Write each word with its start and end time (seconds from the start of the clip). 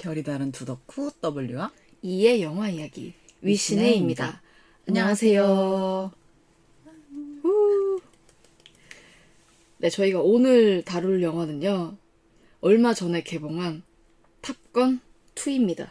결이 0.00 0.22
다른 0.22 0.50
두덕후 0.50 1.12
W와 1.22 1.70
이의 2.00 2.42
영화 2.42 2.70
이야기 2.70 3.12
위시네입니다. 3.42 4.40
안녕하세요. 4.88 6.10
후. 7.42 8.00
네, 9.76 9.90
저희가 9.90 10.22
오늘 10.22 10.82
다룰 10.86 11.22
영화는요. 11.22 11.98
얼마 12.62 12.94
전에 12.94 13.22
개봉한 13.22 13.82
탑건 14.40 15.00
2입니다. 15.34 15.90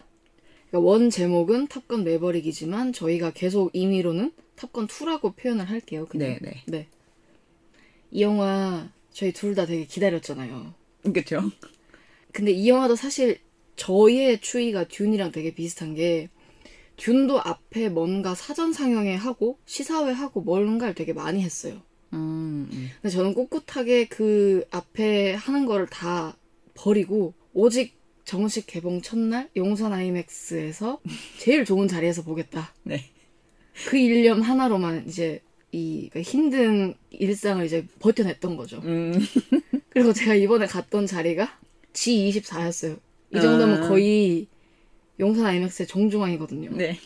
그러니까 0.69 0.79
원 0.79 1.11
제목은 1.11 1.67
탑건 1.67 2.03
매버릭이지만 2.03 2.93
저희가 2.93 3.29
계속 3.29 3.69
임의로는 3.73 4.31
탑건 4.55 4.87
2라고 4.87 5.35
표현을 5.35 5.65
할게요. 5.69 6.07
그냥. 6.09 6.39
네네. 6.41 6.63
네. 6.65 6.87
이 8.09 8.23
영화 8.23 8.89
저희 9.11 9.31
둘 9.33 9.53
다 9.53 9.67
되게 9.67 9.85
기다렸잖아요. 9.85 10.73
그쵸? 11.13 11.41
근데 12.31 12.51
이 12.51 12.69
영화도 12.69 12.95
사실 12.95 13.39
저의 13.79 14.41
추이가 14.41 14.83
듄이랑 14.83 15.31
되게 15.31 15.53
비슷한 15.55 15.95
게 15.95 16.27
듄도 16.97 17.39
앞에 17.39 17.87
뭔가 17.87 18.35
사전 18.35 18.73
상영회 18.73 19.15
하고 19.15 19.57
시사회 19.65 20.11
하고 20.11 20.41
뭔가를 20.41 20.93
되게 20.93 21.13
많이 21.13 21.41
했어요. 21.41 21.81
음, 22.11 22.67
음. 22.71 22.89
근데 23.01 23.09
저는 23.09 23.33
꿋꿋하게 23.33 24.07
그 24.09 24.65
앞에 24.69 25.33
하는 25.33 25.65
거를 25.65 25.87
다 25.87 26.35
버리고 26.73 27.33
오직 27.53 27.97
정식 28.25 28.67
개봉 28.67 29.01
첫날 29.01 29.49
용산 29.55 29.93
아이맥스에서 29.93 30.99
제일 31.37 31.63
좋은 31.63 31.87
자리에서 31.87 32.23
보겠다. 32.23 32.73
네. 32.83 33.05
그 33.87 33.97
일념 33.97 34.41
하나로만 34.41 35.05
이제 35.07 35.41
이 35.71 36.09
그러니까 36.11 36.29
힘든 36.29 36.95
일상을 37.11 37.65
이제 37.65 37.85
버텨냈던 37.99 38.57
거죠. 38.57 38.81
음. 38.83 39.13
그리고 39.89 40.11
제가 40.11 40.35
이번에 40.35 40.65
갔던 40.65 41.07
자리가 41.07 41.57
G24였어요. 41.93 42.99
이 43.33 43.39
정도면 43.41 43.83
아. 43.83 43.87
거의 43.87 44.47
용산 45.19 45.45
아이맥스의 45.45 45.87
정중앙이거든요. 45.87 46.71
네. 46.75 46.97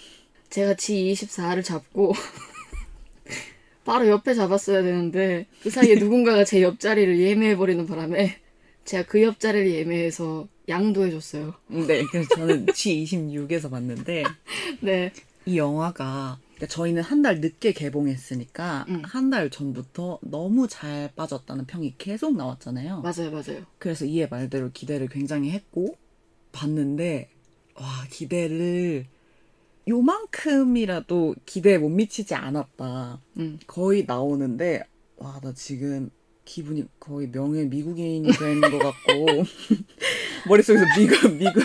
제가 0.49 0.75
G24를 0.75 1.63
잡고 1.63 2.13
바로 3.85 4.07
옆에 4.07 4.33
잡았어야 4.33 4.81
되는데 4.83 5.47
그 5.61 5.69
사이에 5.69 5.95
누군가가 5.95 6.45
제 6.45 6.61
옆자리를 6.61 7.19
예매해버리는 7.19 7.85
바람에 7.85 8.37
제가 8.85 9.07
그 9.07 9.21
옆자리를 9.21 9.71
예매해서 9.71 10.47
양도해줬어요. 10.69 11.53
네. 11.67 12.03
그래서 12.09 12.29
저는 12.35 12.67
G26에서 12.67 13.69
봤는데 13.69 14.23
네. 14.81 15.11
이 15.45 15.57
영화가 15.57 16.39
그러니까 16.55 16.67
저희는 16.67 17.01
한 17.01 17.21
달 17.21 17.41
늦게 17.41 17.73
개봉했으니까 17.73 18.85
음. 18.87 19.01
한달 19.03 19.49
전부터 19.49 20.19
너무 20.21 20.67
잘 20.69 21.09
빠졌다는 21.15 21.65
평이 21.65 21.95
계속 21.97 22.35
나왔잖아요. 22.37 23.01
맞아요, 23.01 23.31
맞아요. 23.31 23.65
그래서 23.79 24.05
이의 24.05 24.29
말대로 24.29 24.69
기대를 24.71 25.07
굉장히 25.09 25.51
했고 25.51 25.97
봤는데 26.53 27.29
와 27.75 28.05
기대를 28.09 29.05
요만큼이라도 29.87 31.35
기대에 31.45 31.77
못 31.77 31.89
미치지 31.89 32.33
않았다. 32.35 33.19
음. 33.37 33.59
거의 33.67 34.05
나오는데 34.07 34.83
와 35.17 35.39
나 35.43 35.53
지금 35.53 36.09
기분이 36.45 36.85
거의 36.99 37.29
명예 37.31 37.63
미국인이 37.65 38.29
된것 38.31 38.79
같고 38.79 39.25
머릿속에서 40.47 40.85
미국 40.97 41.33
미국 41.35 41.63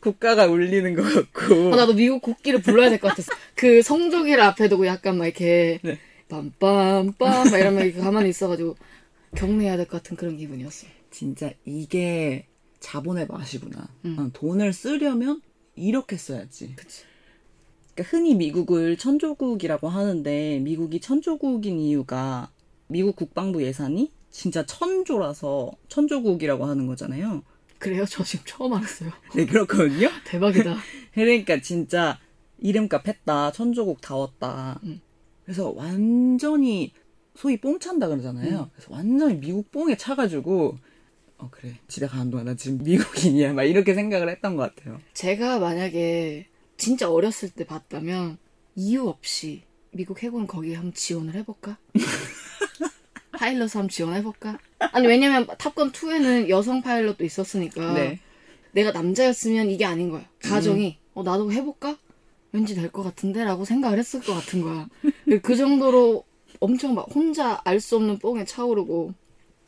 국가가 0.00 0.46
울리는 0.46 0.94
것 0.94 1.02
같고 1.02 1.72
아, 1.72 1.76
나도 1.76 1.94
미국 1.94 2.20
국기를 2.22 2.60
불러야 2.60 2.90
될 2.90 2.98
것 2.98 3.08
같았어. 3.08 3.32
그 3.54 3.82
성조기를 3.82 4.40
앞에 4.42 4.68
두고 4.68 4.86
약간 4.86 5.16
막 5.18 5.26
이렇게 5.26 5.80
네. 5.82 5.98
빰빰빰 6.28 7.18
막 7.18 7.58
이러면 7.58 7.92
가만히 8.00 8.28
있어가지고 8.28 8.76
경례해야 9.36 9.76
될 9.76 9.86
것 9.86 10.02
같은 10.02 10.16
그런 10.16 10.36
기분이었어. 10.36 10.86
진짜 11.10 11.50
이게 11.64 12.46
자본의 12.80 13.26
맛이구나. 13.28 13.88
음. 14.06 14.16
어, 14.18 14.30
돈을 14.32 14.72
쓰려면 14.72 15.40
이렇게 15.76 16.16
써야지. 16.16 16.74
그치. 16.76 17.04
그러니까 17.94 18.16
흔히 18.16 18.34
미국을 18.34 18.96
천조국이라고 18.96 19.88
하는데 19.88 20.58
미국이 20.60 21.00
천조국인 21.00 21.78
이유가 21.78 22.50
미국 22.86 23.16
국방부 23.16 23.62
예산이 23.62 24.10
진짜 24.30 24.64
천조라서 24.64 25.72
천조국이라고 25.88 26.64
하는 26.64 26.86
거잖아요. 26.86 27.42
그래요? 27.78 28.04
저 28.06 28.22
지금 28.22 28.44
처음 28.46 28.74
알았어요. 28.74 29.10
네, 29.34 29.46
그렇거든요. 29.46 30.08
대박이다. 30.26 30.76
그러니까 31.14 31.60
진짜 31.60 32.18
이름값 32.58 33.08
했다. 33.08 33.52
천조국 33.52 34.00
다웠다. 34.00 34.80
음. 34.84 35.00
그래서 35.44 35.70
완전히 35.70 36.92
소위 37.34 37.58
뽕 37.58 37.78
찬다 37.78 38.08
그러잖아요. 38.08 38.60
음. 38.60 38.66
그래서 38.74 38.92
완전히 38.92 39.36
미국 39.36 39.70
뽕에 39.70 39.96
차가지고 39.96 40.78
어 41.40 41.48
그래 41.50 41.74
집에 41.88 42.06
가는 42.06 42.30
동안 42.30 42.46
나 42.46 42.54
지금 42.54 42.78
미국인이야 42.84 43.52
막 43.54 43.62
이렇게 43.64 43.94
생각을 43.94 44.28
했던 44.28 44.56
것 44.56 44.74
같아요. 44.74 45.00
제가 45.14 45.58
만약에 45.58 46.46
진짜 46.76 47.10
어렸을 47.10 47.50
때 47.50 47.64
봤다면 47.64 48.38
이유 48.76 49.08
없이 49.08 49.62
미국 49.92 50.22
해군 50.22 50.46
거기에 50.46 50.74
한번 50.76 50.92
지원을 50.94 51.34
해볼까? 51.34 51.78
파일럿 53.32 53.74
한번 53.74 53.88
지원해볼까? 53.88 54.58
아니 54.78 55.06
왜냐면 55.06 55.46
탑건 55.58 55.92
2에는 55.92 56.48
여성 56.48 56.82
파일럿도 56.82 57.24
있었으니까 57.24 57.94
네. 57.94 58.20
내가 58.72 58.92
남자였으면 58.92 59.70
이게 59.70 59.84
아닌 59.84 60.10
거야. 60.10 60.24
가정이 60.42 60.98
어 61.14 61.22
나도 61.22 61.50
해볼까? 61.52 61.96
왠지 62.52 62.74
될 62.74 62.90
것 62.90 63.02
같은데라고 63.02 63.64
생각을 63.64 63.98
했을 63.98 64.20
것 64.20 64.34
같은 64.34 64.62
거야. 64.62 64.88
그 65.42 65.56
정도로 65.56 66.24
엄청 66.58 66.94
막 66.94 67.06
혼자 67.14 67.60
알 67.64 67.80
수 67.80 67.96
없는 67.96 68.18
뽕에 68.18 68.44
차오르고 68.44 69.14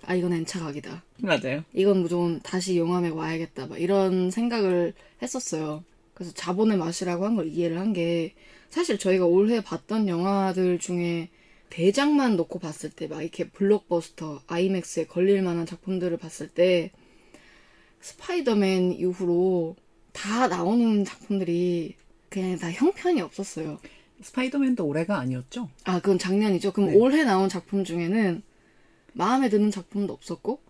아 0.05 0.15
이건 0.15 0.33
N차 0.33 0.61
각이다. 0.61 1.03
맞아요. 1.19 1.65
이건 1.73 2.03
무조건 2.03 2.41
다시 2.43 2.77
용암에 2.79 3.09
와야겠다. 3.11 3.67
막 3.67 3.81
이런 3.81 4.31
생각을 4.31 4.95
했었어요. 5.23 5.85
그래서 6.15 6.33
자본의 6.35 6.79
맛이라고 6.79 7.25
한 7.25 7.37
걸 7.37 7.47
이해를 7.49 7.79
한 7.79 7.93
게 7.93 8.35
사실 8.71 8.99
저희가 8.99 9.27
올해 9.27 9.61
봤던 9.63 10.09
영화들 10.09 10.79
중에 10.79 11.29
대작만 11.71 12.37
놓고 12.37 12.59
봤을 12.59 12.91
때 12.91 13.07
막 13.07 13.23
이렇게 13.23 13.49
블록버스터, 13.49 14.43
아이맥스에 14.47 15.07
걸릴 15.07 15.43
만한 15.43 15.67
작품들을 15.67 16.17
봤을 16.19 16.49
때 16.49 16.91
스파이더맨 18.01 18.93
이후로 18.95 19.77
다 20.13 20.49
나오는 20.49 21.05
작품들이 21.05 21.95
그냥 22.29 22.59
다 22.59 22.71
형편이 22.71 23.21
없었어요. 23.21 23.79
스파이더맨도 24.23 24.85
올해가 24.87 25.19
아니었죠? 25.19 25.69
아, 25.85 26.01
그건 26.01 26.19
작년이죠. 26.19 26.73
그럼 26.73 26.91
네. 26.91 26.97
올해 26.97 27.25
나온 27.25 27.49
작품 27.49 27.85
중에는 27.85 28.43
마음에 29.15 29.49
드는 29.49 29.71
작품도 29.71 30.13
없었고, 30.13 30.61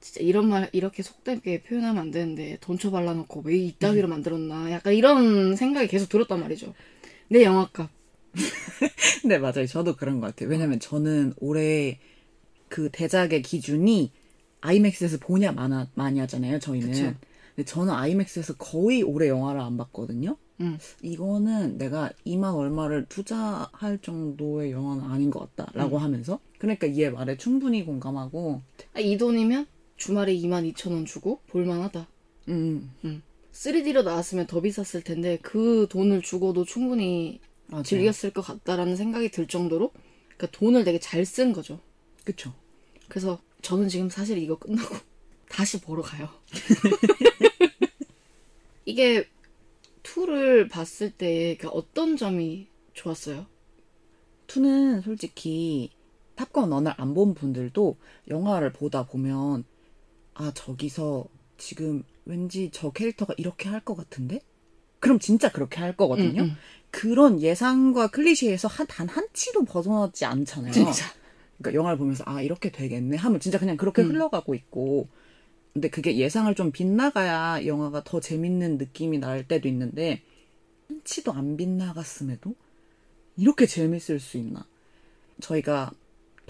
진짜 0.00 0.20
이런 0.20 0.48
말, 0.48 0.68
이렇게 0.72 1.02
속되게 1.02 1.62
표현하면 1.62 2.00
안 2.02 2.10
되는데, 2.10 2.58
돈 2.60 2.76
쳐 2.78 2.90
발라놓고 2.90 3.42
왜 3.44 3.56
이따위로 3.56 4.08
만들었나. 4.08 4.70
약간 4.72 4.94
이런 4.94 5.54
생각이 5.56 5.86
계속 5.88 6.08
들었단 6.08 6.40
말이죠. 6.40 6.74
내 7.28 7.44
영화값. 7.44 7.88
네 9.26 9.38
맞아요. 9.38 9.66
저도 9.66 9.94
그런 9.96 10.20
것 10.20 10.28
같아요. 10.28 10.48
왜냐면 10.48 10.80
저는 10.80 11.34
올해 11.38 11.98
그 12.68 12.88
대작의 12.90 13.42
기준이 13.42 14.10
아이맥스에서 14.60 15.18
보냐 15.18 15.52
많아, 15.52 15.88
많이 15.94 16.18
하잖아요. 16.20 16.58
저희는. 16.58 16.90
그쵸. 16.90 17.14
근데 17.54 17.64
저는 17.66 17.92
아이맥스에서 17.92 18.54
거의 18.54 19.02
올해 19.02 19.28
영화를 19.28 19.60
안 19.60 19.76
봤거든요. 19.76 20.36
음. 20.60 20.78
이거는 21.02 21.76
내가 21.78 22.10
2만 22.26 22.54
얼마를 22.54 23.06
투자할 23.08 23.98
정도의 24.00 24.72
영화는 24.72 25.04
아닌 25.04 25.30
것 25.30 25.54
같다라고 25.56 25.98
음. 25.98 26.02
하면서 26.02 26.38
그러니까 26.62 26.86
이에 26.86 27.10
말에 27.10 27.36
충분히 27.36 27.84
공감하고 27.84 28.62
아, 28.94 29.00
이 29.00 29.18
돈이면 29.18 29.66
주말에 29.96 30.32
22,000원 30.32 31.06
주고 31.06 31.40
볼만하다. 31.48 32.06
음 32.50 32.92
3D로 33.50 34.04
나왔으면 34.04 34.46
더 34.46 34.60
비쌌을 34.60 35.02
텐데, 35.02 35.40
그 35.42 35.88
돈을 35.90 36.22
주고도 36.22 36.64
충분히 36.64 37.40
맞아요. 37.66 37.82
즐겼을 37.82 38.30
것 38.30 38.42
같다라는 38.42 38.94
생각이 38.94 39.32
들 39.32 39.48
정도로, 39.48 39.90
그러니까 40.36 40.56
돈을 40.56 40.84
되게 40.84 41.00
잘 41.00 41.24
쓴 41.24 41.52
거죠. 41.52 41.80
그쵸 42.24 42.54
그래서 43.08 43.40
저는 43.62 43.88
지금 43.88 44.08
사실 44.08 44.38
이거 44.38 44.56
끝나고 44.56 44.94
다시 45.50 45.80
보러 45.80 46.00
가요. 46.00 46.28
이게 48.84 49.26
2를 50.04 50.70
봤을 50.70 51.10
때 51.10 51.56
그러니까 51.58 51.70
어떤 51.70 52.16
점이 52.16 52.68
좋았어요? 52.94 53.46
투는 54.46 55.02
솔직히 55.02 55.90
탑건 56.36 56.72
원을 56.72 56.92
안 56.96 57.14
본 57.14 57.34
분들도 57.34 57.96
영화를 58.28 58.72
보다 58.72 59.04
보면 59.06 59.64
아 60.34 60.52
저기서 60.54 61.26
지금 61.58 62.04
왠지 62.24 62.70
저 62.72 62.90
캐릭터가 62.90 63.34
이렇게 63.36 63.68
할 63.68 63.80
것 63.82 63.96
같은데? 63.96 64.40
그럼 65.00 65.18
진짜 65.18 65.50
그렇게 65.50 65.80
할 65.80 65.96
거거든요. 65.96 66.42
음, 66.42 66.48
음. 66.50 66.56
그런 66.90 67.40
예상과 67.42 68.08
클리셰에서 68.08 68.68
한단한 68.68 69.28
치도 69.32 69.64
벗어나지 69.64 70.24
않잖아요. 70.24 70.72
진짜. 70.72 71.06
그러니까 71.58 71.78
영화를 71.78 71.98
보면서 71.98 72.24
아 72.26 72.42
이렇게 72.42 72.70
되겠네 72.72 73.16
하면 73.16 73.40
진짜 73.40 73.58
그냥 73.58 73.76
그렇게 73.76 74.02
음. 74.02 74.10
흘러가고 74.10 74.54
있고 74.54 75.08
근데 75.72 75.88
그게 75.88 76.16
예상을 76.18 76.54
좀 76.54 76.70
빗나가야 76.72 77.66
영화가 77.66 78.04
더 78.04 78.20
재밌는 78.20 78.78
느낌이 78.78 79.18
날 79.18 79.46
때도 79.48 79.68
있는데 79.68 80.22
한 80.88 81.00
치도 81.04 81.32
안 81.32 81.56
빗나갔음에도 81.56 82.54
이렇게 83.36 83.66
재밌을 83.66 84.20
수 84.20 84.36
있나 84.38 84.66
저희가 85.40 85.92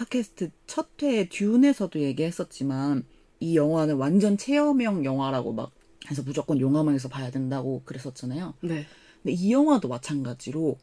팟캐스트 0.03 0.51
첫 0.67 1.03
회 1.03 1.29
듀운에서도 1.29 1.99
얘기했었지만 2.01 3.05
이 3.41 3.57
영화는 3.57 3.97
완전 3.97 4.37
체험형 4.37 5.05
영화라고 5.05 5.53
막 5.53 5.73
그래서 6.05 6.23
무조건 6.23 6.61
용화망에서 6.61 7.09
봐야 7.09 7.31
된다고 7.31 7.83
그랬었잖아요. 7.85 8.55
네. 8.63 8.87
근데 9.23 9.33
이 9.33 9.53
영화도 9.53 9.89
마찬가지로 9.89 10.77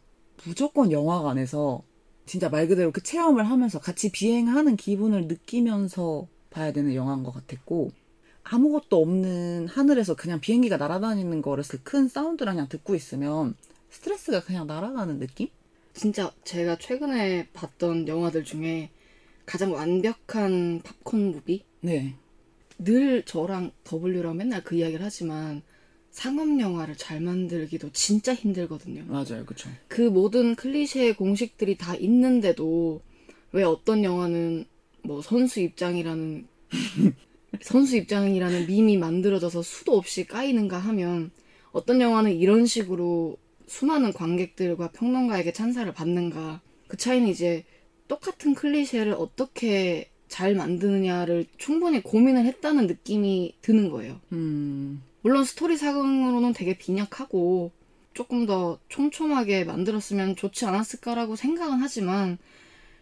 무조건 0.46 0.92
영화관에서 0.92 1.84
진짜 2.26 2.50
말 2.50 2.68
그대로 2.68 2.92
그 2.92 3.02
체험을 3.02 3.50
하면서 3.50 3.80
같이 3.80 4.12
비행하는 4.12 4.76
기분을 4.78 5.28
느끼면서 5.28 6.28
봐야 6.50 6.72
되는 6.72 6.94
영화인 6.94 7.24
것 7.24 7.34
같았고 7.34 7.92
아무것도 8.44 9.02
없는 9.02 9.68
하늘에서 9.68 10.16
그냥 10.16 10.40
비행기가 10.40 10.78
날아다니는 10.78 11.42
거를 11.42 11.64
큰 11.84 12.08
사운드랑 12.08 12.56
그냥 12.56 12.70
듣고 12.70 12.96
있으면 12.96 13.56
스트레스가 13.90 14.44
그냥 14.44 14.68
날아가는 14.68 15.20
느낌? 15.20 15.48
진짜 15.94 16.32
제가 16.46 16.78
최근에 16.78 17.50
봤던 17.54 18.08
영화들 18.08 18.44
중에 18.44 18.92
가장 19.50 19.74
완벽한 19.74 20.80
팝콘 20.84 21.32
무비? 21.32 21.64
네. 21.82 22.14
늘 22.78 23.24
저랑 23.24 23.72
W랑 23.84 24.38
맨날 24.38 24.64
그 24.64 24.76
이야기를 24.76 25.04
하지만 25.04 25.64
상업 26.12 26.60
영화를 26.60 26.96
잘 26.96 27.20
만들기도 27.20 27.90
진짜 27.92 28.36
힘들거든요. 28.36 29.06
맞아요, 29.08 29.48
그쵸. 29.48 29.72
그 29.88 30.02
모든 30.02 30.54
클리셰 30.54 31.16
공식들이 31.16 31.78
다 31.78 31.96
있는데도 31.96 33.02
왜 33.52 33.64
어떤 33.64 34.04
영화는 34.04 34.66
뭐 35.02 35.24
선수 35.24 35.62
입장이라는 35.62 36.48
선수 37.64 37.98
입장이라는 37.98 38.68
밈이 38.68 38.98
만들어져서 38.98 39.64
수도 39.64 39.98
없이 39.98 40.26
까이는가 40.26 40.78
하면 40.78 41.32
어떤 41.72 42.02
영화는 42.02 42.34
이런 42.36 42.68
식으로 42.68 43.38
수많은 43.66 44.14
관객들과 44.14 44.92
평론가에게 44.92 45.54
찬사를 45.54 45.92
받는가 45.92 46.62
그 46.88 46.98
차이는 46.98 47.28
이제 47.30 47.66
똑같은 48.10 48.56
클리셰를 48.56 49.14
어떻게 49.14 50.10
잘 50.28 50.54
만드느냐를 50.56 51.46
충분히 51.58 52.04
고민을 52.04 52.44
했다는 52.46 52.88
느낌이 52.88 53.56
드는 53.62 53.90
거예요. 53.90 54.20
음, 54.34 55.02
물론 55.22 55.46
스토리 55.46 55.78
사강으로는 55.78 56.54
되게 56.54 56.78
빈약하고 56.78 57.72
조금 58.14 58.46
더 58.46 58.80
촘촘하게 58.90 59.64
만들었으면 59.64 60.36
좋지 60.36 60.66
않았을까라고 60.66 61.38
생각은 61.38 61.78
하지만 61.80 62.38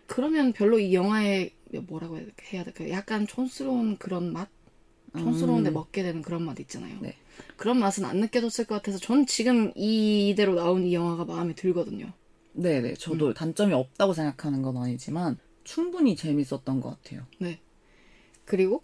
그러면 0.05 0.53
별로 0.53 0.77
이 0.77 0.93
영화에 0.93 1.51
뭐라고 1.87 2.19
해야 2.53 2.63
될까요? 2.63 2.89
약간 2.91 3.25
촌스러운 3.25 3.97
그런 3.97 4.31
맛? 4.31 4.49
촌스러운데 5.17 5.71
음. 5.71 5.73
먹게 5.73 6.03
되는 6.03 6.21
그런 6.21 6.43
맛 6.43 6.59
있잖아요. 6.59 6.97
네. 7.01 7.15
그런 7.55 7.79
맛은 7.79 8.05
안 8.05 8.17
느껴졌을 8.17 8.65
것 8.65 8.75
같아서 8.75 8.99
전 8.99 9.25
지금 9.25 9.71
이대로 9.75 10.53
나온 10.55 10.85
이 10.85 10.93
영화가 10.93 11.25
마음에 11.25 11.55
들거든요. 11.55 12.11
네네. 12.57 12.95
저도 12.95 13.33
단점이 13.33 13.73
없다고 13.73 14.13
생각하는 14.13 14.61
건 14.61 14.77
아니지만 14.77 15.37
충분히 15.63 16.15
재밌었던 16.15 16.81
것 16.81 16.89
같아요. 16.89 17.25
네. 17.39 17.59
그리고 18.45 18.83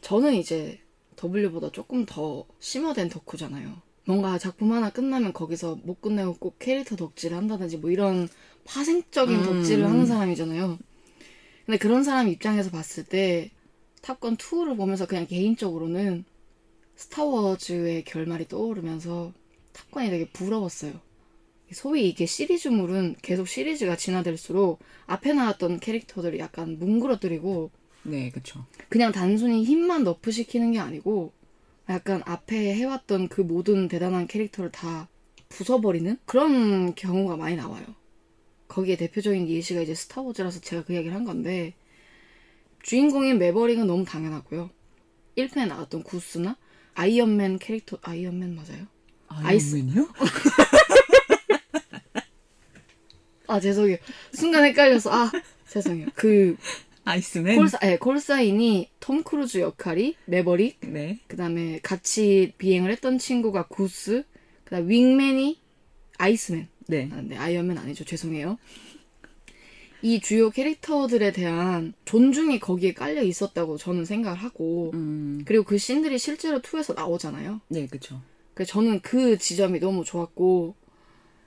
저는 0.00 0.34
이제 0.34 0.80
W보다 1.16 1.70
조금 1.70 2.06
더 2.06 2.46
심화된 2.58 3.08
덕후잖아요. 3.08 3.82
뭔가 4.06 4.38
작품 4.38 4.72
하나 4.72 4.90
끝나면 4.90 5.32
거기서 5.32 5.76
못 5.84 6.00
끝내고 6.00 6.34
꼭 6.34 6.58
캐릭터 6.58 6.96
덕질을 6.96 7.36
한다든지 7.36 7.76
뭐 7.76 7.90
이런 7.90 8.28
파생적인 8.64 9.40
음. 9.40 9.44
덕질을 9.44 9.84
하는 9.88 10.06
사람이잖아요. 10.06 10.78
근데 11.66 11.78
그런 11.78 12.02
사람 12.02 12.28
입장에서 12.28 12.70
봤을 12.70 13.04
때 13.04 13.50
탑건 14.00 14.36
2를 14.36 14.76
보면서 14.76 15.06
그냥 15.06 15.26
개인적으로는 15.26 16.24
스타워즈의 16.96 18.04
결말이 18.04 18.48
떠오르면서 18.48 19.32
탑건이 19.72 20.10
되게 20.10 20.28
부러웠어요. 20.30 20.92
소위 21.72 22.08
이게 22.08 22.26
시리즈물은 22.26 23.16
계속 23.22 23.48
시리즈가 23.48 23.96
진화될수록 23.96 24.80
앞에 25.06 25.32
나왔던 25.32 25.80
캐릭터들이 25.80 26.38
약간 26.38 26.78
뭉그러뜨리고 26.78 27.70
네, 28.04 28.30
그쵸. 28.30 28.64
그냥 28.88 29.12
단순히 29.12 29.64
힘만 29.64 30.04
너프시키는 30.04 30.72
게 30.72 30.78
아니고 30.80 31.32
약간 31.88 32.22
앞에 32.26 32.74
해왔던 32.74 33.28
그 33.28 33.40
모든 33.40 33.88
대단한 33.88 34.26
캐릭터를 34.26 34.70
다 34.72 35.08
부숴버리는 35.48 36.18
그런 36.24 36.94
경우가 36.94 37.36
많이 37.36 37.56
나와요. 37.56 37.84
거기에 38.68 38.96
대표적인 38.96 39.48
예시가 39.48 39.82
이제 39.82 39.94
스타워즈라서 39.94 40.60
제가 40.60 40.84
그 40.84 40.94
이야기를 40.94 41.14
한 41.14 41.24
건데 41.24 41.74
주인공인 42.82 43.38
매버릭은 43.38 43.86
너무 43.86 44.04
당연하고요. 44.04 44.70
1편에 45.36 45.66
나왔던 45.68 46.02
구스나 46.02 46.56
아이언맨 46.94 47.58
캐릭터 47.58 47.98
아이언맨 48.02 48.54
맞아요? 48.54 48.86
아이스- 49.28 49.76
아이언맨이요? 49.76 50.08
아 53.46 53.60
죄송해요. 53.60 53.96
순간 54.32 54.64
헷갈려서 54.64 55.10
아 55.12 55.32
죄송해요. 55.68 56.08
그 56.14 56.56
아이스맨? 57.04 57.56
콜사, 57.56 57.78
네, 57.78 57.98
call 57.98 58.39
sign이 58.39 58.90
톰 59.00 59.22
크루즈 59.22 59.58
역할이 59.58 60.16
매버릭 60.26 60.78
네. 60.82 61.18
그다음에 61.26 61.80
같이 61.82 62.52
비행을 62.58 62.90
했던 62.92 63.18
친구가 63.18 63.66
구스, 63.66 64.24
그다음 64.64 64.88
wingman이 64.88 65.60
아이스맨. 66.18 66.68
네. 66.86 67.08
아, 67.12 67.20
네, 67.22 67.36
아이언맨 67.36 67.78
아니죠. 67.78 68.04
죄송해요. 68.04 68.58
이 70.02 70.20
주요 70.20 70.50
캐릭터들에 70.50 71.32
대한 71.32 71.94
존중이 72.04 72.58
거기에 72.58 72.92
깔려 72.92 73.22
있었다고 73.22 73.78
저는 73.78 74.04
생각을 74.04 74.36
하고 74.36 74.90
음, 74.94 75.42
그리고 75.44 75.64
그 75.64 75.78
scene들이 75.78 76.18
실제로 76.18 76.60
2에서 76.60 76.94
나오잖아요. 76.94 77.60
네. 77.68 77.86
그래서 78.54 78.72
저는 78.72 79.00
그 79.00 79.38
지점이 79.38 79.78
너무 79.78 80.04
좋았고 80.04 80.74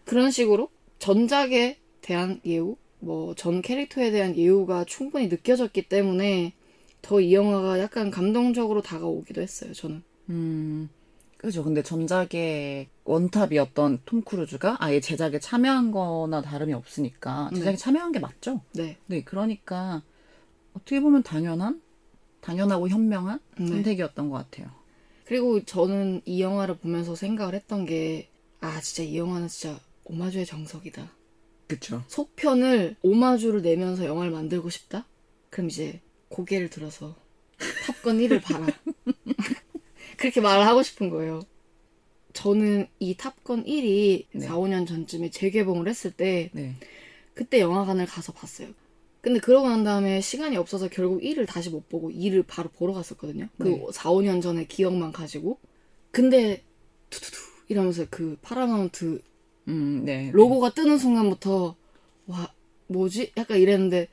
그런 0.05 0.31
식으로 0.31 0.69
전작에 0.99 1.77
대한 2.05 2.39
예우, 2.45 2.75
뭐 2.99 3.33
전 3.35 3.61
캐릭터에 3.63 4.11
대한 4.11 4.35
예우가 4.37 4.85
충분히 4.85 5.27
느껴졌기 5.27 5.89
때문에 5.89 6.53
더 7.01 7.19
이 7.19 7.33
영화가 7.33 7.79
약간 7.79 8.11
감동적으로 8.11 8.81
다가오기도 8.81 9.41
했어요. 9.41 9.73
저는. 9.73 10.03
음, 10.29 10.89
그죠. 11.37 11.63
근데 11.63 11.81
전작의 11.83 12.87
원탑이었던 13.03 14.01
톰 14.05 14.21
크루즈가 14.23 14.77
아예 14.79 14.99
제작에 14.99 15.39
참여한 15.39 15.91
거나 15.91 16.41
다름이 16.41 16.73
없으니까 16.73 17.49
제작에 17.55 17.71
네. 17.73 17.77
참여한 17.77 18.11
게 18.11 18.19
맞죠? 18.19 18.61
네. 18.73 18.97
네, 19.07 19.23
그러니까 19.23 20.01
어떻게 20.73 20.99
보면 20.99 21.21
당연한, 21.23 21.81
당연하고 22.41 22.87
현명한 22.89 23.39
네. 23.59 23.67
선택이었던 23.67 24.29
것 24.29 24.37
같아요. 24.37 24.69
그리고 25.25 25.63
저는 25.63 26.21
이 26.25 26.41
영화를 26.41 26.77
보면서 26.77 27.15
생각을 27.15 27.53
했던 27.55 27.85
게, 27.85 28.29
아, 28.61 28.79
진짜 28.81 29.03
이 29.03 29.17
영화는 29.17 29.47
진짜 29.47 29.79
오마주의 30.05 30.45
정석이다. 30.45 31.09
그쵸. 31.67 32.03
속편을 32.07 32.95
오마주를 33.01 33.61
내면서 33.61 34.05
영화를 34.05 34.31
만들고 34.31 34.69
싶다? 34.69 35.05
그럼 35.49 35.69
이제 35.69 36.01
고개를 36.29 36.69
들어서 36.69 37.15
탑건 37.85 38.19
1을 38.19 38.41
봐라. 38.41 38.67
그렇게 40.17 40.41
말을 40.41 40.65
하고 40.65 40.83
싶은 40.83 41.09
거예요. 41.09 41.41
저는 42.33 42.87
이 42.99 43.15
탑건 43.15 43.63
1이 43.65 44.25
네. 44.33 44.45
4, 44.45 44.55
5년 44.55 44.85
전쯤에 44.85 45.29
재개봉을 45.29 45.87
했을 45.87 46.11
때 46.11 46.49
네. 46.53 46.75
그때 47.33 47.59
영화관을 47.59 48.05
가서 48.05 48.33
봤어요. 48.33 48.69
근데 49.21 49.39
그러고 49.39 49.67
난 49.67 49.83
다음에 49.83 50.21
시간이 50.21 50.55
없어서 50.55 50.87
결국 50.87 51.21
1을 51.21 51.47
다시 51.47 51.69
못 51.69 51.89
보고 51.89 52.11
2를 52.11 52.45
바로 52.45 52.69
보러 52.69 52.93
갔었거든요. 52.93 53.47
그 53.57 53.63
네. 53.63 53.87
4, 53.91 54.11
5년 54.11 54.41
전의 54.41 54.67
기억만 54.67 55.11
가지고. 55.11 55.57
근데 56.11 56.63
투투투 57.09 57.37
이러면서 57.69 58.05
그 58.09 58.37
파라마운트 58.41 59.21
음, 59.67 60.03
네. 60.05 60.29
로고가 60.31 60.71
뜨는 60.71 60.97
순간부터 60.97 61.75
와 62.27 62.53
뭐지? 62.87 63.31
약간 63.37 63.57
이랬는데 63.57 64.07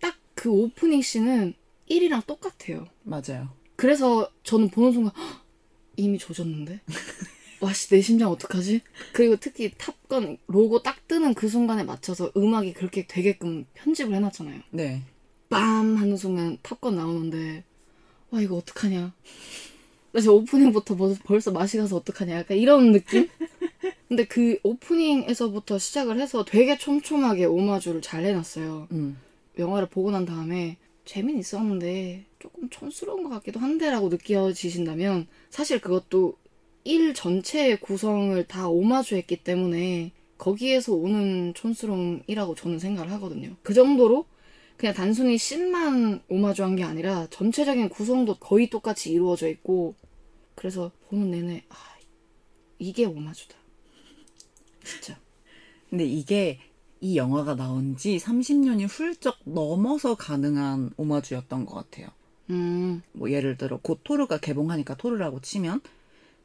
딱 0.00 0.14
그 0.34 0.50
오프닝 0.50 1.02
scene은 1.02 1.54
1이랑 1.90 2.24
똑같아요. 2.26 2.86
맞아요. 3.02 3.48
그래서 3.76 4.30
저는 4.44 4.68
보는 4.70 4.92
순간 4.92 5.12
"헉, 5.16 5.44
이미 5.96 6.16
조졌는데 6.18 6.80
와씨 7.60 7.88
내 7.88 8.00
심장 8.00 8.30
어떡하지? 8.30 8.82
그리고 9.12 9.34
특히 9.36 9.72
탑건 9.76 10.38
로고 10.46 10.82
딱 10.82 11.08
뜨는 11.08 11.34
그 11.34 11.48
순간에 11.48 11.82
맞춰서 11.82 12.30
음악이 12.36 12.72
그렇게 12.72 13.06
되게끔 13.08 13.66
편집을 13.74 14.14
해놨잖아요. 14.14 14.60
네. 14.70 15.02
빰 15.50 15.96
하는 15.96 16.16
순간 16.16 16.56
탑건 16.62 16.94
나오는데 16.94 17.64
와 18.30 18.40
이거 18.40 18.56
어떡하냐 18.56 19.12
나 20.12 20.20
지금 20.20 20.34
오프닝부터 20.36 20.94
벌- 20.96 21.16
벌써 21.24 21.50
맛이 21.50 21.78
가서 21.78 21.96
어떡하냐 21.96 22.36
약간 22.36 22.56
이런 22.58 22.92
느낌? 22.92 23.28
근데 24.08 24.24
그 24.24 24.58
오프닝에서부터 24.62 25.78
시작을 25.78 26.18
해서 26.18 26.44
되게 26.44 26.78
촘촘하게 26.78 27.44
오마주를 27.44 28.00
잘 28.00 28.24
해놨어요 28.24 28.88
음, 28.92 29.18
영화를 29.58 29.88
보고 29.88 30.10
난 30.10 30.24
다음에 30.24 30.78
재미는 31.04 31.40
있었는데 31.40 32.24
조금 32.38 32.68
촌스러운 32.70 33.22
것 33.22 33.30
같기도 33.30 33.60
한데라고 33.60 34.08
느껴지신다면 34.08 35.26
사실 35.50 35.80
그것도 35.80 36.36
일 36.84 37.12
전체의 37.12 37.80
구성을 37.80 38.42
다 38.46 38.68
오마주했기 38.68 39.44
때문에 39.44 40.12
거기에서 40.38 40.94
오는 40.94 41.52
촌스러움이라고 41.54 42.54
저는 42.54 42.78
생각을 42.78 43.10
하거든요. 43.12 43.56
그 43.62 43.74
정도로 43.74 44.24
그냥 44.76 44.94
단순히 44.94 45.36
씬만 45.36 46.22
오마주한 46.28 46.76
게 46.76 46.84
아니라 46.84 47.26
전체적인 47.30 47.88
구성도 47.88 48.36
거의 48.36 48.70
똑같이 48.70 49.10
이루어져 49.10 49.48
있고 49.48 49.96
그래서 50.54 50.92
보는 51.08 51.30
내내 51.30 51.64
아 51.68 51.76
이게 52.78 53.04
오마주다. 53.04 53.57
진짜. 54.88 55.18
근데 55.90 56.04
이게 56.04 56.58
이 57.00 57.16
영화가 57.16 57.54
나온 57.54 57.96
지 57.96 58.16
30년이 58.16 58.88
훌쩍 58.88 59.36
넘어서 59.44 60.16
가능한 60.16 60.90
오마주였던 60.96 61.66
것 61.66 61.74
같아요. 61.74 62.08
음 62.50 63.02
뭐 63.12 63.30
예를 63.30 63.56
들어 63.56 63.78
곧 63.82 64.00
토르가 64.04 64.38
개봉하니까 64.38 64.96
토르라고 64.96 65.40
치면 65.40 65.80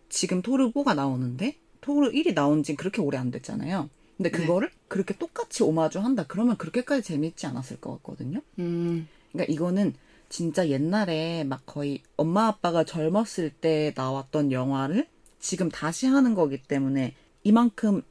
지금 0.09 0.41
토르 0.41 0.71
4가 0.71 0.95
나오는데 0.95 1.55
토르 1.81 2.11
1이 2.11 2.33
나온 2.33 2.63
지 2.63 2.75
그렇게 2.75 3.01
오래 3.01 3.17
안 3.17 3.31
됐잖아요. 3.31 3.89
근데 4.17 4.31
네. 4.31 4.37
그거를 4.37 4.69
그렇게 4.87 5.17
똑같이 5.17 5.63
오마주 5.63 5.99
한다 5.99 6.25
그러면 6.27 6.57
그렇게까지 6.57 7.01
재밌지 7.03 7.47
않았을 7.47 7.79
것 7.81 7.91
같거든요. 7.97 8.41
음, 8.59 9.07
그러니까 9.31 9.51
이거는 9.51 9.93
진짜 10.29 10.67
옛날에 10.69 11.43
막 11.43 11.65
거의 11.65 12.01
엄마 12.15 12.47
아빠가 12.47 12.83
젊었을 12.83 13.51
때 13.51 13.93
나왔던 13.95 14.51
영화를 14.51 15.07
지금 15.39 15.69
다시 15.69 16.05
하는 16.07 16.33
거기 16.35 16.61
때문에 16.61 17.15
이만큼 17.43 18.01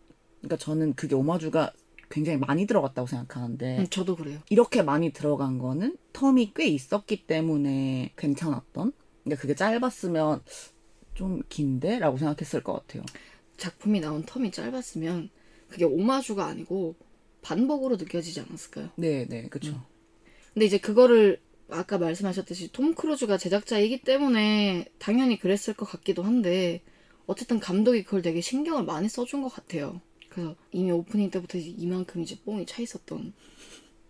그러니까 0.43 0.57
저는 0.57 0.95
그게 0.95 1.15
오마주가 1.15 1.73
굉장히 2.11 2.39
많이 2.39 2.67
들어갔다고 2.67 3.09
생각하는데 3.09 3.79
음, 3.79 3.87
저도 3.89 4.17
그래요. 4.17 4.39
이렇게 4.51 4.83
많이 4.83 5.13
들어간 5.13 5.59
거는 5.59 5.97
텀이 6.13 6.53
꽤 6.55 6.67
있었기 6.67 7.27
때문에 7.27 8.13
괜찮았던 8.17 8.93
그러니까 9.25 9.41
그게 9.41 9.55
짧았으면 9.55 10.43
좀 11.15 11.43
긴데? 11.49 11.99
라고 11.99 12.19
생각했을 12.19 12.63
것 12.63 12.73
같아요. 12.75 13.03
작품이 13.57 14.01
나온 14.01 14.25
텀이 14.25 14.53
짧았으면 14.53 15.31
그게 15.69 15.85
오마주가 15.85 16.47
아니고 16.47 16.97
반복으로 17.41 17.97
느껴지지 17.97 18.41
않았을까요? 18.41 18.91
네, 18.97 19.27
네, 19.27 19.49
그쵸. 19.49 19.83
근데 20.53 20.67
이제 20.67 20.79
그거를 20.79 21.41
아까 21.71 21.97
말씀하셨듯이 21.97 22.73
톰 22.73 22.95
크루즈가 22.95 23.39
제작자이기 23.39 24.03
때문에 24.03 24.87
당연히 24.99 25.39
그랬을 25.39 25.75
것 25.75 25.87
같기도 25.87 26.23
한데 26.23 26.83
어쨌든 27.27 27.59
감독이 27.59 28.05
그걸 28.05 28.21
되게 28.21 28.41
신경을 28.41 28.85
많이 28.85 29.09
써준 29.09 29.43
것 29.43 29.49
같아요. 29.49 30.01
그래서 30.33 30.57
이미 30.71 30.91
오프닝 30.91 31.31
때부터 31.31 31.59
이제 31.59 31.69
이만큼 31.77 32.23
이제 32.23 32.39
뽕이 32.45 32.67
차 32.67 32.81
있었던 32.83 33.33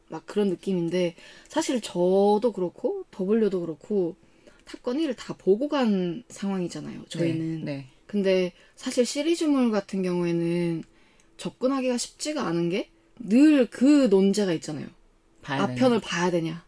막 0.09 0.27
그런 0.27 0.49
느낌인데 0.51 1.17
사실 1.49 1.81
저도 1.81 2.53
그렇고 2.55 3.05
W도 3.11 3.61
그렇고 3.61 4.17
탑건 4.65 4.99
1을 4.99 5.17
다 5.17 5.35
보고 5.37 5.69
간 5.69 6.23
상황이잖아요. 6.29 7.05
저희는. 7.09 7.65
네, 7.65 7.77
네. 7.77 7.87
근데 8.07 8.53
사실 8.77 9.05
시리즈물 9.05 9.71
같은 9.71 10.03
경우에는 10.03 10.85
접근하기가 11.37 11.99
쉽지가 11.99 12.47
않은 12.47 12.69
게 12.71 12.93
늘 13.21 13.67
그 13.71 14.09
논제가 14.11 14.53
있잖아요. 14.55 14.87
봐야 15.43 15.63
앞편을 15.63 16.01
되네. 16.01 16.01
봐야 16.01 16.31
되냐. 16.31 16.65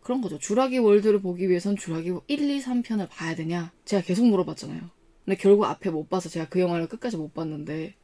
그런 0.00 0.20
거죠. 0.20 0.38
주라기 0.38 0.78
월드를 0.78 1.20
보기 1.20 1.48
위해선 1.48 1.76
주라기 1.76 2.12
1, 2.28 2.50
2, 2.50 2.60
3편을 2.60 3.08
봐야 3.08 3.34
되냐. 3.34 3.72
제가 3.84 4.02
계속 4.02 4.26
물어봤잖아요. 4.26 4.80
근데 5.24 5.36
결국 5.36 5.64
앞에 5.64 5.90
못 5.90 6.08
봐서 6.10 6.28
제가 6.28 6.48
그 6.48 6.60
영화를 6.60 6.86
끝까지 6.88 7.16
못 7.16 7.32
봤는데 7.32 7.94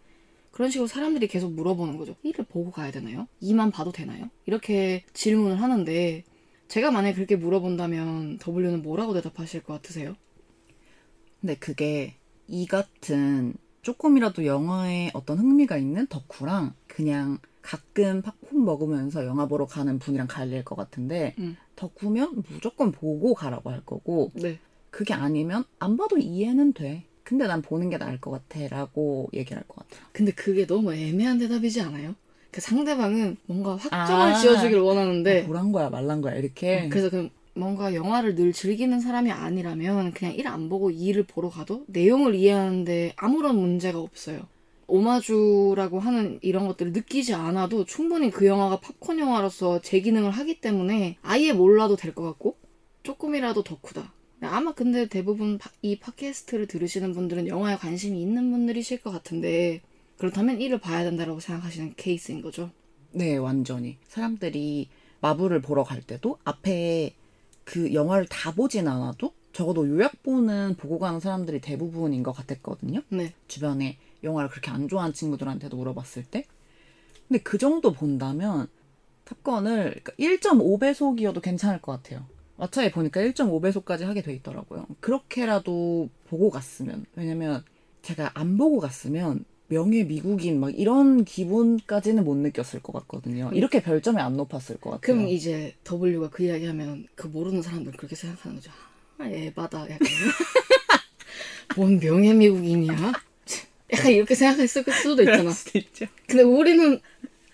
그런 0.50 0.70
식으로 0.70 0.86
사람들이 0.86 1.28
계속 1.28 1.52
물어보는 1.52 1.96
거죠. 1.96 2.16
1을 2.24 2.48
보고 2.48 2.70
가야 2.70 2.90
되나요? 2.90 3.28
2만 3.42 3.72
봐도 3.72 3.92
되나요? 3.92 4.30
이렇게 4.46 5.04
질문을 5.12 5.60
하는데 5.60 6.24
제가 6.68 6.90
만약에 6.90 7.14
그렇게 7.14 7.36
물어본다면 7.36 8.38
W는 8.44 8.82
뭐라고 8.82 9.14
대답하실 9.14 9.62
것 9.62 9.74
같으세요? 9.74 10.14
근데 11.40 11.54
그게 11.56 12.16
이 12.46 12.66
같은 12.66 13.54
조금이라도 13.82 14.44
영화에 14.44 15.10
어떤 15.14 15.38
흥미가 15.38 15.78
있는 15.78 16.06
덕후랑 16.06 16.74
그냥 16.86 17.38
가끔 17.62 18.22
팝콘 18.22 18.64
먹으면서 18.64 19.24
영화 19.26 19.46
보러 19.46 19.66
가는 19.66 19.98
분이랑 19.98 20.26
갈릴 20.26 20.64
것 20.64 20.76
같은데 20.76 21.34
음. 21.38 21.56
덕후면 21.76 22.42
무조건 22.48 22.92
보고 22.92 23.34
가라고 23.34 23.70
할 23.70 23.84
거고 23.84 24.32
네. 24.34 24.58
그게 24.90 25.14
아니면 25.14 25.64
안 25.78 25.96
봐도 25.96 26.18
이해는 26.18 26.72
돼. 26.72 27.06
근데 27.24 27.46
난 27.46 27.62
보는 27.62 27.90
게 27.90 27.98
나을 27.98 28.20
것 28.20 28.30
같아 28.30 28.66
라고 28.68 29.28
얘기를 29.32 29.58
할 29.58 29.64
것 29.68 29.76
같아요. 29.76 30.06
근데 30.12 30.32
그게 30.32 30.66
너무 30.66 30.92
애매한 30.94 31.38
대답이지 31.38 31.80
않아요? 31.82 32.14
그 32.50 32.60
상대방은 32.60 33.36
뭔가 33.46 33.76
확정을 33.76 34.32
아. 34.32 34.34
지어주길 34.34 34.78
원하는데 34.78 35.46
보란 35.46 35.70
거야 35.72 35.88
말란 35.90 36.20
거야 36.20 36.34
이렇게 36.34 36.88
그래서 36.88 37.08
그 37.10 37.30
뭔가 37.54 37.94
영화를 37.94 38.34
늘 38.34 38.52
즐기는 38.52 38.98
사람이 39.00 39.30
아니라면 39.30 40.12
그냥 40.12 40.34
1안 40.36 40.68
보고 40.68 40.90
2를 40.90 41.24
보러 41.26 41.48
가도 41.50 41.84
내용을 41.88 42.34
이해하는데 42.34 43.12
아무런 43.16 43.56
문제가 43.56 44.00
없어요. 44.00 44.40
오마주라고 44.88 46.00
하는 46.00 46.38
이런 46.42 46.66
것들을 46.66 46.92
느끼지 46.92 47.34
않아도 47.34 47.84
충분히 47.84 48.30
그 48.30 48.46
영화가 48.46 48.80
팝콘 48.80 49.18
영화로서 49.18 49.80
제 49.82 50.00
기능을 50.00 50.30
하기 50.30 50.60
때문에 50.60 51.16
아예 51.22 51.52
몰라도 51.52 51.96
될 51.96 52.12
것 52.14 52.22
같고 52.24 52.56
조금이라도 53.04 53.62
덕후다. 53.62 54.12
아마 54.42 54.72
근데 54.72 55.06
대부분 55.06 55.58
파- 55.58 55.70
이 55.82 55.98
팟캐스트를 55.98 56.66
들으시는 56.66 57.12
분들은 57.12 57.46
영화에 57.48 57.76
관심이 57.76 58.20
있는 58.20 58.50
분들이실 58.50 59.00
것 59.02 59.10
같은데 59.10 59.82
그렇다면 60.18 60.58
1을 60.58 60.80
봐야 60.80 61.04
된다고 61.04 61.40
생각하시는 61.40 61.94
케이스인 61.96 62.42
거죠. 62.42 62.70
네, 63.12 63.36
완전히. 63.36 63.98
사람들이 64.08 64.88
마블을 65.20 65.60
보러 65.60 65.84
갈 65.84 66.00
때도 66.02 66.38
앞에 66.44 67.14
그 67.64 67.92
영화를 67.92 68.26
다 68.26 68.52
보진 68.52 68.88
않아도 68.88 69.32
적어도 69.52 69.88
요약본은 69.88 70.76
보고 70.76 70.98
가는 70.98 71.20
사람들이 71.20 71.60
대부분인 71.60 72.22
것 72.22 72.32
같았거든요. 72.32 73.02
네. 73.08 73.34
주변에 73.48 73.98
영화를 74.22 74.48
그렇게 74.48 74.70
안 74.70 74.88
좋아하는 74.88 75.12
친구들한테도 75.12 75.76
물어봤을 75.76 76.24
때. 76.24 76.44
근데 77.28 77.42
그 77.42 77.58
정도 77.58 77.92
본다면 77.92 78.68
탑건을 79.24 80.00
1.5배속이어도 80.18 81.40
괜찮을 81.42 81.80
것 81.80 81.92
같아요. 81.92 82.26
왓챠에 82.60 82.92
보니까 82.92 83.20
1.5배속까지 83.20 84.02
하게 84.04 84.22
돼 84.22 84.32
있더라고요. 84.34 84.86
그렇게라도 85.00 86.08
보고 86.28 86.50
갔으면. 86.50 87.06
왜냐면 87.16 87.64
제가 88.02 88.30
안 88.34 88.56
보고 88.58 88.80
갔으면 88.80 89.44
명예 89.68 90.02
미국인 90.04 90.58
막 90.60 90.76
이런 90.76 91.24
기분까지는 91.24 92.24
못 92.24 92.36
느꼈을 92.36 92.80
것 92.82 92.92
같거든요. 92.92 93.50
이렇게 93.54 93.80
별점이 93.82 94.20
안 94.20 94.36
높았을 94.36 94.76
것 94.78 94.90
같아요. 94.90 95.00
그럼 95.00 95.28
이제 95.28 95.74
W가 95.88 96.28
그 96.30 96.42
이야기 96.44 96.66
하면 96.66 97.06
그 97.14 97.28
모르는 97.28 97.62
사람들 97.62 97.92
그렇게 97.92 98.16
생각하는 98.16 98.56
거죠. 98.56 98.70
아, 99.18 99.26
에바다. 99.28 99.82
약간. 99.90 99.98
뭔 101.76 102.00
명예 102.00 102.34
미국인이야? 102.34 103.12
약간 103.92 104.12
이렇게 104.12 104.34
생각했을 104.34 104.84
수도 104.92 105.22
있잖아. 105.22 105.50
수도. 105.50 106.08
근데 106.26 106.42
우리는 106.42 107.00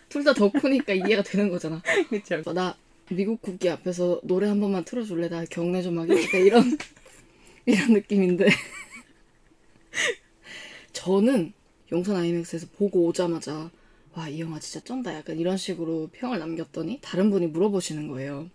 둘 0.09 0.25
다 0.25 0.33
덕후니까 0.33 0.95
이해가 0.95 1.23
되는 1.23 1.51
거잖아. 1.51 1.83
그렇죠. 2.09 2.55
나 2.55 2.75
미국 3.11 3.41
국기 3.41 3.69
앞에서 3.69 4.21
노래 4.25 4.49
한 4.49 4.61
번만 4.61 4.85
틀어줄래? 4.85 5.29
나 5.29 5.45
경례 5.45 5.83
좀. 5.83 5.97
약간 5.99 6.41
이런, 6.41 6.79
이런 7.67 7.93
느낌인데. 7.93 8.47
저는 10.93 11.53
용산 11.93 12.17
아이맥스에서 12.17 12.67
보고 12.77 13.07
오자마자 13.07 13.71
와, 14.15 14.29
이 14.29 14.41
영화 14.41 14.59
진짜 14.59 14.85
쩐다. 14.85 15.15
약간 15.15 15.39
이런 15.39 15.57
식으로 15.57 16.09
평을 16.13 16.39
남겼더니 16.39 17.01
다른 17.03 17.31
분이 17.31 17.49
물어보시는 17.49 18.09
거예요. 18.09 18.49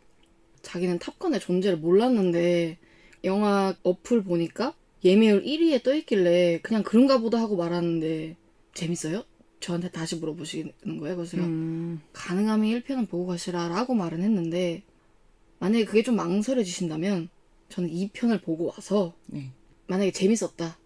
자기는 0.63 0.99
탑건의 0.99 1.39
존재를 1.39 1.77
몰랐는데 1.77 2.77
영화 3.23 3.75
어플 3.83 4.23
보니까 4.23 4.73
예매율 5.03 5.43
1위에 5.43 5.83
떠있길래 5.83 6.59
그냥 6.61 6.83
그런가 6.83 7.19
보다 7.19 7.39
하고 7.39 7.55
말하는데 7.55 8.35
재밌어요? 8.73 9.23
저한테 9.61 9.89
다시 9.91 10.15
물어보시는 10.17 10.73
거예요. 10.99 11.15
그래서 11.15 11.31
제가 11.31 11.43
음, 11.43 12.01
가능하면 12.13 12.67
1편은 12.81 13.07
보고 13.09 13.27
가시라라고 13.27 13.93
말은 13.93 14.21
했는데 14.21 14.83
만약에 15.59 15.85
그게 15.85 16.03
좀 16.03 16.15
망설여지신다면 16.17 17.29
저는 17.69 17.89
2편을 17.89 18.41
보고 18.43 18.65
와서 18.75 19.13
네. 19.27 19.51
만약에 19.87 20.11
재밌었다. 20.11 20.77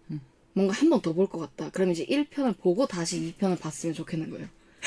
뭔가 0.52 0.72
한 0.72 0.88
번 0.88 1.02
더 1.02 1.12
볼 1.12 1.26
것 1.28 1.38
같다. 1.38 1.70
그러면 1.70 1.92
이제 1.92 2.06
1편을 2.06 2.56
보고 2.58 2.86
다시 2.86 3.34
2편을 3.38 3.58
봤으면 3.60 3.94
좋겠는 3.94 4.30
거예요. 4.30 4.46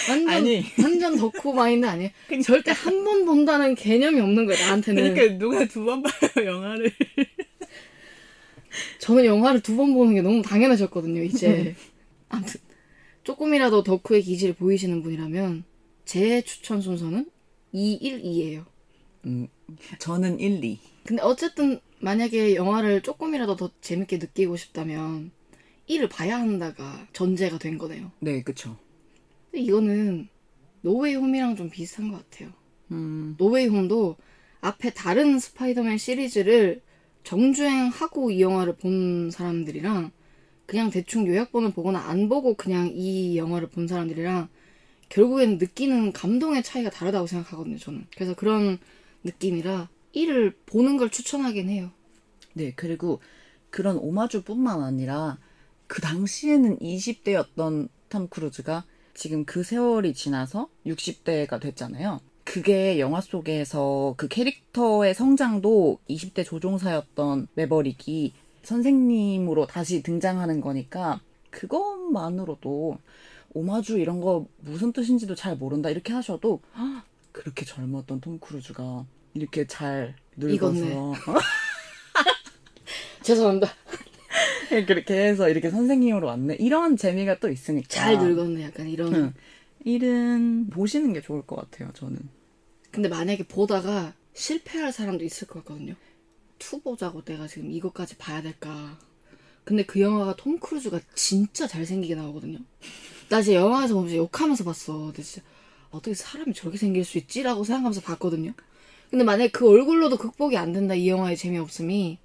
완전 0.10 0.30
아니. 0.30 0.64
완전 0.82 1.16
덕후 1.18 1.54
마인드 1.54 1.86
아니에요? 1.86 2.10
절대 2.44 2.72
한 2.72 3.04
번 3.04 3.26
본다는 3.26 3.76
개념이 3.76 4.20
없는 4.20 4.46
거예요 4.48 4.60
나한테는. 4.66 5.14
그러니까 5.14 5.38
누가 5.38 5.66
두 5.66 5.84
번 5.86 6.02
봐요 6.04 6.12
영화를. 6.46 6.92
저는 9.00 9.26
영화를 9.26 9.62
두 9.62 9.76
번 9.76 9.94
보는 9.94 10.14
게 10.16 10.22
너무 10.22 10.42
당연해졌거든요 10.42 11.24
이제. 11.24 11.76
아무튼 12.30 12.60
조금이라도 13.30 13.84
덕후의 13.84 14.24
기질을 14.24 14.56
보이시는 14.56 15.04
분이라면 15.04 15.64
제 16.04 16.42
추천 16.42 16.82
순서는 16.82 17.30
2, 17.72 17.94
1, 17.94 18.24
2예요 18.24 18.66
음, 19.28 19.48
저는 20.00 20.40
1, 20.40 20.64
2. 20.64 20.80
근데 21.04 21.22
어쨌든 21.22 21.80
만약에 22.00 22.56
영화를 22.56 23.02
조금이라도 23.02 23.56
더 23.56 23.70
재밌게 23.82 24.18
느끼고 24.18 24.56
싶다면 24.56 25.30
1을 25.88 26.10
봐야 26.10 26.40
한다가 26.40 27.08
전제가 27.14 27.60
된 27.60 27.78
거네요. 27.78 28.12
네, 28.20 28.42
그쵸. 28.42 28.76
근데 29.52 29.64
이거는 29.64 30.28
노웨이 30.82 31.14
홈이랑 31.14 31.56
좀 31.56 31.70
비슷한 31.70 32.12
것 32.12 32.28
같아요. 32.28 32.52
음, 32.92 33.36
노웨이 33.38 33.68
홈도 33.68 34.16
앞에 34.62 34.92
다른 34.96 35.38
스파이더맨 35.38 36.00
시리즈를 36.00 36.82
정주행하고 37.24 38.32
이 38.32 38.42
영화를 38.42 38.76
본 38.78 39.30
사람들이랑 39.30 40.12
그냥 40.70 40.92
대충 40.92 41.26
요약본을 41.26 41.72
보거나 41.72 41.98
안 41.98 42.30
보고 42.30 42.54
그냥 42.54 42.92
이 42.94 43.38
영화를 43.38 43.70
본 43.70 43.88
사람들이랑 43.88 44.50
결국엔 45.10 45.58
느끼는 45.58 46.14
감동의 46.14 46.62
차이가 46.62 46.92
다르다고 46.92 47.26
생각하거든요, 47.26 47.80
저는. 47.80 48.06
그래서 48.14 48.36
그런 48.36 48.78
느낌이라 49.24 49.90
1을 50.14 50.54
보는 50.68 50.98
걸 50.98 51.10
추천하긴 51.10 51.70
해요. 51.70 51.90
네, 52.54 52.72
그리고 52.76 53.20
그런 53.72 53.98
오마주뿐만 53.98 54.84
아니라 54.84 55.40
그 55.88 56.02
당시에는 56.02 56.78
20대였던 56.78 57.90
탐 58.08 58.28
크루즈가 58.28 58.84
지금 59.16 59.46
그 59.46 59.64
세월이 59.64 60.14
지나서 60.14 60.70
60대가 60.86 61.60
됐잖아요. 61.60 62.22
그게 62.44 63.00
영화 63.00 63.22
속에서 63.22 64.14
그 64.18 64.28
캐릭터의 64.28 65.16
성장도 65.16 65.98
20대 66.08 66.46
조종사였던 66.46 67.48
매버릭이 67.56 68.34
선생님으로 68.64 69.68
다시 69.68 70.04
등장하는 70.04 70.62
거니까 70.62 71.22
그것만으로도 71.50 72.98
오마주 73.54 74.00
이런 74.00 74.22
거 74.22 74.48
무슨 74.60 74.94
뜻인지도 74.94 75.36
잘 75.36 75.58
모른다 75.58 75.90
이렇게 75.90 76.14
하셔도 76.14 76.62
아, 76.74 77.04
그렇게 77.32 77.66
젊었던 77.66 78.22
톰 78.22 78.40
크루즈가 78.40 79.06
이렇게 79.34 79.66
잘 79.66 80.16
늙어서. 80.38 81.14
죄송합니다. 83.24 83.68
그렇게 84.88 85.28
해서 85.28 85.50
이렇게 85.50 85.70
선생님으로 85.70 86.28
왔네 86.28 86.56
이런 86.60 86.96
재미가 86.96 87.40
또 87.40 87.50
있으니까 87.50 87.88
잘 87.90 88.18
늙었네 88.18 88.64
약간 88.64 88.88
이런. 88.88 89.14
응. 89.16 89.34
일은 89.86 90.70
보시는 90.70 91.14
게 91.14 91.22
좋을 91.22 91.44
것 91.44 91.56
같아요 91.56 91.90
저는 91.94 92.20
근데 92.92 93.08
만약에 93.08 93.48
보다가 93.48 94.14
실패할 94.34 94.92
사람도 94.92 95.24
있을 95.24 95.48
것 95.48 95.64
같거든요. 95.64 95.96
two 96.60 96.82
보자고 96.82 97.24
내가 97.24 97.48
지금 97.48 97.72
이것까지 97.72 98.18
봐야 98.18 98.42
될까. 98.42 98.98
근데 99.64 99.84
그 99.84 100.00
영화가 100.00 100.36
톰 100.36 100.60
크루즈가 100.60 101.00
진짜 101.16 101.68
잘생기게 101.68 102.16
나오거든요. 102.16 102.60
나 103.30 103.42
진짜 103.42 103.60
영화에서 103.60 103.94
보면서 103.96 104.16
욕하면서 104.18 104.64
봤어. 104.64 104.98
근데 105.08 105.22
진짜 105.24 105.46
어떻게 105.92 106.14
사람이 106.14 106.54
저렇게 106.54 106.78
생길 106.78 107.04
수 107.06 107.18
있지라고 107.18 107.64
생각하면서 107.64 108.02
봤거든요. 108.02 108.54
근데 109.10 109.24
만약에 109.24 109.52
그 109.52 109.68
얼굴로도 109.68 110.18
극복이 110.18 110.56
안 110.58 110.72
된다 110.72 110.94
이 110.96 111.08
영화의 111.10 111.36
재미없음이 111.38 112.20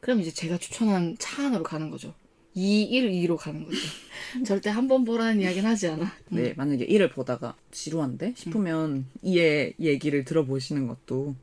그럼 0.00 0.20
이제 0.20 0.30
제가 0.30 0.58
추천한 0.58 1.16
차 1.18 1.46
안으로 1.46 1.62
가는 1.62 1.90
거죠. 1.90 2.14
2, 2.54 2.82
1, 2.82 3.10
2로 3.28 3.36
가는 3.36 3.64
거죠. 3.64 3.76
절대 4.46 4.70
한 4.70 4.88
번 4.88 5.04
보라는 5.04 5.40
이야기는 5.40 5.68
하지 5.68 5.88
않아. 5.88 6.12
네 6.30 6.54
만약에 6.56 6.84
일을 6.84 7.10
보다가 7.10 7.54
지루한데 7.70 8.34
싶으면 8.36 9.06
이의 9.22 9.74
얘기를 9.80 10.24
들어보시는 10.24 10.86
것도 10.88 11.34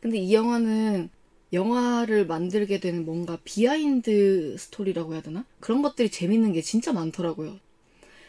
근데 0.00 0.18
이 0.18 0.32
영화는 0.32 1.10
영화를 1.52 2.26
만들게 2.26 2.78
되는 2.78 3.04
뭔가 3.04 3.38
behind 3.44 4.56
story라고 4.58 5.14
해야 5.14 5.22
되나? 5.22 5.44
그런 5.60 5.82
것들이 5.82 6.10
재밌는 6.10 6.52
게 6.52 6.60
진짜 6.60 6.92
많더라고요. 6.92 7.58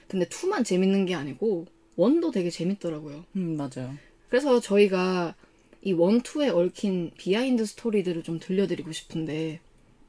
근데 0.08 0.26
2만 0.28 0.64
재밌는 0.64 1.06
게 1.06 1.16
아니고 1.16 1.68
1도 1.98 2.32
되게 2.32 2.50
재밌더라고요. 2.50 3.26
음 3.36 3.58
맞아요 3.58 3.96
그래서 4.30 4.60
저희가 4.60 5.36
이 5.82 5.92
1, 5.92 5.98
2에 5.98 6.50
얽힌 6.50 7.12
behind 7.18 7.66
story들을 7.66 8.24
좀 8.24 8.40
들려드리고 8.40 8.92
싶은데 8.92 9.60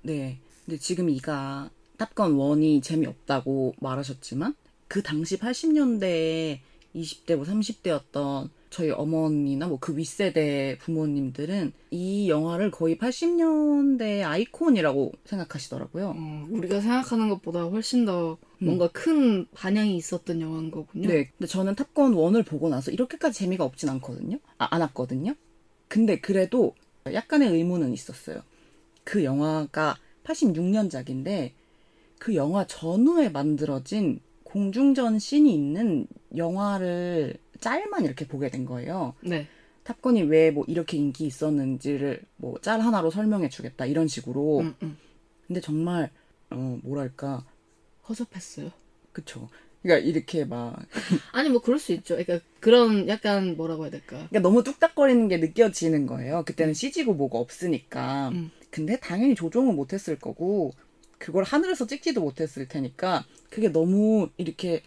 네. 0.02 0.38
근데 0.64 0.79
지금 0.79 1.11
이가 1.11 1.71
탑건 1.99 2.37
1이 2.37 2.83
재미없다고 2.83 3.75
말하셨지만 3.81 4.55
그 4.88 5.02
당시 5.02 5.37
80년대에 5.37 6.61
20대 6.95 7.37
뭐 7.37 7.45
30대였던 7.45 8.50
저희 8.71 8.91
어머니나 8.91 9.67
뭐 9.67 9.79
그 9.81 9.97
윗세대 9.97 10.79
부모님들은 10.81 11.73
이 11.91 12.29
영화를 12.29 12.71
거의 12.71 12.97
80년대 12.97 14.23
아이콘이라고 14.23 15.12
생각하시더라고요. 15.25 16.15
어, 16.17 16.47
우리가 16.50 16.81
생각하는 16.81 17.29
것보다 17.29 17.65
훨씬 17.65 18.05
더 18.05 18.39
뭔가 18.59 18.89
큰 18.89 19.47
반향이 19.55 19.97
있었던 19.97 20.41
영화인 20.41 20.71
거군요. 20.71 21.09
네. 21.09 21.31
근데 21.37 21.47
저는 21.47 21.75
탑건 21.75 22.15
1을 22.15 22.45
보고 22.47 22.69
나서 22.69 22.91
이렇게까지 22.91 23.39
재미가 23.39 23.65
없진 23.65 23.89
않거든요. 23.89 24.39
아, 24.59 24.69
않았거든요. 24.71 25.35
근데 25.89 26.21
그래도 26.21 26.75
약간의 27.11 27.49
의문은 27.49 27.93
있었어요. 27.93 28.43
그 29.03 29.25
영화가 29.25 29.97
86년작인데 30.25 31.53
그 32.19 32.35
영화 32.35 32.67
전후에 32.67 33.31
만들어진 33.31 34.21
공중전 34.45 35.19
씬이 35.19 35.53
있는 35.55 36.07
영화를 36.37 37.39
짤만 37.61 38.05
이렇게 38.05 38.26
보게 38.26 38.49
된 38.50 38.64
거예요. 38.64 39.14
네. 39.23 39.47
탑건이 39.85 40.23
왜 40.25 40.50
뭐 40.50 40.64
이렇게 40.69 40.97
인기 40.97 41.26
있었는지를 41.26 42.23
뭐 42.37 42.59
짤 42.61 42.81
하나로 42.81 43.11
설명해 43.11 43.49
주겠다 43.49 43.87
이런 43.87 44.09
식으로. 44.09 44.61
음, 44.61 44.75
음. 44.83 44.97
근데 45.47 45.61
정말 45.61 46.11
어 46.50 46.79
뭐랄까 46.83 47.45
허접했어요. 48.09 48.71
그쵸. 49.12 49.49
그러니까 49.83 50.07
이렇게 50.07 50.44
막 50.44 50.79
아니 51.33 51.49
뭐 51.49 51.61
그럴 51.61 51.79
수 51.79 51.92
있죠. 51.92 52.16
그러니까 52.16 52.44
그런 52.61 53.09
약간 53.09 53.57
뭐라고 53.57 53.85
해야 53.85 53.90
될까? 53.90 54.16
그러니까 54.29 54.40
너무 54.40 54.62
뚝딱거리는 54.62 55.29
게 55.29 55.38
느껴지는 55.38 56.07
거예요. 56.07 56.44
그때는 56.44 56.75
CG고 56.75 57.14
뭐가 57.14 57.38
없으니까. 57.38 58.29
음. 58.29 58.51
근데 58.70 58.99
당연히 59.01 59.35
조종은 59.35 59.75
못했을 59.75 60.16
거고 60.18 60.70
그걸 61.18 61.42
하늘에서 61.44 61.87
찍지도 61.87 62.20
못했을 62.20 62.68
테니까 62.68 63.25
그게 63.51 63.68
너무 63.73 64.29
이렇게 64.37 64.83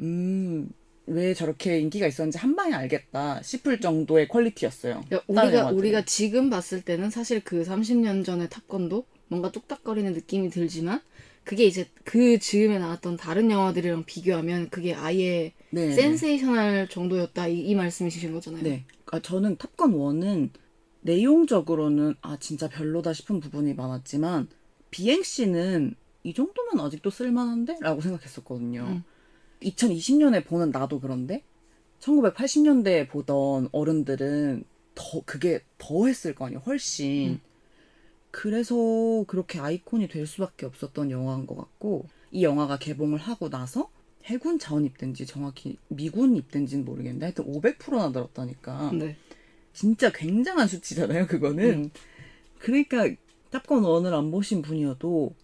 음. 0.00 0.70
왜 1.06 1.34
저렇게 1.34 1.78
인기가 1.80 2.06
있었는지 2.06 2.38
한 2.38 2.56
방에 2.56 2.72
알겠다 2.72 3.42
싶을 3.42 3.80
정도의 3.80 4.28
퀄리티였어요. 4.28 5.02
그러니까 5.08 5.24
우리가 5.26 5.58
영화들은. 5.58 5.78
우리가 5.78 6.04
지금 6.04 6.50
봤을 6.50 6.82
때는 6.82 7.10
사실 7.10 7.40
그 7.44 7.62
30년 7.62 8.24
전의 8.24 8.48
탑건도 8.48 9.04
뭔가 9.28 9.50
뚝딱거리는 9.50 10.12
느낌이 10.12 10.50
들지만 10.50 11.00
그게 11.44 11.64
이제 11.64 11.88
그 12.04 12.38
즈음에 12.38 12.78
나왔던 12.78 13.18
다른 13.18 13.50
영화들이랑 13.50 14.04
비교하면 14.04 14.70
그게 14.70 14.94
아예 14.94 15.52
네. 15.70 15.92
센세이셔널 15.92 16.88
정도였다 16.88 17.48
이, 17.48 17.60
이 17.60 17.74
말씀이신 17.74 18.32
거잖아요. 18.32 18.62
네. 18.62 18.84
아, 19.12 19.20
저는 19.20 19.56
탑건 19.56 19.92
1은 19.92 20.50
내용적으로는 21.02 22.14
아 22.22 22.38
진짜 22.40 22.68
별로다 22.68 23.12
싶은 23.12 23.40
부분이 23.40 23.74
많았지만 23.74 24.48
비행씬은 24.90 25.96
이 26.22 26.32
정도면 26.32 26.80
아직도 26.80 27.10
쓸만한데? 27.10 27.76
라고 27.82 28.00
생각했었거든요. 28.00 28.86
음. 28.88 29.04
2020년에 29.64 30.46
보는 30.46 30.70
나도 30.70 31.00
그런데 31.00 31.42
1980년대에 32.00 33.08
보던 33.08 33.68
어른들은 33.72 34.64
더 34.94 35.22
그게 35.24 35.60
더 35.78 36.06
했을 36.06 36.34
거 36.34 36.46
아니에요. 36.46 36.60
훨씬. 36.64 37.30
음. 37.30 37.40
그래서 38.30 38.74
그렇게 39.26 39.60
아이콘이 39.60 40.08
될 40.08 40.26
수밖에 40.26 40.66
없었던 40.66 41.10
영화인 41.10 41.46
것 41.46 41.56
같고 41.56 42.06
이 42.32 42.42
영화가 42.42 42.78
개봉을 42.78 43.18
하고 43.18 43.48
나서 43.48 43.90
해군 44.24 44.58
자원 44.58 44.84
입대인지 44.84 45.24
정확히 45.26 45.78
미군 45.88 46.36
입대인지는 46.36 46.84
모르겠는데 46.84 47.26
하여튼 47.26 47.44
500%나 47.44 48.08
늘었다니까 48.08 48.90
네. 48.92 49.16
진짜 49.72 50.10
굉장한 50.10 50.66
수치잖아요 50.66 51.26
그거는 51.28 51.90
그러니까 52.58 53.08
탑건 53.50 53.82
1을 53.82 54.12
안 54.14 54.30
보신 54.30 54.62
분이어도 54.62 55.34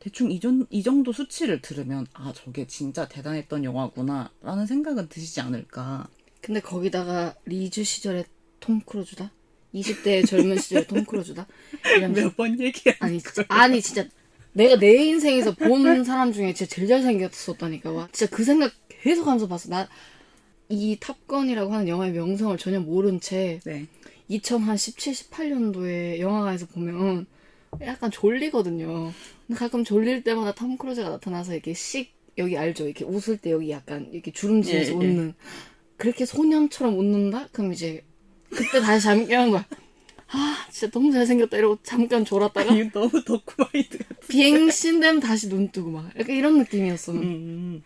대충 0.00 0.30
이, 0.32 0.40
정, 0.40 0.66
이 0.70 0.82
정도 0.82 1.12
수치를 1.12 1.60
들으면 1.62 2.06
아 2.14 2.32
저게 2.34 2.66
진짜 2.66 3.06
대단했던 3.06 3.64
영화구나 3.64 4.30
라는 4.42 4.66
생각은 4.66 5.08
드시지 5.08 5.40
않을까 5.40 6.08
근데 6.40 6.60
거기다가 6.60 7.34
리즈 7.44 7.84
시절의 7.84 8.24
톰 8.60 8.80
크루즈다. 8.80 9.30
20대의 9.74 10.26
젊은 10.26 10.58
시절의 10.58 10.86
톰 10.88 11.04
크루즈다. 11.04 11.46
몇 12.14 12.34
번 12.36 12.58
얘기해 12.58 12.96
아니 13.00 13.20
진짜 13.20 13.44
아니 13.48 13.80
진짜 13.80 14.06
내가 14.52 14.76
내 14.78 15.04
인생에서 15.04 15.54
본 15.54 16.02
사람 16.02 16.32
중에 16.32 16.54
진짜 16.54 16.74
제일 16.74 16.88
잘생겼었다니까 16.88 17.92
와 17.92 18.08
진짜 18.10 18.34
그 18.34 18.42
생각 18.44 18.72
계속 19.02 19.26
하면서 19.26 19.46
봤어 19.46 19.68
나 19.68 19.88
이 20.72 20.96
탑건이라고 21.00 21.72
하는 21.74 21.88
영화의 21.88 22.12
명성을 22.12 22.56
전혀 22.56 22.78
모른 22.78 23.18
채 23.18 23.58
네. 23.64 23.88
2017, 24.28 25.12
18년도에 25.14 26.20
영화관에서 26.20 26.66
보면 26.66 27.26
약간 27.82 28.10
졸리거든요. 28.10 29.12
가끔 29.54 29.84
졸릴 29.84 30.22
때마다 30.22 30.52
톰 30.54 30.76
크루즈가 30.76 31.08
나타나서 31.08 31.54
이렇게 31.54 31.72
씩 31.72 32.12
여기 32.38 32.56
알죠? 32.56 32.86
이렇게 32.86 33.04
웃을 33.04 33.38
때 33.38 33.50
여기 33.50 33.70
약간 33.70 34.08
이렇게 34.12 34.32
주름지면서 34.32 34.90
예, 34.90 34.94
예. 34.94 34.96
웃는 34.96 35.34
그렇게 35.96 36.24
소년처럼 36.24 36.98
웃는다? 36.98 37.48
그럼 37.52 37.72
이제 37.72 38.02
그때 38.50 38.80
다시 38.80 39.04
잠이 39.04 39.26
깨는 39.26 39.50
거야. 39.50 39.66
아 40.32 40.66
진짜 40.70 40.90
너무 40.90 41.12
잘생겼다 41.12 41.56
이러고 41.56 41.78
잠깐 41.82 42.24
졸았다가 42.24 42.74
이거 42.74 43.00
너무 43.00 43.24
덕후마인드 43.24 43.98
같아 43.98 44.14
비행신 44.28 45.00
되면 45.00 45.20
다시 45.20 45.48
눈 45.48 45.70
뜨고 45.70 45.90
막 45.90 46.10
약간 46.18 46.36
이런 46.36 46.58
느낌이었어. 46.58 47.12
음, 47.12 47.82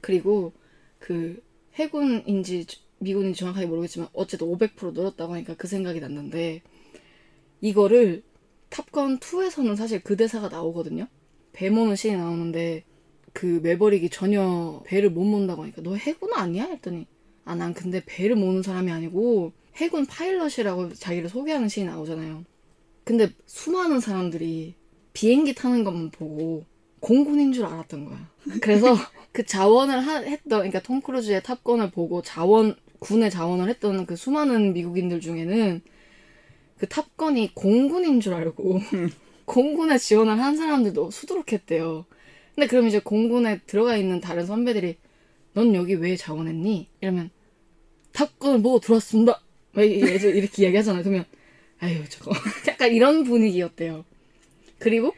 그리고 0.00 0.52
그 0.98 1.42
해군인지 1.74 2.66
미군인지 2.98 3.40
정확하게 3.40 3.66
모르겠지만 3.66 4.08
어쨌든 4.12 4.48
500% 4.48 4.92
늘었다고 4.92 5.34
하니까 5.34 5.54
그 5.54 5.66
생각이 5.66 6.00
났는데 6.00 6.62
이거를 7.60 8.22
탑건 8.70 9.18
2에서는 9.20 9.76
사실 9.76 10.00
그 10.02 10.16
대사가 10.16 10.48
나오거든요. 10.48 11.06
배 11.52 11.70
모는 11.70 11.96
씬이 11.96 12.16
나오는데 12.16 12.84
그 13.32 13.60
매버릭이 13.62 14.10
전혀 14.10 14.82
배를 14.86 15.10
못 15.10 15.24
몬다고 15.24 15.62
하니까 15.62 15.82
너 15.82 15.94
해군 15.94 16.32
아니야? 16.34 16.64
했더니 16.64 17.06
아 17.44 17.54
난 17.54 17.74
근데 17.74 18.02
배를 18.04 18.34
모는 18.36 18.62
사람이 18.62 18.90
아니고 18.90 19.52
해군 19.76 20.04
파일럿이라고 20.06 20.94
자기를 20.94 21.28
소개하는 21.28 21.68
scene이 21.68 21.86
나오잖아요. 21.86 22.44
근데 23.04 23.28
수많은 23.46 24.00
사람들이 24.00 24.74
비행기 25.12 25.54
타는 25.54 25.84
것만 25.84 26.10
보고 26.10 26.64
공군인 27.00 27.52
줄 27.52 27.66
알았던 27.66 28.04
거야. 28.06 28.30
그래서 28.60 28.96
그 29.32 29.44
자원을 29.44 30.00
하- 30.00 30.22
했던, 30.22 30.58
그러니까 30.60 30.82
톰 30.82 31.00
크루즈의 31.00 31.42
탑건을 31.44 31.90
보고 31.92 32.20
자원, 32.22 32.74
군의 32.98 33.30
자원을 33.30 33.68
했던 33.68 34.06
그 34.06 34.16
수많은 34.16 34.72
미국인들 34.72 35.20
중에는 35.20 35.82
그 36.78 36.86
탑건이 36.88 37.54
공군인 37.54 38.20
줄 38.20 38.34
알고 38.34 38.80
공군에 39.46 39.98
지원을 39.98 40.38
한 40.40 40.56
사람들도 40.56 41.10
수두룩했대요. 41.10 42.04
근데 42.54 42.66
그럼 42.66 42.86
이제 42.88 42.98
공군에 43.00 43.60
들어가 43.66 43.96
있는 43.96 44.20
다른 44.20 44.46
선배들이 44.46 44.96
넌 45.54 45.74
여기 45.74 45.94
왜 45.94 46.16
자원했니? 46.16 46.88
이러면 47.00 47.30
탑건을 48.12 48.62
보고 48.62 48.80
들어왔습니다. 48.80 49.40
이제 49.76 50.30
이렇게 50.30 50.64
이야기하잖아요. 50.64 51.02
그러면 51.02 51.24
아유 51.78 52.02
저거 52.08 52.32
약간 52.68 52.92
이런 52.92 53.24
분위기였대요. 53.24 54.04
그리고 54.78 55.14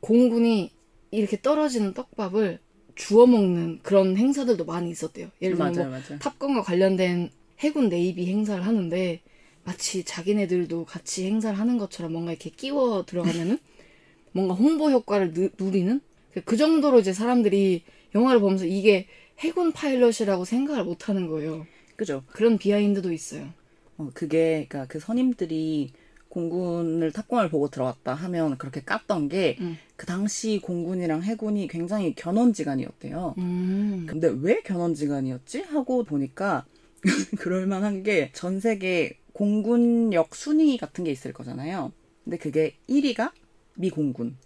공군이 0.00 0.70
이렇게 1.10 1.40
떨어지는 1.40 1.94
떡밥을 1.94 2.58
주워 2.94 3.26
먹는 3.26 3.80
그런 3.82 4.16
행사들도 4.16 4.64
많이 4.64 4.90
있었대요. 4.90 5.28
예를 5.42 5.56
들면 5.56 5.72
맞아요, 5.74 5.88
뭐 5.88 5.98
맞아요. 5.98 6.18
탑건과 6.18 6.62
관련된 6.62 7.30
해군 7.60 7.88
네이비 7.88 8.26
행사를 8.26 8.64
하는데 8.64 9.20
마치 9.64 10.04
자기네들도 10.04 10.84
같이 10.84 11.26
행사를 11.26 11.58
하는 11.58 11.78
것처럼 11.78 12.12
뭔가 12.12 12.32
이렇게 12.32 12.50
끼워 12.50 13.04
들어가면은 13.04 13.58
뭔가 14.32 14.54
홍보 14.54 14.90
효과를 14.90 15.32
누, 15.32 15.48
누리는 15.58 16.00
그- 16.32 16.42
그 16.42 16.56
정도로 16.56 17.00
이제 17.00 17.12
사람들이 17.12 17.82
영화를 18.14 18.40
보면서 18.40 18.64
이게 18.66 19.06
해군 19.38 19.72
파일럿이라고 19.72 20.44
생각을 20.44 20.84
못 20.84 21.08
하는 21.08 21.26
거예요. 21.28 21.66
그죠? 21.96 22.22
그런 22.28 22.58
비하인드도 22.58 23.12
있어요. 23.12 23.48
어, 23.96 24.10
그게, 24.14 24.66
그니까 24.68 24.86
그 24.86 24.98
선임들이 25.00 25.92
공군을 26.28 27.12
탑건을 27.12 27.48
보고 27.48 27.68
들어왔다 27.68 28.12
하면 28.14 28.58
그렇게 28.58 28.80
깠던 28.82 29.30
게, 29.30 29.56
음. 29.60 29.76
그 29.94 30.04
당시 30.06 30.58
공군이랑 30.60 31.22
해군이 31.22 31.68
굉장히 31.68 32.12
견원지간이었대요. 32.16 33.34
음. 33.38 34.06
근데 34.08 34.32
왜 34.40 34.60
견원지간이었지? 34.62 35.60
하고 35.62 36.02
보니까, 36.02 36.64
그럴만한 37.38 38.02
게 38.02 38.30
전 38.32 38.58
세계 38.58 39.16
공군력 39.34 40.34
순위 40.34 40.78
같은 40.78 41.04
게 41.04 41.10
있을 41.10 41.32
거잖아요. 41.34 41.92
근데 42.24 42.38
그게 42.38 42.76
1위가 42.88 43.32
미 43.74 43.90
공군. 43.90 44.38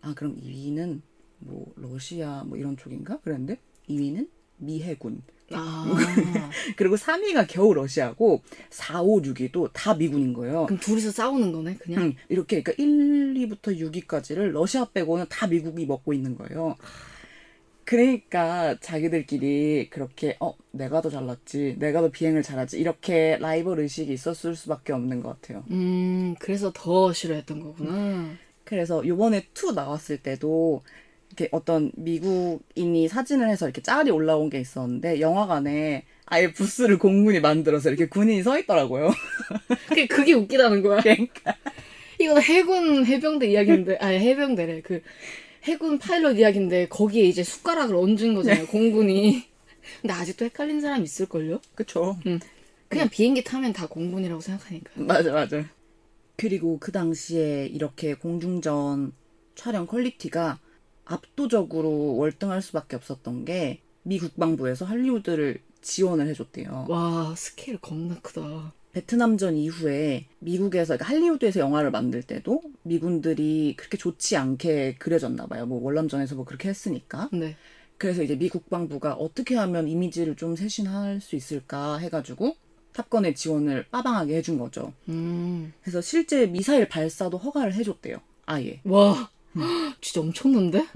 아, 0.00 0.14
그럼 0.14 0.36
2위는 0.36 1.02
뭐, 1.38 1.72
러시아 1.76 2.42
뭐 2.44 2.58
이런 2.58 2.76
쪽인가? 2.76 3.20
그랬는데, 3.20 3.58
2위는 3.88 4.28
미 4.56 4.82
해군. 4.82 5.22
아. 5.52 5.84
그리고 6.76 6.96
3위가 6.96 7.46
겨우 7.48 7.74
러시아고 7.74 8.42
4, 8.70 9.02
5, 9.02 9.22
6위도 9.22 9.70
다 9.72 9.94
미군인 9.94 10.32
거예요. 10.32 10.66
그럼 10.66 10.80
둘이서 10.80 11.10
싸우는 11.10 11.52
거네, 11.52 11.76
그냥. 11.76 12.02
응, 12.02 12.14
이렇게 12.28 12.62
그러니까 12.62 12.82
1, 12.82 13.34
2부터 13.34 13.76
6위까지를 13.76 14.52
러시아 14.52 14.86
빼고는 14.86 15.26
다 15.28 15.46
미국이 15.46 15.86
먹고 15.86 16.12
있는 16.12 16.36
거예요. 16.36 16.76
그러니까 17.90 18.76
자기들끼리 18.80 19.88
그렇게 19.90 20.36
어 20.38 20.54
내가 20.70 21.00
더 21.00 21.10
잘났지, 21.10 21.74
내가 21.80 22.00
더 22.00 22.08
비행을 22.08 22.44
잘하지 22.44 22.78
이렇게 22.78 23.36
라이벌 23.40 23.80
의식이 23.80 24.12
있었을 24.12 24.54
수밖에 24.54 24.92
없는 24.92 25.20
것 25.20 25.30
같아요. 25.30 25.64
음, 25.72 26.36
그래서 26.38 26.70
더 26.72 27.12
싫어했던 27.12 27.58
거구나. 27.58 28.30
그래서 28.62 29.04
요번에 29.04 29.46
2 29.54 29.74
나왔을 29.74 30.18
때도 30.18 30.84
이렇게 31.30 31.48
어떤 31.50 31.90
미국인이 31.96 33.08
사진을 33.08 33.48
해서 33.48 33.66
이렇게 33.66 33.82
짤이 33.82 34.12
올라온 34.12 34.50
게 34.50 34.60
있었는데 34.60 35.20
영화관에 35.20 36.04
아예 36.26 36.52
부스를 36.52 36.96
공군이 36.96 37.40
만들어서 37.40 37.88
이렇게 37.88 38.06
군인이 38.06 38.44
서 38.44 38.56
있더라고요. 38.56 39.10
그게, 39.88 40.06
그게 40.06 40.34
웃기다는 40.34 40.82
거야. 40.82 41.00
그러니까 41.00 41.56
이거는 42.20 42.42
해군 42.42 43.04
해병대 43.04 43.48
이야기인데, 43.48 43.96
아니, 43.96 44.18
해병대래. 44.18 44.82
그, 44.82 45.02
해군 45.62 45.98
파일럿 45.98 46.36
이야기인데, 46.38 46.88
거기에 46.88 47.24
이제 47.24 47.42
숟가락을 47.42 47.94
얹은 47.96 48.34
거잖아요, 48.34 48.66
공군이. 48.66 49.44
근데 50.00 50.12
아직도 50.14 50.44
헷갈린 50.46 50.80
사람 50.80 51.02
있을걸요? 51.02 51.60
그쵸. 51.74 52.16
그냥 52.88 53.08
비행기 53.08 53.44
타면 53.44 53.72
다 53.72 53.86
공군이라고 53.86 54.40
생각하니까. 54.40 54.90
맞아, 54.96 55.32
맞아. 55.32 55.64
그리고 56.36 56.78
그 56.78 56.92
당시에 56.92 57.66
이렇게 57.66 58.14
공중전 58.14 59.12
촬영 59.54 59.86
quality가 59.86 60.58
압도적으로 61.04 62.16
월등할 62.16 62.62
수밖에 62.62 62.96
없었던 62.96 63.44
게 63.44 63.80
미 64.02 64.18
국방부에서 64.18 64.84
할리우드를 64.86 65.60
지원을 65.82 66.26
해줬대요. 66.28 66.86
와, 66.88 67.34
스케일 67.36 67.78
겁나 67.78 68.18
크다. 68.20 68.72
베트남전 68.92 69.56
이후에 69.56 70.26
미국에서 70.40 70.96
그러니까 70.96 71.14
할리우드에서 71.14 71.60
영화를 71.60 71.90
만들 71.90 72.22
때도 72.22 72.62
미군들이 72.82 73.74
그렇게 73.76 73.96
좋지 73.96 74.36
않게 74.36 74.96
그려졌나 74.98 75.46
봐요. 75.46 75.66
뭐 75.66 75.82
월남전에서 75.82 76.34
뭐 76.34 76.44
그렇게 76.44 76.68
했으니까. 76.68 77.28
네. 77.32 77.56
그래서 77.98 78.22
이제 78.22 78.36
미 78.36 78.48
국방부가 78.48 79.12
어떻게 79.12 79.54
하면 79.56 79.86
이미지를 79.86 80.34
좀 80.34 80.56
쇄신할 80.56 81.20
수 81.20 81.36
있을까 81.36 81.98
해가지고 81.98 82.56
탑건의 82.92 83.34
지원을 83.34 83.86
빠방하게 83.90 84.36
해준 84.36 84.58
거죠. 84.58 84.92
음. 85.08 85.72
그래서 85.82 86.00
실제 86.00 86.46
미사일 86.46 86.88
발사도 86.88 87.38
허가를 87.38 87.74
해줬대요. 87.74 88.16
아예. 88.46 88.80
와, 88.84 89.30
진짜 90.00 90.20
엄청난데? 90.20 90.86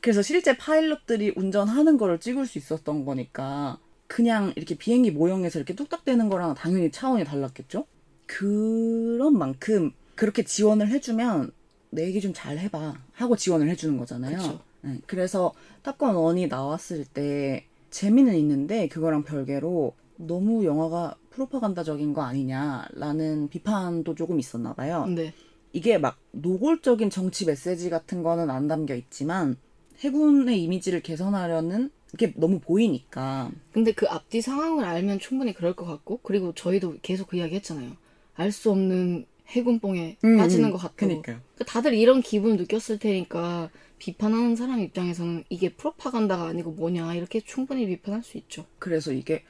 그래서 0.00 0.22
실제 0.22 0.56
파일럿들이 0.56 1.34
운전하는 1.36 1.96
거를 1.98 2.18
찍을 2.18 2.46
수 2.46 2.58
있었던 2.58 3.04
거니까 3.04 3.78
그냥 4.08 4.52
이렇게 4.56 4.74
비행기 4.74 5.12
모형에서 5.12 5.58
이렇게 5.60 5.74
뚝딱대는 5.74 6.28
거랑 6.28 6.54
당연히 6.54 6.90
차원이 6.90 7.24
달랐겠죠? 7.24 7.86
그런 8.26 9.38
만큼 9.38 9.92
그렇게 10.16 10.42
지원을 10.42 10.88
해주면 10.88 11.52
내 11.90 12.06
얘기 12.06 12.20
좀 12.20 12.32
잘 12.34 12.58
해봐 12.58 12.94
하고 13.12 13.36
지원을 13.36 13.68
해주는 13.70 13.96
거잖아요. 13.96 14.60
네, 14.82 14.98
그래서 15.06 15.52
탑건 15.82 16.14
1이 16.14 16.48
나왔을 16.48 17.04
때 17.04 17.66
재미는 17.90 18.36
있는데 18.36 18.88
그거랑 18.88 19.22
별개로 19.24 19.94
너무 20.16 20.64
영화가 20.64 21.16
프로파간다적인 21.30 22.12
거 22.12 22.22
아니냐라는 22.22 23.48
비판도 23.48 24.14
조금 24.14 24.40
있었나 24.40 24.74
봐요. 24.74 25.06
네. 25.06 25.32
이게 25.72 25.98
막 25.98 26.18
노골적인 26.32 27.10
정치 27.10 27.44
메시지 27.44 27.88
같은 27.90 28.22
거는 28.22 28.50
안 28.50 28.68
담겨 28.68 28.94
있지만 28.94 29.56
해군의 30.00 30.62
이미지를 30.62 31.00
개선하려는 31.02 31.90
게 32.16 32.32
너무 32.36 32.58
보이니까 32.60 33.50
근데 33.72 33.92
그 33.92 34.06
앞뒤 34.08 34.40
상황을 34.40 34.84
알면 34.84 35.18
충분히 35.18 35.52
그럴 35.52 35.74
것 35.74 35.84
같고, 35.84 36.20
그리고 36.22 36.54
저희도 36.54 36.96
계속 37.02 37.28
그 37.28 37.36
이야기 37.36 37.54
했잖아요. 37.56 37.92
알 38.34 38.50
수 38.52 38.70
없는 38.70 39.26
해군뽕에 39.48 40.18
빠지는 40.38 40.70
것 40.70 40.78
같다고. 40.78 40.96
그러니까요. 40.96 41.40
그러니까 41.54 41.64
다들 41.66 41.94
이런 41.94 42.20
기분을 42.22 42.56
느꼈을 42.58 42.98
테니까 42.98 43.70
비판하는 43.98 44.54
사람 44.56 44.80
입장에서는 44.80 45.44
이게 45.48 45.70
프로파간다가 45.70 46.44
아니고 46.46 46.72
뭐냐 46.72 47.14
이렇게 47.14 47.40
충분히 47.40 47.86
비판할 47.86 48.22
수 48.22 48.36
있죠. 48.38 48.64
그래서 48.78 49.12
이게 49.12 49.42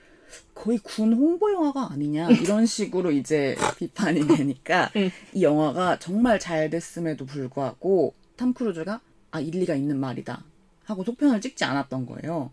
거의 0.54 0.78
군 0.78 1.12
홍보 1.14 1.52
영화가 1.52 1.90
아니냐 1.92 2.30
이런 2.30 2.64
식으로 2.66 3.10
이제 3.10 3.56
비판이 3.78 4.26
되니까 4.38 4.90
응. 4.96 5.10
이 5.34 5.42
영화가 5.42 5.98
정말 5.98 6.38
잘 6.38 6.70
됐음에도 6.70 7.26
불구하고 7.26 8.14
탐 8.36 8.52
크루즈가 8.54 9.00
아 9.30 9.40
일리가 9.40 9.74
있는 9.74 9.98
말이다 9.98 10.44
하고 10.88 11.04
속편을 11.04 11.42
찍지 11.42 11.64
않았던 11.64 12.06
거예요. 12.06 12.50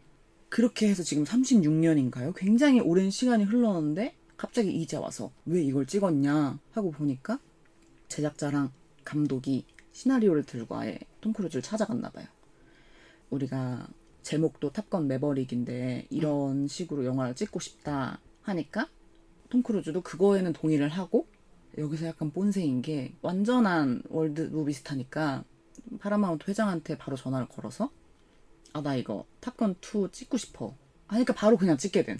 그렇게 0.49 0.89
해서 0.89 1.03
지금 1.03 1.23
36년인가요? 1.23 2.33
굉장히 2.35 2.81
오랜 2.81 3.09
시간이 3.09 3.45
흘렀는데 3.45 4.13
갑자기 4.35 4.73
이제 4.73 4.97
와서 4.97 5.31
왜 5.45 5.63
이걸 5.63 5.85
찍었냐 5.85 6.59
하고 6.71 6.91
보니까 6.91 7.39
제작자랑 8.09 8.71
감독이 9.05 9.65
시나리오를 9.93 10.43
들고 10.43 10.75
아예 10.75 10.99
톰 11.21 11.31
크루즈를 11.31 11.61
찾아갔나 11.61 12.09
봐요. 12.09 12.25
우리가 13.29 13.87
제목도 14.21 14.73
탑건 14.73 15.07
매버릭인데 15.07 16.07
이런 16.09 16.67
식으로 16.67 17.05
영화를 17.05 17.35
찍고 17.35 17.61
싶다 17.61 18.19
하니까 18.41 18.89
톰 19.49 19.63
크루즈도 19.63 20.01
그거에는 20.01 20.51
동의를 20.51 20.89
하고 20.89 21.25
여기서 21.77 22.07
약간 22.07 22.31
본새인 22.31 22.81
게 22.81 23.13
완전한 23.21 24.03
world 24.09 24.41
movie 24.41 24.78
star니까 24.78 25.45
파라마운트 25.99 26.49
회장한테 26.49 26.97
바로 26.97 27.15
전화를 27.15 27.47
걸어서 27.47 27.91
아 28.75 28.81
나 28.81 28.95
이거 28.97 29.25
탑건 29.39 29.75
2 29.81 30.09
찍고 30.11 30.37
싶어 30.37 30.75
하니까 31.07 31.33
바로 31.33 31.55
그냥 31.55 31.77
찍게 31.77 32.03
된 32.03 32.17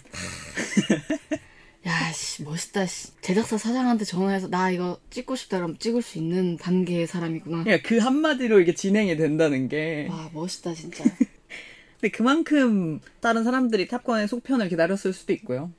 야, 1.85 2.11
씨, 2.13 2.43
멋있다, 2.43 2.85
씨. 2.87 3.11
제작사 3.21 3.57
사장한테 3.57 4.05
전화해서 4.05 4.47
나 4.47 4.71
이거 4.71 4.97
찍고 5.11 5.35
싶다 5.35 5.57
그러면 5.57 5.77
찍을 5.77 6.01
수 6.01 6.17
있는 6.17 6.57
단계의 6.57 7.05
사람이구나. 7.05 7.63
그러니까 7.63 7.87
그 7.87 7.99
한마디로 7.99 8.59
이게 8.59 8.73
진행이 8.73 9.17
된다는 9.17 9.67
게 9.67 10.07
와, 10.09 10.31
멋있다, 10.33 10.73
진짜. 10.73 11.03
근데 11.99 12.09
그만큼 12.09 13.01
다른 13.19 13.43
사람들이 13.43 13.87
탑건의 13.87 14.27
속편을 14.27 14.67
기다렸을 14.69 15.13
수도 15.13 15.31
있고요 15.33 15.71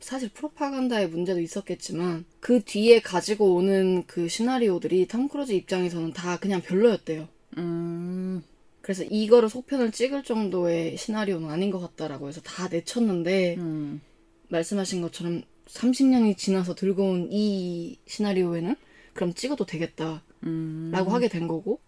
사실 0.00 0.30
프로파간다의 0.30 1.08
문제도 1.10 1.38
있었겠지만 1.40 2.24
그 2.40 2.62
뒤에 2.64 3.00
가지고 3.00 3.54
오는 3.56 4.04
그 4.06 4.28
시나리오들이 4.28 5.08
탐 5.08 5.28
크루즈 5.28 5.52
입장에서는 5.52 6.14
다 6.14 6.38
그냥 6.38 6.62
별로였대요. 6.62 7.28
음 7.58 8.42
그래서 8.90 9.04
이거를 9.04 9.48
속편을 9.48 9.92
찍을 9.92 10.24
정도의 10.24 10.96
시나리오는 10.96 11.48
아닌 11.48 11.70
것 11.70 11.78
같다라고 11.78 12.26
해서 12.26 12.40
다 12.40 12.66
내쳤는데 12.66 13.54
음. 13.56 14.00
말씀하신 14.48 15.00
것처럼 15.00 15.42
30년이 15.68 16.36
지나서 16.36 16.74
들고 16.74 17.04
온 17.04 17.28
이 17.30 17.98
시나리오에는 18.08 18.74
그럼 19.12 19.32
찍어도 19.32 19.64
되겠다라고 19.64 20.20
음. 20.42 20.90
하게 20.92 21.28
된 21.28 21.46
거고 21.46 21.78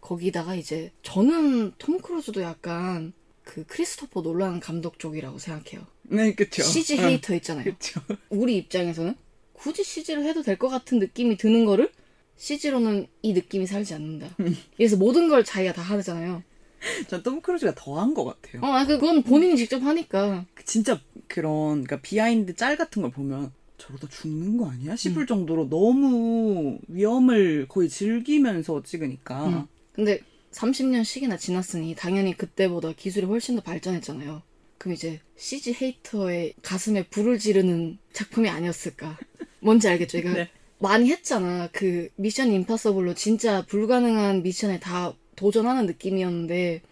거기다가 0.00 0.54
이제 0.54 0.92
저는 1.02 1.72
톰 1.78 1.98
크루즈도 1.98 2.42
약간 2.42 3.12
그 3.42 3.64
크리스토퍼 3.66 4.22
놀란 4.22 4.60
감독 4.60 5.00
쪽이라고 5.00 5.40
생각해요. 5.40 5.84
네 6.04 6.32
그쵸 6.32 6.62
CG 6.62 6.96
응, 7.00 7.04
hater 7.06 7.34
있잖아요. 7.34 7.64
그쵸 7.64 8.00
우리 8.30 8.56
입장에서는 8.56 9.16
굳이 9.52 9.82
CG를 9.82 10.24
해도 10.26 10.42
될 10.42 10.56
것 10.58 10.68
같은 10.68 11.00
느낌이 11.00 11.36
드는 11.38 11.64
거를 11.64 11.90
CG로는 12.36 13.08
이 13.22 13.32
느낌이 13.32 13.66
살지 13.66 13.94
않는다. 13.94 14.36
그래서 14.76 14.96
모든 14.96 15.28
걸 15.28 15.42
자기가 15.42 15.72
다 15.72 15.82
하잖아요. 15.82 16.44
전 17.08 17.22
톰 17.22 17.40
크루즈가 17.40 17.74
더한 17.74 18.14
것 18.14 18.24
같아요 18.24 18.62
어, 18.62 18.66
아, 18.74 18.86
그건 18.86 19.22
본인이 19.22 19.56
직접 19.56 19.82
하니까. 19.82 20.44
진짜 20.64 21.00
그런 21.28 21.84
그러니까 21.84 22.00
behind 22.00 22.54
짤 22.56 22.76
같은 22.76 23.02
걸 23.02 23.10
보면 23.10 23.52
저러다 23.78 24.08
죽는 24.08 24.56
거 24.58 24.70
아니야? 24.70 24.94
싶을 24.96 25.26
정도로 25.26 25.68
너무 25.68 26.78
위험을 26.88 27.66
거의 27.68 27.88
즐기면서 27.88 28.82
찍으니까. 28.82 29.46
음. 29.48 29.66
근데 29.92 30.20
30년씩이나 30.52 31.38
지났으니 31.38 31.94
당연히 31.96 32.36
그때보다 32.36 32.92
기술이 32.92 33.26
훨씬 33.26 33.56
더 33.56 33.62
발전했잖아요. 33.62 34.42
그럼 34.78 34.94
이제 34.94 35.20
CG 35.36 35.74
헤이터의 35.80 36.54
가슴에 36.62 37.06
불을 37.08 37.38
지르는 37.38 37.98
작품이 38.12 38.48
아니었을까. 38.48 39.18
뭔지 39.60 39.88
알겠죠? 39.88 40.18
그러니까 40.18 40.42
네. 40.44 40.50
많이 40.78 41.10
했잖아. 41.10 41.68
그 41.72 42.08
미션 42.16 42.52
임파서블로 42.52 43.14
진짜 43.14 43.64
불가능한 43.66 44.42
미션에 44.42 44.80
다 44.80 45.14
도전하는 45.36 45.86
느낌이었는데 45.86 46.82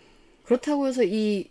그렇다고 0.44 0.87
해서 0.87 1.03
이 1.05 1.48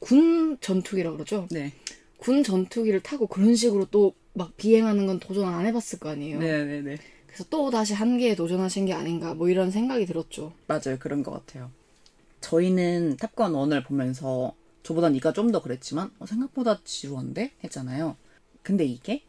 군 0.00 0.56
전투기라고 0.60 1.16
그러죠? 1.16 1.48
네. 1.50 1.72
군 2.18 2.44
전투기를 2.44 3.00
타고 3.00 3.26
그런 3.26 3.54
식으로 3.54 3.86
또 3.86 4.14
막 4.34 4.56
비행하는 4.56 5.06
건 5.08 5.18
도전 5.18 5.52
안 5.52 5.66
해봤을 5.66 5.98
거 5.98 6.10
아니에요. 6.10 6.38
네네 6.38 6.82
네. 6.82 6.98
그래서 7.26 7.44
또 7.50 7.70
다시 7.70 7.92
한계에 7.92 8.36
도전하신 8.36 8.86
게 8.86 8.92
아닌가 8.92 9.34
뭐 9.34 9.48
이런 9.48 9.72
생각이 9.72 10.06
들었죠. 10.06 10.52
맞아요. 10.68 10.96
그런 11.00 11.24
것 11.24 11.32
같아요. 11.32 11.72
저희는 12.40 13.16
탑건 13.16 13.52
1을 13.54 13.84
보면서 13.84 14.54
저보단 14.84 15.16
이가 15.16 15.32
좀 15.32 15.50
더 15.50 15.60
그랬지만 15.60 16.12
어, 16.20 16.26
생각보다 16.26 16.78
지루한데? 16.84 17.50
했잖아요. 17.64 18.14
근데 18.62 18.84
이게 18.84 19.22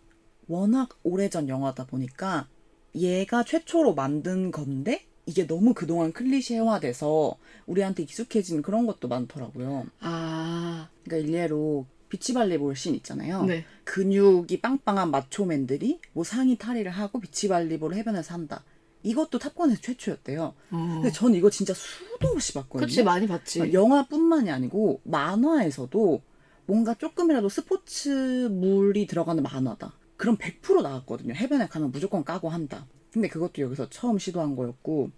워낙 0.48 0.90
오래전 1.02 1.50
영화다 1.50 1.88
보니까 1.88 2.48
얘가 2.94 3.44
최초로 3.44 3.96
만든 3.96 4.52
건데 4.52 5.06
이게 5.30 5.46
너무 5.46 5.76
그동안 5.76 6.12
클리셰화돼서 6.12 7.36
우리한테 7.68 8.02
익숙해진 8.02 8.64
그런 8.64 8.88
것도 8.88 9.08
많더라고요. 9.08 9.86
아, 10.00 10.90
그러니까 11.04 11.28
일례로 11.28 11.86
비치발리볼 12.10 12.76
씬 12.76 12.96
있잖아요. 12.96 13.44
네. 13.44 13.64
근육이 13.84 14.60
빵빵한 14.60 15.12
마초맨들이 15.12 16.00
뭐 16.14 16.24
상의 16.24 16.58
탈의를 16.58 16.90
하고 16.90 17.20
비치발리볼 17.20 17.94
해변에서 17.94 18.34
한다. 18.34 18.64
이것도 19.04 19.38
탑건에서 19.38 19.82
최초였대요. 19.82 20.54
어. 20.72 20.90
근데 20.96 21.12
전 21.12 21.36
이거 21.36 21.52
진짜 21.52 21.76
수도 21.76 22.30
없이 22.30 22.54
봤거든요. 22.56 22.80
그렇지 22.80 23.04
많이 23.04 23.28
봤지. 23.28 23.72
영화뿐만이 23.72 24.50
아니고 24.50 25.02
만화에서도 25.04 26.22
뭔가 26.66 26.96
조금이라도 26.96 27.50
스포츠물이 27.50 29.06
들어가는 29.06 29.44
만화다. 29.44 29.94
그럼 30.18 30.38
100% 30.38 30.82
나왔거든요. 30.82 31.36
해변에 31.36 31.68
가면 31.68 31.92
무조건 31.92 32.24
까고 32.24 32.50
한다. 32.50 32.88
근데 33.12 33.28
그것도 33.28 33.62
여기서 33.62 33.90
처음 33.90 34.20
시도한 34.20 34.56
거였고 34.56 35.12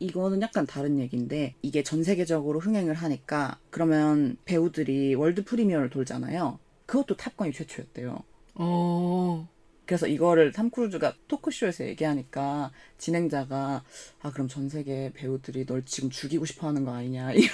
이거는 0.00 0.40
약간 0.42 0.66
다른 0.66 0.98
얘기인데 0.98 1.54
이게 1.62 1.82
전 1.82 2.02
세계적으로 2.02 2.58
흥행을 2.58 2.94
하니까 2.94 3.58
그러면 3.70 4.36
배우들이 4.46 5.14
world 5.14 5.44
premiere를 5.44 5.90
돌잖아요. 5.90 6.58
그것도 6.86 7.16
탑건이 7.16 7.52
최초였대요. 7.52 8.18
어. 8.54 9.48
그래서 9.84 10.06
이거를 10.06 10.52
탐 10.52 10.70
크루즈가 10.70 11.14
토크쇼에서 11.28 11.84
얘기하니까 11.84 12.70
진행자가 12.96 13.82
아 14.22 14.30
그럼 14.32 14.48
전 14.48 14.68
세계 14.68 15.12
배우들이 15.12 15.66
널 15.66 15.84
지금 15.84 16.10
죽이고 16.10 16.44
싶어 16.46 16.68
하는 16.68 16.84
거 16.84 16.92
아니냐 16.92 17.32
이런 17.34 17.48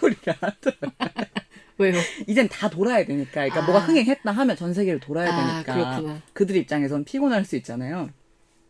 소리를 0.00 0.34
하더라고요. 0.40 0.90
왜요? 1.78 1.94
이젠 2.26 2.48
다 2.48 2.68
돌아야 2.68 3.04
되니까 3.04 3.32
그러니까 3.32 3.62
아. 3.62 3.66
뭐가 3.66 3.80
흥행했다 3.80 4.32
하면 4.32 4.56
전 4.56 4.74
세계를 4.74 5.00
돌아야 5.00 5.32
아, 5.32 5.62
되니까 5.62 5.74
그렇구나. 5.74 6.22
그들 6.32 6.56
입장에선 6.56 7.04
피곤할 7.04 7.44
수 7.44 7.56
있잖아요. 7.56 8.10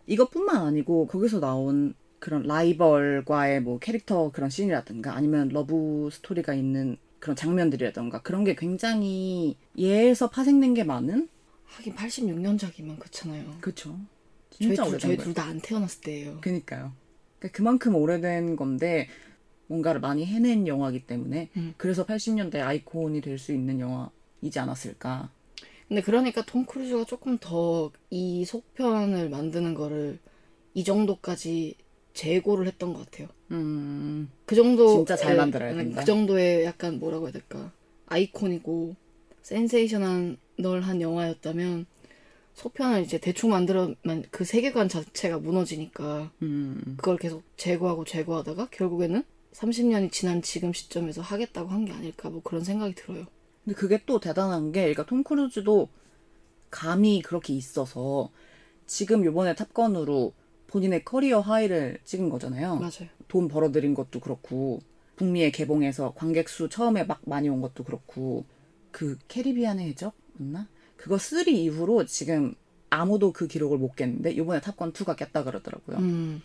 이것뿐만 0.06 0.56
아니고 0.64 1.06
거기서 1.06 1.40
나온 1.40 1.94
그런 2.26 2.42
라이벌과의 2.42 3.62
뭐 3.62 3.78
캐릭터 3.78 4.32
그런 4.32 4.50
씬이라든가 4.50 5.14
아니면 5.14 5.48
러브 5.50 6.08
스토리가 6.10 6.54
있는 6.54 6.96
그런 7.20 7.36
장면들이라든가 7.36 8.22
그런 8.22 8.42
게 8.42 8.56
굉장히 8.56 9.56
얘에서 9.78 10.28
파생된 10.28 10.74
게 10.74 10.82
많은 10.82 11.28
하긴 11.66 11.94
86년작이면 11.94 12.98
그렇잖아요. 12.98 13.58
저희 13.60 14.66
진짜 14.70 14.82
저희 14.98 15.16
거예요. 15.16 15.22
둘다 15.22 15.44
안 15.44 15.60
태어났을 15.60 16.00
때예요. 16.00 16.40
그니까요. 16.40 16.94
그러니까 17.38 17.56
그만큼 17.56 17.94
오래된 17.94 18.56
건데 18.56 19.06
뭔가를 19.68 20.00
많이 20.00 20.26
해낸 20.26 20.66
영화이기 20.66 21.06
때문에 21.06 21.50
음. 21.56 21.74
그래서 21.76 22.04
80년대 22.04 22.56
아이콘이 22.56 23.20
될 23.20 23.38
수 23.38 23.52
있는 23.52 23.78
영화이지 23.78 24.58
않았을까. 24.58 25.30
근데 25.86 26.02
그러니까 26.02 26.44
톰 26.44 26.66
크루즈가 26.66 27.04
조금 27.04 27.38
더 27.38 27.92
이 28.10 28.44
속편을 28.44 29.28
만드는 29.30 29.74
거를 29.74 30.18
이 30.74 30.82
정도까지 30.82 31.76
재고를 32.16 32.66
했던 32.66 32.92
것 32.94 33.04
같아요. 33.04 33.28
음, 33.50 34.30
그 34.46 34.54
정도 34.56 34.88
진짜 34.96 35.16
잘 35.16 35.36
만들어야 35.36 35.74
된다. 35.74 36.00
그 36.00 36.06
정도의 36.06 36.64
약간 36.64 36.98
뭐라고 36.98 37.26
해야 37.26 37.32
될까 37.32 37.70
아이콘이고 38.06 38.96
센세이션한 39.42 40.38
널 40.58 40.80
한 40.80 41.00
영화였다면 41.02 41.86
속편을 42.54 43.02
이제 43.02 43.18
대충 43.18 43.50
만들어만 43.50 44.24
그 44.30 44.44
세계관 44.44 44.88
자체가 44.88 45.38
무너지니까 45.38 46.32
음, 46.42 46.94
그걸 46.96 47.18
계속 47.18 47.42
제거하고 47.58 48.04
제거하다가 48.06 48.68
결국에는 48.70 49.22
30년이 49.52 50.10
지난 50.12 50.40
지금 50.42 50.72
시점에서 50.72 51.20
하겠다고 51.20 51.68
한 51.68 51.84
게 51.84 51.92
아닐까 51.92 52.30
뭐 52.30 52.40
그런 52.42 52.64
생각이 52.64 52.94
들어요. 52.94 53.26
근데 53.64 53.76
그게 53.78 54.00
또 54.06 54.20
대단한 54.20 54.72
게, 54.72 54.80
그러니까 54.80 55.04
톰 55.04 55.22
크루즈도 55.24 55.88
감이 56.70 57.20
그렇게 57.22 57.52
있어서 57.52 58.30
지금 58.86 59.24
요번에 59.24 59.54
탑건으로 59.54 60.32
본인의 60.66 61.04
career 61.04 61.40
high를 61.40 61.98
찍은 62.04 62.28
거잖아요. 62.28 62.76
맞아요. 62.76 63.08
돈 63.28 63.48
벌어들인 63.48 63.94
것도 63.94 64.20
그렇고 64.20 64.80
북미에 65.16 65.50
개봉해서 65.50 66.12
관객 66.14 66.48
수 66.48 66.68
처음에 66.68 67.04
막 67.04 67.20
많이 67.24 67.48
온 67.48 67.60
것도 67.60 67.84
그렇고 67.84 68.44
그 68.90 69.18
캐리비안의 69.28 69.88
해적 69.88 70.14
맞나? 70.34 70.68
그거 70.96 71.18
3 71.18 71.48
이후로 71.48 72.06
지금 72.06 72.54
아무도 72.90 73.32
그 73.32 73.46
기록을 73.46 73.78
못 73.78 73.96
깼는데 73.96 74.32
이번에 74.32 74.60
탑건 74.60 74.92
2가 74.92 75.16
깼다 75.16 75.44
그러더라고요. 75.44 75.98
음, 75.98 76.42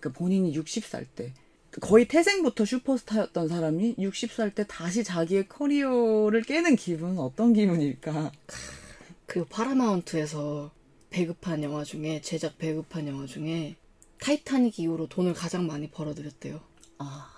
그 0.00 0.12
본인이 0.12 0.52
60살 0.58 1.06
때 1.14 1.32
거의 1.80 2.06
태생부터 2.06 2.64
슈퍼스타였던 2.64 3.48
사람이 3.48 3.96
60살 3.96 4.54
때 4.54 4.64
다시 4.68 5.02
자기의 5.02 5.48
career를 5.48 6.42
깨는 6.42 6.76
기분은 6.76 7.18
어떤 7.18 7.52
기분일까? 7.52 8.32
그리고 9.26 9.48
파라마운트에서 9.48 10.70
배급한 11.14 11.62
영화 11.62 11.84
중에 11.84 12.20
제작 12.22 12.58
배급한 12.58 13.06
영화 13.06 13.24
중에 13.24 13.76
타이타닉 14.20 14.80
이후로 14.80 15.06
돈을 15.06 15.32
가장 15.32 15.68
많이 15.68 15.88
벌어들였대요. 15.88 16.58
아, 16.98 17.30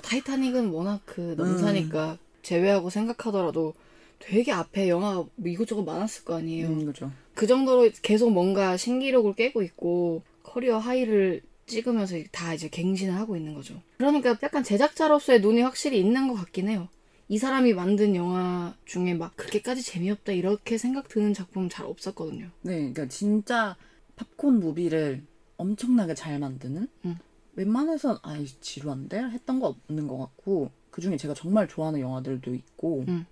타이타닉은 0.00 0.70
워낙 0.70 1.02
그 1.04 1.34
넘사니까 1.36 2.16
제외하고 2.42 2.88
생각하더라도 2.88 3.74
되게 4.18 4.50
앞에 4.50 4.88
영화 4.88 5.16
뭐 5.16 5.30
이것저것 5.44 5.82
많았을 5.82 6.24
거 6.24 6.36
아니에요. 6.36 6.68
음, 6.68 6.86
그죠. 6.86 7.12
그 7.34 7.46
정도로 7.46 7.90
계속 8.00 8.30
뭔가 8.30 8.78
신기록을 8.78 9.34
깨고 9.34 9.60
있고 9.60 10.22
career 10.42 10.78
high를 10.78 11.42
찍으면서 11.66 12.16
다 12.32 12.54
이제 12.54 12.70
갱신을 12.70 13.14
하고 13.14 13.36
있는 13.36 13.52
거죠. 13.52 13.82
그러니까 13.98 14.38
약간 14.42 14.64
제작자로서의 14.64 15.42
눈이 15.42 15.60
확실히 15.60 16.00
있는 16.00 16.28
것 16.28 16.34
같긴 16.34 16.68
해요. 16.70 16.88
이 17.28 17.38
사람이 17.38 17.74
만든 17.74 18.14
영화 18.14 18.74
중에 18.84 19.14
막 19.14 19.36
그렇게까지 19.36 19.82
재미없다 19.82 20.32
이렇게 20.32 20.78
생각 20.78 21.08
드는 21.08 21.34
작품 21.34 21.68
잘 21.68 21.86
없었거든요. 21.86 22.50
네, 22.62 22.78
그러니까 22.78 23.08
진짜 23.08 23.76
팝콘 24.16 24.60
무비를 24.60 25.24
엄청나게 25.56 26.14
잘 26.14 26.38
만드는 26.38 26.88
음. 27.04 27.16
웬만해선 27.56 28.18
아이 28.22 28.46
지루한데 28.46 29.18
했던 29.18 29.58
거 29.60 29.68
없는 29.88 30.06
것 30.06 30.18
같고 30.18 30.70
그 30.90 31.00
중에 31.00 31.16
제가 31.16 31.34
정말 31.34 31.66
좋아하는 31.66 32.00
영화들도 32.00 32.54
있고 32.54 33.04
음. 33.08 33.26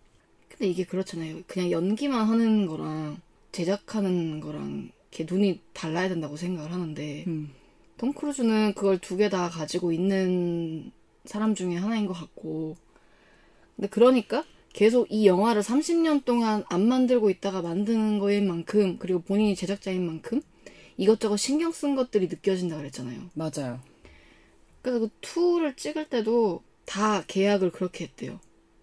근데 0.48 0.66
이게 0.68 0.84
그렇잖아요. 0.84 1.42
그냥 1.46 1.70
연기만 1.70 2.26
하는 2.26 2.66
거랑 2.66 3.18
제작하는 3.52 4.40
거랑 4.40 4.90
이렇게 5.12 5.32
눈이 5.32 5.60
달라야 5.72 6.08
된다고 6.08 6.36
생각을 6.36 6.72
하는데 6.72 7.24
음, 7.26 7.50
톰 7.96 8.12
크루즈는 8.12 8.74
그걸 8.74 8.98
두 8.98 9.16
개 9.16 9.28
다 9.28 9.48
가지고 9.48 9.92
있는 9.92 10.90
사람 11.24 11.54
중에 11.54 11.76
하나인 11.76 12.06
것 12.06 12.12
같고 12.14 12.76
근데 13.76 13.88
그러니까 13.88 14.44
계속 14.72 15.06
이 15.10 15.26
영화를 15.26 15.62
30년 15.62 16.24
동안 16.24 16.64
안 16.68 16.86
만들고 16.86 17.30
있다가 17.30 17.62
만드는 17.62 18.18
거인 18.18 18.48
만큼 18.48 18.98
그리고 18.98 19.20
본인이 19.20 19.54
제작자인 19.54 20.04
만큼 20.04 20.42
이것저것 20.96 21.36
신경 21.36 21.72
쓴 21.72 21.94
것들이 21.94 22.28
느껴진다 22.28 22.76
그랬잖아요. 22.76 23.30
맞아요. 23.34 23.80
그래서 24.82 25.00
그 25.00 25.08
2를 25.20 25.76
찍을 25.76 26.08
때도 26.08 26.62
다 26.84 27.24
계약을 27.26 27.70
그렇게 27.70 28.04
했대요. 28.04 28.40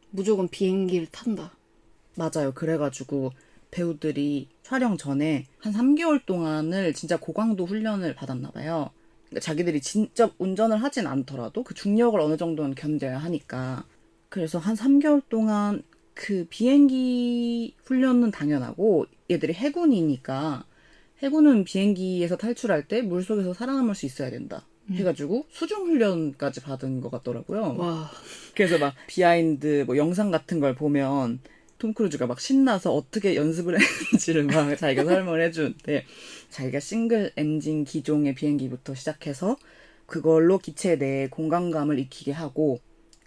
무조건 0.09 0.47
비행기를 0.47 1.07
탄다. 1.11 1.55
맞아요. 2.15 2.53
그래가지고 2.53 3.31
배우들이 3.69 4.47
촬영 4.63 4.97
전에 4.97 5.45
한 5.59 5.73
3개월 5.73 6.25
동안을 6.25 6.93
진짜 6.93 7.17
고강도 7.17 7.65
훈련을 7.65 8.15
받았나 8.15 8.51
봐요. 8.51 8.91
그러니까 9.29 9.45
자기들이 9.45 9.79
진짜 9.81 10.29
운전을 10.37 10.83
하진 10.83 11.07
않더라도 11.07 11.63
그 11.63 11.73
중력을 11.73 12.19
어느 12.19 12.35
정도는 12.35 12.75
견뎌야 12.75 13.17
하니까. 13.17 13.85
그래서 14.31 14.59
한 14.59 14.75
3개월 14.75 15.21
동안 15.27 15.83
그 16.13 16.47
비행기 16.49 17.75
훈련은 17.83 18.31
당연하고 18.31 19.05
얘들이 19.29 19.53
해군이니까 19.53 20.63
해군은 21.21 21.65
비행기에서 21.65 22.37
탈출할 22.37 22.87
때 22.87 23.01
물속에서 23.01 23.53
살아남을 23.53 23.93
수 23.93 24.05
있어야 24.05 24.29
된다. 24.31 24.65
해가지고 24.89 25.45
수중 25.49 25.85
훈련까지 25.85 26.61
받은 26.61 27.01
것 27.01 27.11
같더라고요. 27.11 27.75
와, 27.77 28.09
그래서 28.55 28.77
막 28.77 28.95
behind 29.07 29.83
뭐 29.85 29.97
영상 29.97 30.31
같은 30.31 30.61
걸 30.61 30.75
보면 30.75 31.39
톰 31.77 31.93
크루즈가 31.93 32.25
막 32.25 32.39
신나서 32.39 32.93
어떻게 32.93 33.35
연습을 33.35 33.75
했는지를 33.79 34.43
막 34.45 34.73
자기가 34.77 35.03
설명을 35.03 35.41
해주는데 35.41 36.05
자기가 36.49 36.79
싱글 36.79 37.33
엔진 37.35 37.83
기종의 37.83 38.35
비행기부터 38.35 38.95
시작해서 38.95 39.57
그걸로 40.05 40.57
기체 40.57 40.95
내에 40.95 41.27
공간감을 41.27 41.99
익히게 41.99 42.31
하고 42.31 42.79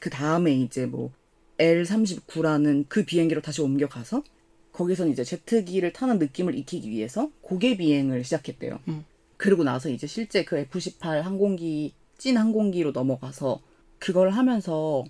그 0.05 0.11
다음에 0.11 0.53
이제 0.53 0.85
뭐 0.85 1.11
L39라는 1.57 2.85
그 2.91 3.07
비행기로 3.07 3.41
다시 3.41 3.63
옮겨가서 3.63 4.23
거기선 4.71 5.09
이제 5.09 5.25
제트기를 5.25 5.95
타는 5.95 6.19
느낌을 6.19 6.55
익히기 6.57 6.91
위해서 6.91 7.31
고개 7.41 7.79
비행을 7.79 8.23
시작했대요. 8.23 8.81
음. 8.89 9.07
그리고 9.39 9.65
나서 9.65 9.89
이제 9.89 10.07
실제 10.07 10.45
그 10.45 10.63
F18 10.67 11.23
항공기 11.23 11.95
찐 12.19 12.37
항공기로 12.37 12.91
넘어가서 12.91 13.63
그걸 13.99 14.29
하면서 14.29 15.05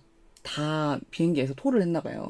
다 0.44 1.00
비행기에서 1.10 1.54
토를 1.54 1.82
했나 1.82 2.00
봐요. 2.00 2.28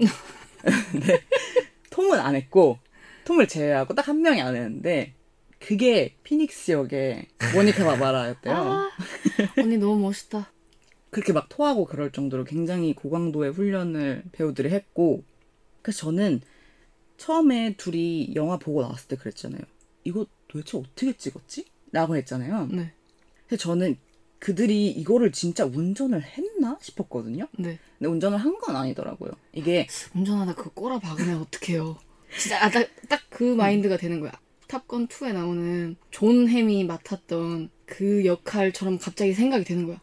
근데 0.90 1.20
톰은 1.90 2.18
안 2.18 2.34
했고 2.34 2.78
톰을 3.26 3.46
제외하고 3.46 3.92
딱 3.92 4.08
한 4.08 4.22
명이 4.22 4.40
안 4.40 4.56
했는데 4.56 5.12
그게 5.58 6.16
피닉스 6.24 6.72
역의 6.72 7.26
모니카 7.54 7.84
바바라였대요. 7.84 8.54
아, 8.54 8.90
언니 9.58 9.76
너무 9.76 10.00
멋있다. 10.00 10.50
그렇게 11.14 11.32
막 11.32 11.48
토하고 11.48 11.84
그럴 11.84 12.10
정도로 12.10 12.42
굉장히 12.42 12.92
고강도의 12.92 13.52
훈련을 13.52 14.24
배우들이 14.32 14.70
했고 14.70 15.22
그래서 15.80 16.00
저는 16.06 16.40
처음에 17.18 17.76
둘이 17.76 18.34
영화 18.34 18.58
보고 18.58 18.82
나왔을 18.82 19.06
때 19.06 19.14
그랬잖아요. 19.14 19.60
이거 20.02 20.26
도대체 20.48 20.76
어떻게 20.76 21.12
찍었지? 21.12 21.66
라고 21.92 22.16
했잖아요. 22.16 22.66
네, 22.72 22.92
근데 23.46 23.56
저는 23.56 23.96
그들이 24.40 24.90
이거를 24.90 25.30
진짜 25.30 25.64
운전을 25.64 26.20
했나 26.20 26.78
싶었거든요. 26.82 27.46
네. 27.58 27.78
근데 27.96 28.10
운전을 28.10 28.36
한 28.36 28.54
건 28.58 28.74
아니더라고요. 28.74 29.30
이게 29.52 29.86
운전하다 30.16 30.56
그거 30.56 30.70
꼬라 30.70 30.98
박으면 30.98 31.42
어떡해요. 31.42 31.96
진짜 32.36 32.64
아, 32.64 32.68
딱그 33.08 33.54
마인드가 33.54 33.96
되는 33.98 34.18
거야. 34.18 34.32
탑건 34.66 35.06
2에 35.06 35.32
나오는 35.32 35.94
존 36.10 36.48
햄이 36.48 36.82
맡았던 36.84 37.70
그 37.86 38.24
역할처럼 38.24 38.98
갑자기 38.98 39.32
생각이 39.32 39.62
되는 39.64 39.86
거야. 39.86 40.00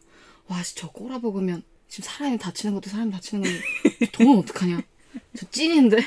와, 0.48 0.62
씨, 0.62 0.74
저 0.74 0.90
꼬라 0.90 1.20
박으면 1.20 1.62
지금 1.88 2.08
사람이 2.08 2.38
다치는 2.38 2.74
것도 2.74 2.90
사람이 2.90 3.12
다치는 3.12 3.42
건데 3.42 3.60
돈은 4.12 4.38
어떡하냐. 4.38 4.82
저 5.36 5.46
찐인데 5.50 5.98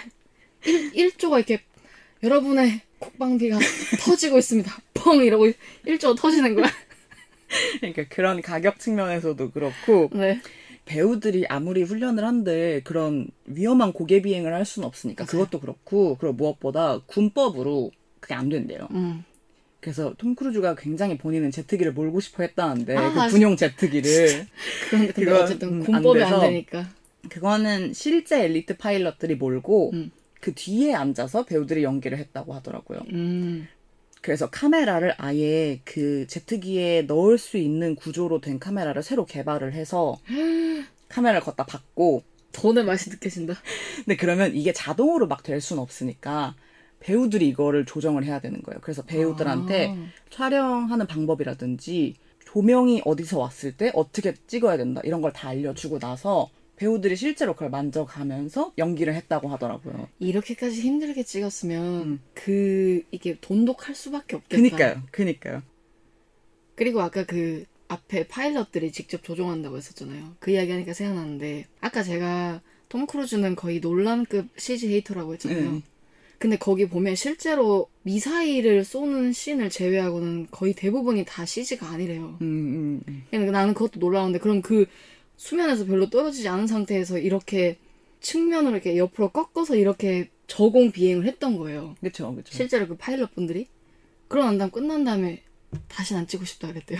1, 0.65 0.91
1조가 0.93 1.37
이렇게 1.37 1.63
여러분의 2.23 2.81
콧방귀가 2.99 3.59
터지고 4.03 4.37
있습니다. 4.37 4.71
펑 4.93 5.23
이러고 5.23 5.47
1조가 5.85 6.17
터지는 6.17 6.55
거야. 6.55 6.65
그러니까 7.79 8.05
그런 8.09 8.41
가격 8.41 8.79
측면에서도 8.79 9.51
그렇고 9.51 10.09
네. 10.13 10.41
배우들이 10.85 11.45
아무리 11.47 11.83
훈련을 11.83 12.23
한데 12.23 12.81
그런 12.83 13.27
위험한 13.45 13.93
고개 13.93 14.21
비행을 14.21 14.53
할 14.53 14.65
수는 14.65 14.87
없으니까 14.87 15.25
그것도 15.25 15.59
그렇고 15.59 16.17
그리고 16.19 16.33
무엇보다 16.33 16.99
군법으로 17.05 17.91
그게 18.19 18.33
안 18.33 18.49
된대요. 18.49 18.87
음. 18.91 19.23
그래서 19.85 20.15
톰 20.17 20.33
크루즈가 20.33 20.73
굉장히 20.73 21.15
본인은 21.15 21.51
제트기를 21.51 21.93
몰고 21.93 22.19
싶어 22.19 22.41
했다는데 22.41 22.97
아, 22.97 23.27
그 23.27 23.33
군용 23.33 23.55
제트기를 23.55 24.47
그런데 24.89 25.13
근데 25.13 25.25
그건, 25.29 25.43
어쨌든 25.43 25.67
음, 25.73 25.83
군법이 25.83 26.23
안 26.23 26.33
안. 26.33 26.39
되니까. 26.39 26.89
그거는 27.29 27.93
실제 27.93 28.45
엘리트 28.45 28.77
파일럿들이 28.77 29.35
몰고 29.35 29.91
음. 29.93 30.09
그 30.41 30.55
뒤에 30.55 30.95
앉아서 30.95 31.45
배우들이 31.45 31.83
연기를 31.83 32.17
했다고 32.17 32.55
하더라고요. 32.55 33.01
음. 33.11 33.67
그래서 34.21 34.49
카메라를 34.49 35.13
아예 35.19 35.81
그 35.83 36.25
제트기에 36.25 37.03
넣을 37.03 37.37
수 37.37 37.57
있는 37.57 37.95
구조로 37.95 38.41
된 38.41 38.57
카메라를 38.57 39.03
새로 39.03 39.27
개발을 39.27 39.73
해서 39.73 40.17
카메라를 41.09 41.41
걷다 41.41 41.63
받고 41.67 42.23
돈의 42.53 42.85
맛이 42.85 43.11
느껴진다. 43.11 43.53
근데 43.97 44.15
그러면 44.17 44.55
이게 44.55 44.73
자동으로 44.73 45.27
막 45.27 45.43
될 45.43 45.61
수는 45.61 45.79
없으니까 45.83 46.55
배우들이 47.05 47.47
이거를 47.49 47.85
조정을 47.85 48.23
해야 48.23 48.39
되는 48.39 48.63
거예요. 48.63 48.79
그래서 48.81 49.03
배우들한테 49.03 49.89
아. 49.89 50.07
촬영하는 50.31 51.05
방법이라든지 51.05 52.15
조명이 52.45 53.03
어디서 53.05 53.37
왔을 53.37 53.77
때 53.77 53.91
어떻게 53.93 54.33
찍어야 54.47 54.75
된다 54.77 55.01
이런 55.03 55.21
걸 55.21 55.31
다 55.31 55.49
알려주고 55.49 55.99
나서 55.99 56.49
배우들이 56.77 57.15
실제로 57.15 57.53
그걸 57.53 57.69
만져가면서 57.69 58.73
연기를 58.79 59.13
했다고 59.13 59.49
하더라고요. 59.49 60.09
이렇게까지 60.17 60.81
힘들게 60.81 61.21
찍었으면 61.21 61.83
음. 62.01 62.19
그 62.33 63.03
이게 63.11 63.37
돈독할 63.39 63.93
수밖에 63.93 64.35
없겠다. 64.37 64.55
그니까요, 64.57 65.01
그니까요. 65.11 65.61
그리고 66.75 67.01
아까 67.01 67.23
그 67.23 67.65
앞에 67.87 68.27
파일럿들이 68.27 68.91
직접 68.91 69.23
조종한다고 69.23 69.77
했었잖아요. 69.77 70.37
그 70.39 70.51
이야기하니까 70.51 70.93
생각나는데 70.93 71.67
아까 71.81 72.01
제가 72.01 72.61
톰 72.89 73.05
크루즈는 73.05 73.55
거의 73.55 73.79
논란급 73.79 74.47
CG 74.57 74.87
헤이터라고 74.91 75.33
했잖아요. 75.33 75.71
네. 75.71 75.81
근데 76.37 76.57
거기 76.57 76.87
보면 76.87 77.15
실제로 77.15 77.89
미사일을 78.03 78.83
쏘는 78.83 79.31
씬을 79.33 79.69
제외하고는 79.69 80.47
거의 80.51 80.73
대부분이 80.73 81.25
다 81.25 81.45
CG가 81.45 81.87
아니래요. 81.89 82.37
음, 82.41 82.45
음, 82.45 83.01
음. 83.07 83.23
그러니까 83.31 83.51
나는 83.51 83.73
그것도 83.73 83.99
놀라운데 83.99 84.39
그럼 84.39 84.61
그 84.61 84.85
수면에서 85.37 85.85
별로 85.85 86.09
떨어지지 86.09 86.47
않은 86.47 86.67
상태에서 86.67 87.17
이렇게 87.19 87.77
측면으로 88.21 88.75
이렇게 88.75 88.97
옆으로 88.97 89.29
꺾어서 89.29 89.75
이렇게 89.75 90.29
저공 90.47 90.91
비행을 90.91 91.25
했던 91.25 91.57
거예요. 91.57 91.95
그쵸, 92.01 92.33
그쵸. 92.35 92.51
실제로 92.55 92.87
그 92.87 92.95
파일럿 92.97 93.33
분들이 93.33 93.67
그러고 94.27 94.47
난 94.47 94.57
다음 94.57 94.71
끝난 94.71 95.03
다음에 95.03 95.41
다시는 95.87 96.21
안 96.21 96.27
찍고 96.27 96.45
싶다 96.45 96.67
그랬대요. 96.67 96.99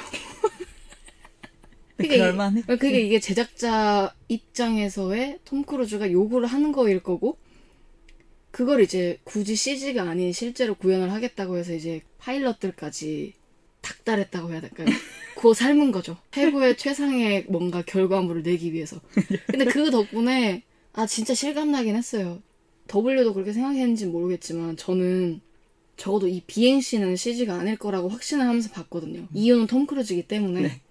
그게, 1.98 2.18
그럴만해. 2.18 2.60
이- 2.62 2.64
그게 2.66 3.00
이게 3.02 3.20
제작자 3.20 4.14
입장에서의 4.28 5.40
톰 5.46 5.64
크루즈가 5.64 6.12
요구를 6.12 6.48
하는 6.48 6.72
거일 6.72 7.02
거고 7.02 7.38
그걸 8.56 8.80
이제 8.80 9.20
굳이 9.26 9.54
CG가 9.54 10.04
아닌 10.04 10.32
실제로 10.32 10.76
구현을 10.76 11.12
하겠다고 11.12 11.58
해서 11.58 11.74
이제 11.74 12.02
파일럿들까지 12.20 13.34
닥달했다고 13.82 14.50
해야 14.54 14.62
될까요? 14.62 14.88
그거 15.36 15.54
삶은 15.54 15.92
거죠. 15.92 16.16
최고의 16.32 16.78
최상의 16.78 17.48
뭔가 17.50 17.82
결과물을 17.82 18.44
내기 18.44 18.72
위해서. 18.72 19.02
근데 19.48 19.66
그 19.66 19.92
덕분에 19.92 20.64
아 20.94 21.06
진짜 21.06 21.34
실감나긴 21.34 21.98
했어요. 21.98 22.42
W도 22.88 23.34
그렇게 23.34 23.52
생각했는지 23.52 24.06
모르겠지만 24.06 24.78
저는 24.78 25.42
적어도 25.98 26.30
이 26.30 26.42
비행씬은 26.48 27.18
CG가 27.18 27.56
아닐 27.56 27.76
거라고 27.76 28.08
확신을 28.08 28.48
하면서 28.48 28.70
봤거든요. 28.72 29.28
이유는 29.34 29.68
톰 29.68 29.86
크루즈이기 29.86 30.30
때문에 30.30 30.62
네. 30.62 30.82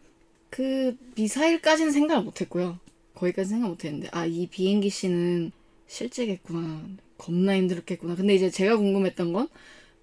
그 0.50 0.98
미사일까지는 1.14 1.92
생각을 1.92 2.24
못했고요. 2.24 2.79
거기까지 3.14 3.48
생각 3.48 3.68
못했는데 3.68 4.11
아 4.12 4.27
이 4.27 4.48
비행기 4.48 4.90
씬은 4.90 5.50
실제겠구나. 5.87 7.04
겁나 7.25 7.57
힘들었겠구나. 7.57 8.15
근데 8.17 8.35
이제 8.35 8.51
제가 8.51 8.77
궁금했던 8.77 9.33
건 9.33 9.49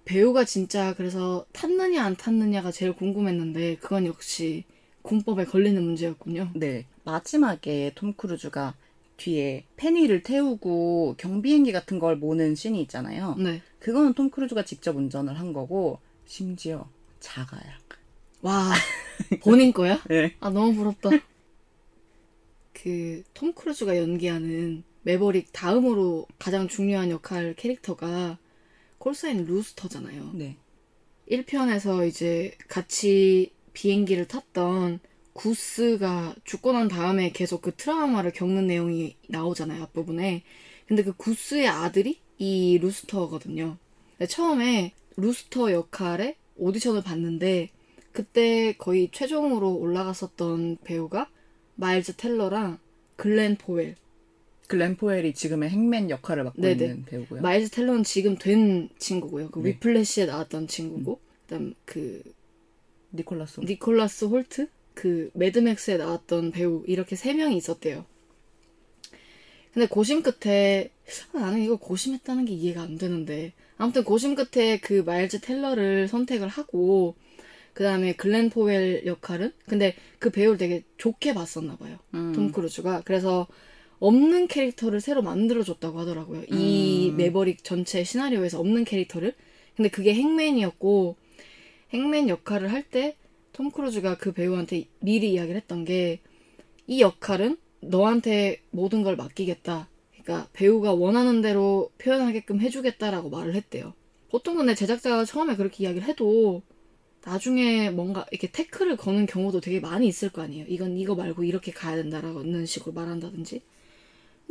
배우가 0.04 0.44
진짜 0.44 0.94
그래서 0.94 1.46
탔느냐 1.52 2.02
안 2.04 2.16
탔느냐가 2.16 2.72
제일 2.72 2.92
궁금했는데 2.94 3.76
그건 3.76 4.06
역시 4.06 4.64
군법에 5.02 5.44
걸리는 5.44 5.80
문제였군요. 5.82 6.50
네. 6.54 6.86
마지막에 7.04 7.92
톰 7.94 8.14
크루즈가 8.14 8.74
뒤에 9.16 9.64
페니를 9.76 10.22
태우고 10.24 11.14
경비행기 11.18 11.70
같은 11.72 11.98
걸 12.00 12.16
모는 12.16 12.54
씬이 12.56 12.80
있잖아요. 12.82 13.36
네. 13.38 13.62
그거는 13.78 14.14
톰 14.14 14.30
크루즈가 14.30 14.64
직접 14.64 14.96
운전을 14.96 15.38
한 15.38 15.52
거고 15.52 16.00
심지어 16.26 16.88
자가야. 17.20 17.78
와 18.42 18.72
본인 19.42 19.72
거야? 19.72 20.00
네. 20.08 20.34
아 20.40 20.50
너무 20.50 20.74
부럽다. 20.74 21.10
그 22.72 23.22
톰 23.34 23.52
크루즈가 23.52 23.96
연기하는 23.96 24.82
매버릭 25.02 25.52
다음으로 25.52 26.26
가장 26.38 26.68
중요한 26.68 27.10
역할 27.10 27.54
캐릭터가 27.54 28.38
콜사인 28.98 29.44
루스터잖아요. 29.44 30.30
네. 30.34 30.56
1편에서 31.30 32.06
이제 32.06 32.56
같이 32.68 33.52
비행기를 33.72 34.28
탔던 34.28 35.00
구스가 35.32 36.34
죽고 36.44 36.72
난 36.72 36.88
다음에 36.88 37.32
계속 37.32 37.62
그 37.62 37.74
트라우마를 37.74 38.32
겪는 38.32 38.66
내용이 38.66 39.16
나오잖아요, 39.28 39.82
앞부분에. 39.84 40.44
근데 40.86 41.02
그 41.02 41.12
구스의 41.14 41.68
아들이 41.68 42.20
이 42.38 42.78
루스터거든요. 42.80 43.78
처음에 44.28 44.92
루스터 45.16 45.72
역할에 45.72 46.36
오디션을 46.56 47.02
봤는데 47.02 47.70
그때 48.12 48.74
거의 48.76 49.08
최종으로 49.10 49.74
올라갔었던 49.74 50.78
배우가 50.84 51.30
마일즈 51.76 52.14
텔러랑 52.14 52.78
글렌 53.16 53.56
포웰. 53.56 53.96
글렌 54.72 54.96
포웰이 54.96 55.34
지금의 55.34 55.68
행맨 55.68 56.08
역할을 56.08 56.44
맡고 56.44 56.62
네네. 56.62 56.82
있는 56.82 57.04
배우고요. 57.04 57.42
마일즈 57.42 57.68
텔러는 57.68 58.04
지금 58.04 58.38
된 58.38 58.88
친구고요. 58.98 59.50
그 59.50 59.58
네. 59.58 59.68
위플래시에 59.68 60.24
나왔던 60.24 60.66
친구고. 60.66 61.20
그다음 61.44 61.74
그 61.84 62.22
니콜라스. 63.12 63.60
니콜라스 63.60 64.24
홀트 64.24 64.68
그 64.94 65.30
매드맥스에 65.34 65.98
나왔던 65.98 66.52
배우 66.52 66.84
이렇게 66.86 67.16
세 67.16 67.34
명이 67.34 67.54
있었대요. 67.54 68.06
근데 69.74 69.86
고심 69.86 70.22
끝에 70.22 70.90
아, 71.34 71.40
나는 71.40 71.60
이거 71.60 71.76
고심했다는 71.76 72.46
게 72.46 72.54
이해가 72.54 72.80
안 72.80 72.96
되는데 72.96 73.52
아무튼 73.76 74.04
고심 74.04 74.34
끝에 74.34 74.78
그 74.78 75.02
마일즈 75.04 75.42
텔러를 75.42 76.08
선택을 76.08 76.48
하고 76.48 77.14
그 77.74 77.84
다음에 77.84 78.14
글렌 78.14 78.48
포웰 78.48 79.02
역할은 79.04 79.52
근데 79.66 79.94
그 80.18 80.30
배우를 80.30 80.56
되게 80.56 80.82
좋게 80.96 81.34
봤었나 81.34 81.76
봐요. 81.76 81.98
음. 82.14 82.32
톰 82.32 82.52
크루즈가 82.52 83.02
그래서 83.04 83.46
없는 84.06 84.48
캐릭터를 84.48 85.00
새로 85.00 85.22
만들어줬다고 85.22 85.98
하더라고요. 86.00 86.44
이 86.50 87.10
음. 87.10 87.16
매버릭 87.16 87.64
전체 87.64 88.04
시나리오에서 88.04 88.58
없는 88.60 88.84
캐릭터를. 88.84 89.34
근데 89.76 89.88
그게 89.90 90.14
행맨이었고 90.14 91.16
행맨 91.94 92.28
역할을 92.28 92.72
할 92.72 92.84
때 92.90 93.16
톰 93.52 93.70
크루즈가 93.70 94.16
그 94.18 94.32
배우한테 94.32 94.86
미리 95.00 95.32
이야기를 95.32 95.56
했던 95.60 95.84
게 95.84 96.20
이 96.86 97.00
역할은 97.00 97.56
너한테 97.80 98.60
모든 98.70 99.02
걸 99.02 99.16
맡기겠다. 99.16 99.88
그러니까 100.12 100.48
배우가 100.52 100.92
원하는 100.94 101.40
대로 101.42 101.90
표현하게끔 101.98 102.60
해주겠다라고 102.60 103.30
말을 103.30 103.54
했대요. 103.54 103.94
보통 104.30 104.56
근데 104.56 104.74
제작자가 104.74 105.24
처음에 105.24 105.56
그렇게 105.56 105.84
이야기를 105.84 106.06
해도 106.08 106.62
나중에 107.24 107.90
뭔가 107.90 108.26
이렇게 108.32 108.50
태클을 108.50 108.96
거는 108.96 109.26
경우도 109.26 109.60
되게 109.60 109.80
많이 109.80 110.06
있을 110.08 110.30
거 110.30 110.42
아니에요. 110.42 110.66
이건 110.68 110.96
이거 110.98 111.14
말고 111.14 111.44
이렇게 111.44 111.72
가야 111.72 111.96
된다라는 111.96 112.66
식으로 112.66 112.92
말한다든지. 112.94 113.62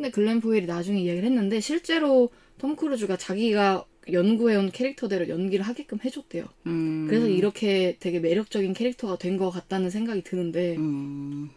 근데 0.02 0.10
글렌 0.10 0.40
포웰이 0.42 0.66
나중에 0.66 1.00
이야기를 1.00 1.30
했는데 1.30 1.60
실제로 1.60 2.32
톰 2.58 2.76
크루즈가 2.76 3.18
자기가 3.18 3.86
연구해온 4.12 4.72
캐릭터대로 4.72 5.30
연기를 5.30 5.64
하게끔 5.64 6.00
해줬대요. 6.04 6.46
음. 6.66 7.06
그래서 7.08 7.28
이렇게 7.28 7.98
되게 8.00 8.20
매력적인 8.20 8.74
캐릭터가 8.74 9.20
된 9.20 9.38
것 9.38 9.52
같다는 9.52 9.92
생각이 9.92 10.24
드는데 10.24 10.76
음. 10.78 11.52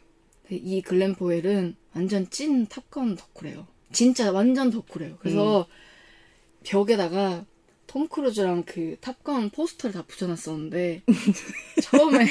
이 0.51 0.83
글렌 0.83 1.15
포웰은 1.15 1.75
완전 1.95 2.29
찐 2.29 2.67
탑건 2.67 3.17
덕후래요. 3.17 3.67
진짜 3.93 4.31
완전 4.31 4.69
덕후래요. 4.71 5.17
그래서 5.21 5.67
벽에다가 6.65 7.47
톰 7.87 8.09
크루즈랑 8.09 8.65
그 8.67 8.97
탑건 9.01 9.51
포스터를 9.51 9.95
다 9.95 10.03
붙여놨었는데 10.07 11.03
처음에 11.83 12.27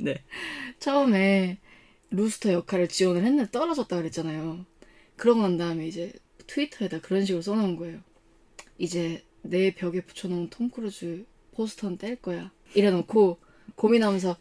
네. 0.00 0.22
처음에 0.78 1.58
루스터 2.10 2.50
역할을 2.54 2.88
지원을 2.88 3.24
했는데 3.24 3.50
떨어졌다 3.50 3.94
그랬잖아요. 3.94 4.64
그러고 5.20 5.42
난 5.42 5.58
다음에 5.58 5.86
이제 5.86 6.14
트위터에다 6.46 7.02
그런 7.02 7.26
식으로 7.26 7.42
써놓은 7.42 7.76
거예요. 7.76 8.00
이제 8.78 9.22
내 9.42 9.74
벽에 9.74 10.00
붙여놓은 10.00 10.48
톰 10.48 10.70
크루즈 10.70 11.26
포스터는 11.52 11.98
뗄 11.98 12.16
거야. 12.16 12.50
이래놓고 12.74 13.38
고민하면서 13.74 14.36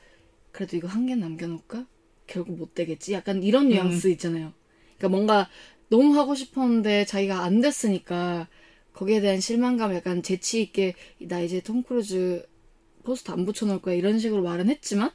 그래도 0.53 0.77
이거 0.77 0.88
한 0.88 1.05
개 1.05 1.15
남겨놓을까? 1.15 1.86
결국 2.27 2.57
못 2.57 2.73
되겠지? 2.75 3.11
약간 3.11 3.43
이런 3.43 3.67
뉘앙스 3.67 4.07
있잖아요. 4.11 4.53
그러니까 4.97 5.09
뭔가 5.09 5.49
너무 5.89 6.17
하고 6.17 6.34
싶었는데 6.34 7.03
자기가 7.05 7.41
안 7.41 7.59
됐으니까 7.59 8.47
거기에 8.93 9.19
대한 9.19 9.41
실망감 9.41 9.93
약간 9.95 10.23
재치 10.23 10.61
있게 10.61 10.95
나 11.19 11.41
이제 11.41 11.59
톰 11.59 11.84
크루즈 11.84 12.47
포스터 13.03 13.34
안 13.34 13.45
붙여놓을 13.45 13.82
거야 13.82 13.95
이런 13.95 14.17
식으로 14.17 14.43
말은 14.43 14.69
했지만 14.69 15.11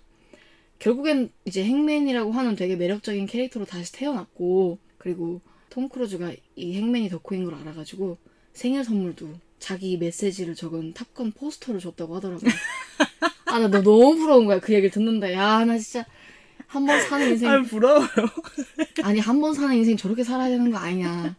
결국엔 0.78 1.30
이제 1.46 1.64
행맨이라고 1.64 2.32
하는 2.32 2.54
되게 2.54 2.76
매력적인 2.76 3.24
캐릭터로 3.26 3.64
다시 3.64 3.92
태어났고 3.92 4.78
그리고 4.98 5.40
톰 5.74 5.88
크루즈가 5.88 6.32
이 6.54 6.76
행맨이 6.76 7.08
덕후인 7.08 7.44
걸 7.44 7.54
알아가지고 7.56 8.16
생일 8.52 8.84
선물도 8.84 9.28
자기 9.58 9.96
메시지를 9.96 10.54
적은 10.54 10.94
탑건 10.94 11.32
포스터를 11.32 11.80
줬다고 11.80 12.14
하더라고요. 12.16 12.48
아, 13.46 13.58
나 13.58 13.68
너 13.68 13.82
너무 13.82 14.14
부러운 14.16 14.46
거야. 14.46 14.60
그 14.60 14.72
얘기를 14.72 14.90
듣는데. 14.90 15.32
야, 15.34 15.64
나 15.64 15.76
진짜 15.78 16.06
한 16.68 16.86
번 16.86 17.00
사는 17.00 17.28
인생 17.28 17.50
아 17.50 17.62
부러워요. 17.62 18.08
아니 19.02 19.18
한 19.18 19.40
번 19.40 19.52
사는 19.54 19.74
인생 19.74 19.96
저렇게 19.96 20.22
살아야 20.22 20.48
되는 20.48 20.70
거 20.70 20.78
아니냐. 20.78 21.34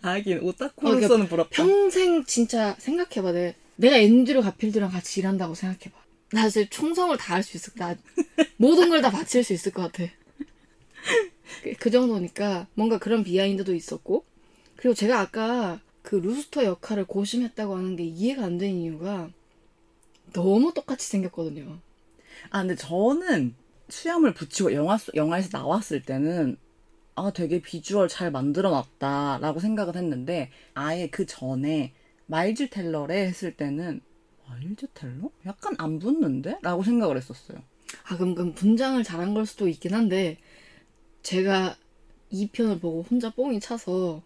하긴 0.00 0.38
어, 0.38 0.40
오타쿠로서는 0.44 1.08
그러니까 1.08 1.28
부럽다. 1.28 1.50
평생 1.50 2.24
진짜 2.24 2.74
생각해봐. 2.78 3.32
내, 3.32 3.54
내가 3.76 3.98
앤드류 3.98 4.40
가필드랑 4.40 4.90
같이 4.90 5.20
일한다고 5.20 5.54
생각해봐. 5.54 5.98
나 6.32 6.48
진짜 6.48 6.66
충성을 6.70 7.14
다할 7.18 7.42
수 7.42 7.58
있을 7.58 7.74
나 7.74 7.94
모든 8.56 8.88
걸 8.88 9.02
다 9.02 9.10
바칠 9.10 9.44
수 9.44 9.52
있을 9.52 9.72
것 9.72 9.82
같아. 9.92 10.10
그, 11.62 11.72
그 11.74 11.90
정도니까 11.90 12.66
뭔가 12.74 12.98
그런 12.98 13.24
비하인드도 13.24 13.74
있었고 13.74 14.24
그리고 14.76 14.94
제가 14.94 15.20
아까 15.20 15.80
그 16.02 16.16
루스터 16.16 16.64
역할을 16.64 17.04
고심했다고 17.06 17.76
하는 17.76 17.96
게 17.96 18.04
이해가 18.04 18.44
안 18.44 18.58
되는 18.58 18.74
이유가 18.74 19.30
너무 20.32 20.72
똑같이 20.72 21.06
생겼거든요. 21.08 21.78
아 22.50 22.60
근데 22.60 22.74
저는 22.76 23.54
수염을 23.88 24.34
붙이고 24.34 24.72
영화 24.72 24.96
속- 24.96 25.14
영화에서 25.16 25.50
나왔을 25.52 26.02
때는 26.02 26.56
아 27.16 27.32
되게 27.32 27.60
비주얼 27.60 28.08
잘 28.08 28.30
만들어놨다라고 28.30 29.60
생각을 29.60 29.96
했는데 29.96 30.50
아예 30.74 31.08
그 31.10 31.26
전에 31.26 31.92
마일즈 32.26 32.70
텔러라 32.70 33.26
했을 33.26 33.56
때는 33.56 34.00
마일즈 34.48 34.86
텔러? 34.94 35.30
약간 35.46 35.74
안 35.78 35.98
붙는데? 35.98 36.58
라고 36.62 36.82
생각을 36.82 37.16
했었어요. 37.16 37.58
아, 38.04 38.16
그럼, 38.16 38.34
그럼 38.34 38.52
분장을 38.54 39.02
잘한 39.02 39.34
걸 39.34 39.46
수도 39.46 39.68
있긴 39.68 39.94
한데, 39.94 40.38
제가 41.22 41.76
2편을 42.32 42.80
보고 42.80 43.02
혼자 43.08 43.30
뽕이 43.30 43.60
차서 43.60 44.22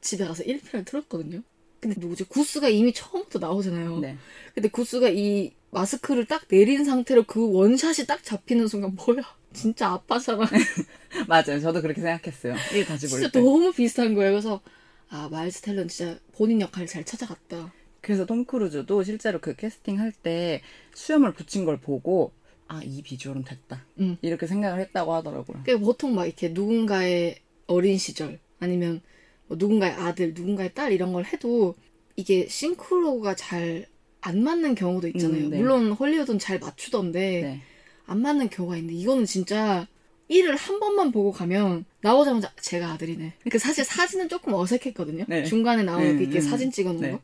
집에 0.00 0.24
가서 0.26 0.44
1편을 0.44 0.84
틀었거든요? 0.86 1.42
근데 1.80 1.96
누구지? 2.00 2.24
구스가 2.24 2.68
이미 2.68 2.92
처음부터 2.92 3.38
나오잖아요. 3.38 4.00
네. 4.00 4.16
근데 4.54 4.68
구스가 4.68 5.10
이 5.10 5.52
마스크를 5.70 6.24
딱 6.26 6.48
내린 6.48 6.84
상태로 6.84 7.24
그 7.24 7.52
원샷이 7.52 8.06
딱 8.06 8.22
잡히는 8.24 8.66
순간, 8.68 8.96
뭐야? 8.96 9.22
진짜 9.52 9.88
아빠잖아. 9.92 10.44
맞아요. 11.28 11.60
저도 11.60 11.80
그렇게 11.82 12.00
생각했어요. 12.00 12.54
1 12.74 12.84
다시 12.84 13.06
볼 13.08 13.20
진짜 13.20 13.30
때. 13.30 13.40
너무 13.40 13.72
비슷한 13.72 14.14
거예요. 14.14 14.32
그래서, 14.32 14.60
아, 15.08 15.28
마일스 15.30 15.62
텔런 15.62 15.88
진짜 15.88 16.18
본인 16.32 16.60
역할을 16.60 16.86
잘 16.88 17.04
찾아갔다. 17.04 17.72
그래서 18.00 18.26
톰 18.26 18.44
크루즈도 18.44 19.02
실제로 19.04 19.38
그 19.40 19.54
캐스팅 19.54 19.98
할 20.00 20.12
때 20.22 20.62
수염을 20.94 21.32
붙인 21.34 21.64
걸 21.64 21.78
보고 21.78 22.32
아 22.68 22.80
이 22.84 23.02
비주얼은 23.02 23.44
됐다. 23.44 23.84
음. 23.98 24.16
이렇게 24.22 24.46
생각을 24.46 24.80
했다고 24.80 25.14
하더라고요. 25.14 25.62
그러니까 25.64 25.84
보통 25.84 26.14
막 26.14 26.26
이렇게 26.26 26.50
누군가의 26.50 27.38
어린 27.66 27.98
시절 27.98 28.38
아니면 28.60 29.00
뭐 29.46 29.56
누군가의 29.58 29.92
아들, 29.94 30.34
누군가의 30.34 30.74
딸 30.74 30.92
이런 30.92 31.12
걸 31.12 31.24
해도 31.24 31.74
이게 32.16 32.46
싱크로가 32.48 33.34
잘 33.36 33.86
안 34.20 34.42
맞는 34.42 34.74
경우도 34.74 35.08
있잖아요. 35.08 35.44
음, 35.44 35.50
네. 35.50 35.58
물론 35.58 35.92
헐리우드는 35.92 36.38
잘 36.38 36.58
맞추던데 36.58 37.42
네. 37.42 37.60
안 38.06 38.20
맞는 38.20 38.50
경우가 38.50 38.76
있는데 38.76 38.98
이거는 38.98 39.24
진짜 39.24 39.86
1을 40.28 40.56
한 40.56 40.80
번만 40.80 41.12
보고 41.12 41.32
가면 41.32 41.84
나오자마자 42.00 42.52
쟤가 42.60 42.90
아들이네. 42.92 43.34
그러니까 43.40 43.58
사실 43.58 43.84
사진은 43.84 44.28
조금 44.28 44.54
어색했거든요. 44.54 45.24
네. 45.28 45.44
중간에 45.44 45.82
나오는 45.82 46.10
음, 46.16 46.20
이렇게 46.20 46.38
음, 46.38 46.40
사진 46.40 46.70
찍어놓은 46.70 47.00
네. 47.00 47.10
거. 47.12 47.20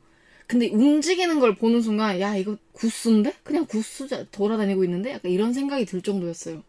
근데 0.46 0.68
움직이는 0.68 1.40
걸 1.40 1.54
보는 1.54 1.80
순간 1.80 2.20
야 2.20 2.36
이거 2.36 2.56
구스인데? 2.72 3.34
그냥 3.42 3.66
구스 3.66 4.06
돌아다니고 4.30 4.84
있는데? 4.84 5.12
약간 5.12 5.30
이런 5.30 5.52
생각이 5.52 5.84
들 5.86 6.02
정도였어요. 6.02 6.62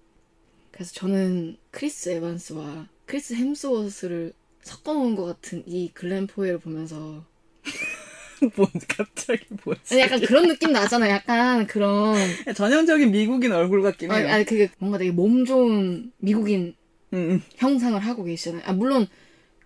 그래서 0.72 0.94
저는 0.94 1.58
크리스 1.72 2.10
에반스와 2.10 2.88
크리스 3.06 3.34
햄스워스를 3.34 4.34
섞어놓은 4.64 5.16
것 5.16 5.26
같은 5.26 5.64
이 5.68 5.92
글렌 5.94 6.28
포웰을 6.28 6.60
보면서 6.60 7.24
뭔 8.56 8.70
갑자기 8.88 9.46
뭐지? 9.64 9.94
아니, 9.94 10.02
약간 10.02 10.20
그런 10.22 10.48
느낌 10.48 10.72
나잖아. 10.72 11.10
약간 11.10 11.68
그런 11.68 12.16
전형적인 12.56 13.12
미국인 13.12 13.52
얼굴 13.52 13.82
같긴 13.82 14.12
해요. 14.12 14.18
아니, 14.18 14.28
아니 14.30 14.46
그게 14.46 14.70
뭔가 14.80 14.98
되게 14.98 15.12
몸 15.12 15.46
좋은 15.46 16.12
미국인 16.18 16.76
음, 17.14 17.18
음, 17.18 17.42
형상을 17.56 18.00
하고 18.00 18.24
계시잖아요. 18.24 18.64
아 18.66 18.74
물론 18.74 19.08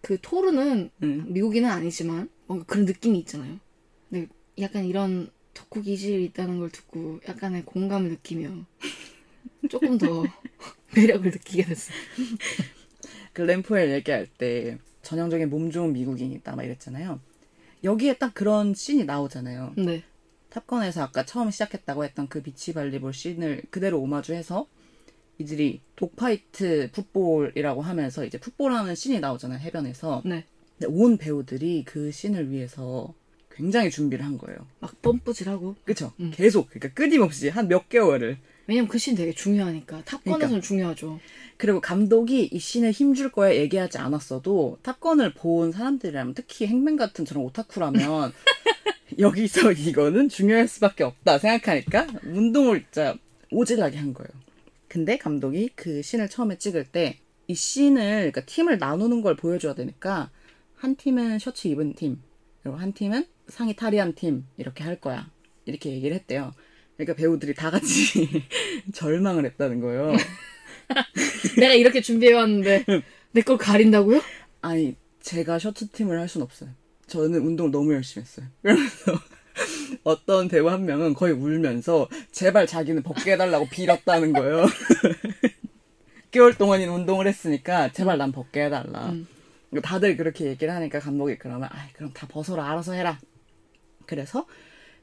그 0.01 0.18
토르는 0.22 0.91
음. 1.03 1.26
미국인은 1.30 1.70
아니지만 1.70 2.30
뭔가 2.45 2.66
그런 2.66 2.86
느낌이 2.86 3.18
있잖아요. 3.20 3.60
약간 4.62 4.86
이런 4.86 5.30
덕후 5.53 5.82
기질이 5.82 6.26
있다는 6.26 6.60
걸 6.60 6.70
듣고 6.70 7.20
약간의 7.28 7.66
공감을 7.66 8.10
느끼며 8.10 8.66
조금 9.70 9.97
더 9.97 10.24
매력을 10.95 11.30
느끼게 11.30 11.66
됐어요. 11.66 11.97
글렌포엘 13.34 13.91
얘기할 13.91 14.28
때 14.28 14.78
전형적인 15.01 15.49
몸 15.49 15.72
좋은 15.72 15.93
미국인이다 15.93 16.55
막 16.55 16.64
이랬잖아요. 16.64 17.20
여기에 17.84 18.18
딱 18.18 18.34
그런 18.34 18.74
씬이 18.74 19.05
나오잖아요. 19.05 19.74
네. 19.78 20.03
탑건에서 20.49 21.03
아까 21.03 21.24
처음 21.26 21.51
시작했다고 21.51 22.03
했던 22.03 22.28
그 22.28 22.41
비치 22.41 22.74
발리볼 22.74 23.14
씬을 23.14 23.64
그대로 23.70 24.01
오마주해서 24.01 24.68
이들이 25.38 25.82
dogfight 25.95 26.89
football이라고 26.91 27.82
하면서 27.82 28.26
이제 28.26 28.38
풋볼하는 28.39 28.95
씬이 28.95 29.20
나오잖아요 29.20 29.60
해변에서. 29.60 30.24
네. 30.26 30.45
온 30.88 31.18
배우들이 31.18 31.84
그 31.86 32.12
씬을 32.12 32.51
위해서 32.51 33.14
굉장히 33.60 33.91
준비를 33.91 34.24
한 34.26 34.38
거예요. 34.38 34.57
막 34.80 35.01
펌프질하고. 35.01 35.76
그쵸? 35.84 36.14
음. 36.22 36.32
계속 36.34 36.70
그러니까 36.70 36.93
끊임없이 36.93 37.49
한 37.49 37.68
몇 37.68 37.89
개월을. 37.89 38.38
왜냐면 38.68 38.88
그 38.88 38.97
씬 38.97 39.16
되게 39.16 39.34
중요하니까. 39.34 40.03
탑건에서는 40.05 40.39
그러니까. 40.47 40.66
중요하죠. 40.68 41.20
그리고 41.57 41.82
감독이 41.82 42.45
이 42.45 42.57
씬에 42.60 42.91
힘줄 42.91 43.32
거야 43.32 43.53
얘기하지 43.55 43.97
않았어도 43.97 44.78
탑건을 44.82 45.34
본 45.34 45.74
사람들이라면 45.74 46.34
특히 46.36 46.68
행맨 46.68 46.95
같은 46.95 47.26
저런 47.26 47.43
오타쿠라면 47.43 48.32
여기서 49.20 49.74
이거는 49.74 50.30
중요할 50.30 50.68
수밖에 50.70 51.03
없다 51.03 51.39
생각하니까 51.39 52.07
운동을 52.24 52.84
진짜 52.84 53.16
오질하게 53.51 53.97
한 53.97 54.14
거예요. 54.14 54.30
근데 54.88 55.18
감독이 55.18 55.70
그 55.76 56.01
씬을 56.01 56.30
처음에 56.30 56.57
찍을 56.57 56.86
때 56.86 57.20
이 57.47 57.55
씬을 57.55 58.32
그러니까 58.32 58.41
팀을 58.41 58.78
나누는 58.78 59.24
걸 59.24 59.36
보여줘야 59.36 59.74
되니까 59.74 60.30
한 60.76 60.95
팀은 60.95 61.39
셔츠 61.39 61.68
입은 61.68 61.95
팀 61.95 62.22
그리고 62.62 62.78
한 62.78 62.93
팀은 62.93 63.26
상의 63.50 63.76
탈의한 63.76 64.14
팀 64.14 64.45
이렇게 64.58 64.84
할 64.84 65.00
거야 65.00 65.30
이렇게 65.66 65.91
얘기를 65.91 66.16
했대요. 66.16 66.54
그러니까 66.97 67.16
배우들이 67.16 67.54
다 67.54 67.72
같이 67.72 68.43
절망을 68.93 69.45
했다는 69.45 69.80
거예요. 69.82 70.14
내가 71.58 71.74
이렇게 71.74 72.02
준비해왔는데 72.02 72.86
내 73.32 73.41
걸 73.41 73.58
가린다고요? 73.58 74.22
아니 74.62 74.95
제가 75.22 75.60
셔츠 75.60 75.89
팀을 75.89 76.20
할 76.20 76.28
순 76.28 76.41
없어요. 76.41 76.70
저는 77.08 77.41
운동을 77.41 77.72
너무 77.72 77.93
열심히 77.93 78.24
했어요. 78.24 78.47
그러면서 78.62 79.14
어떤 80.04 80.47
배우 80.47 80.68
한 80.68 80.86
명은 80.86 81.14
거의 81.14 81.34
울면서 81.34 82.08
제발 82.32 82.68
자기는 82.68 83.02
벗게 83.04 83.34
해달라고 83.34 83.68
빌었다는 83.70 84.34
거예요. 84.34 84.66
6개월 86.32 86.58
동안인 86.58 86.89
운동을 86.89 87.28
했으니까 87.28 87.91
제발 87.91 88.18
난 88.18 88.32
벗게 88.32 88.66
해달라. 88.66 89.10
음. 89.10 89.28
다들 89.84 90.18
그렇게 90.18 90.45
얘기를 90.45 90.74
하니까 90.74 91.00
감독이 91.00 91.38
그러면 91.38 91.70
아 91.72 91.88
그럼 91.93 92.12
다 92.14 92.28
벗어라 92.28 92.70
알아서 92.72 92.93
해라. 92.93 93.20
그래서 94.10 94.47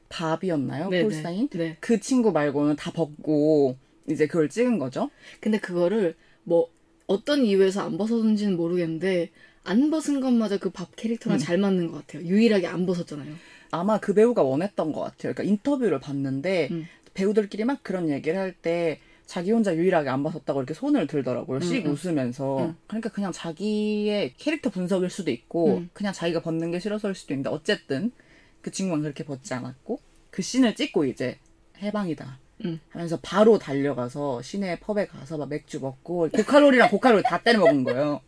밥이었나요? 0.09 0.89
네네. 0.89 1.03
콜사인? 1.03 1.47
네. 1.49 1.77
그 1.79 1.99
친구 1.99 2.31
말고는 2.33 2.75
다 2.75 2.91
벗고 2.91 3.77
이제 4.09 4.27
그걸 4.27 4.49
찍은 4.49 4.79
거죠. 4.79 5.09
근데 5.39 5.59
그거를 5.59 6.15
뭐 6.43 6.67
어떤 7.07 7.45
이유에서 7.45 7.81
안 7.83 7.97
벗었는지는 7.97 8.57
모르겠는데 8.57 9.29
안 9.63 9.89
벗은 9.89 10.19
것마저 10.21 10.57
그 10.59 10.69
밥 10.71 10.95
캐릭터랑 10.95 11.39
잘 11.39 11.57
맞는 11.57 11.87
것 11.91 12.05
같아요. 12.05 12.23
유일하게 12.27 12.67
안 12.67 12.85
벗었잖아요. 12.85 13.33
아마 13.71 13.97
그 13.99 14.13
배우가 14.13 14.43
원했던 14.43 14.91
것 14.91 15.01
같아요. 15.01 15.33
그러니까 15.33 15.43
인터뷰를 15.43 15.99
봤는데 15.99 16.67
음. 16.71 16.85
배우들끼리 17.13 17.63
막 17.65 17.83
그런 17.83 18.09
얘기를 18.09 18.37
할 18.39 18.53
때 18.61 18.99
자기 19.25 19.51
혼자 19.51 19.75
유일하게 19.75 20.07
안 20.07 20.23
벗었다고 20.23 20.61
이렇게 20.61 20.73
손을 20.73 21.05
들더라고요. 21.07 21.59
씩 21.59 21.85
음, 21.85 21.87
음. 21.87 21.91
웃으면서. 21.91 22.65
음. 22.67 22.75
그러니까 22.87 23.09
그냥 23.09 23.33
자기의 23.33 24.35
캐릭터 24.37 24.69
분석일 24.69 25.09
수도 25.09 25.31
있고 25.31 25.79
음. 25.79 25.89
그냥 25.91 26.13
자기가 26.13 26.41
벗는 26.41 26.71
게 26.71 26.79
싫어서일 26.79 27.13
수도 27.13 27.33
있는데 27.33 27.49
어쨌든 27.49 28.13
그 28.61 28.71
친구는 28.71 29.03
그렇게 29.03 29.23
벗지 29.23 29.53
않았고 29.53 29.99
그 30.29 30.41
씬을 30.41 30.75
찍고 30.75 31.05
이제 31.05 31.39
해방이다. 31.81 32.39
음. 32.65 32.79
하면서 32.89 33.19
바로 33.21 33.59
달려가서 33.59 34.41
시내 34.41 34.79
펍에 34.79 35.07
가서 35.07 35.37
막 35.37 35.49
맥주 35.49 35.79
먹고 35.79 36.29
고칼로리랑 36.29 36.89
고칼로리 36.89 37.23
다 37.23 37.41
때려 37.41 37.59
먹은 37.59 37.83
거예요. 37.83 38.21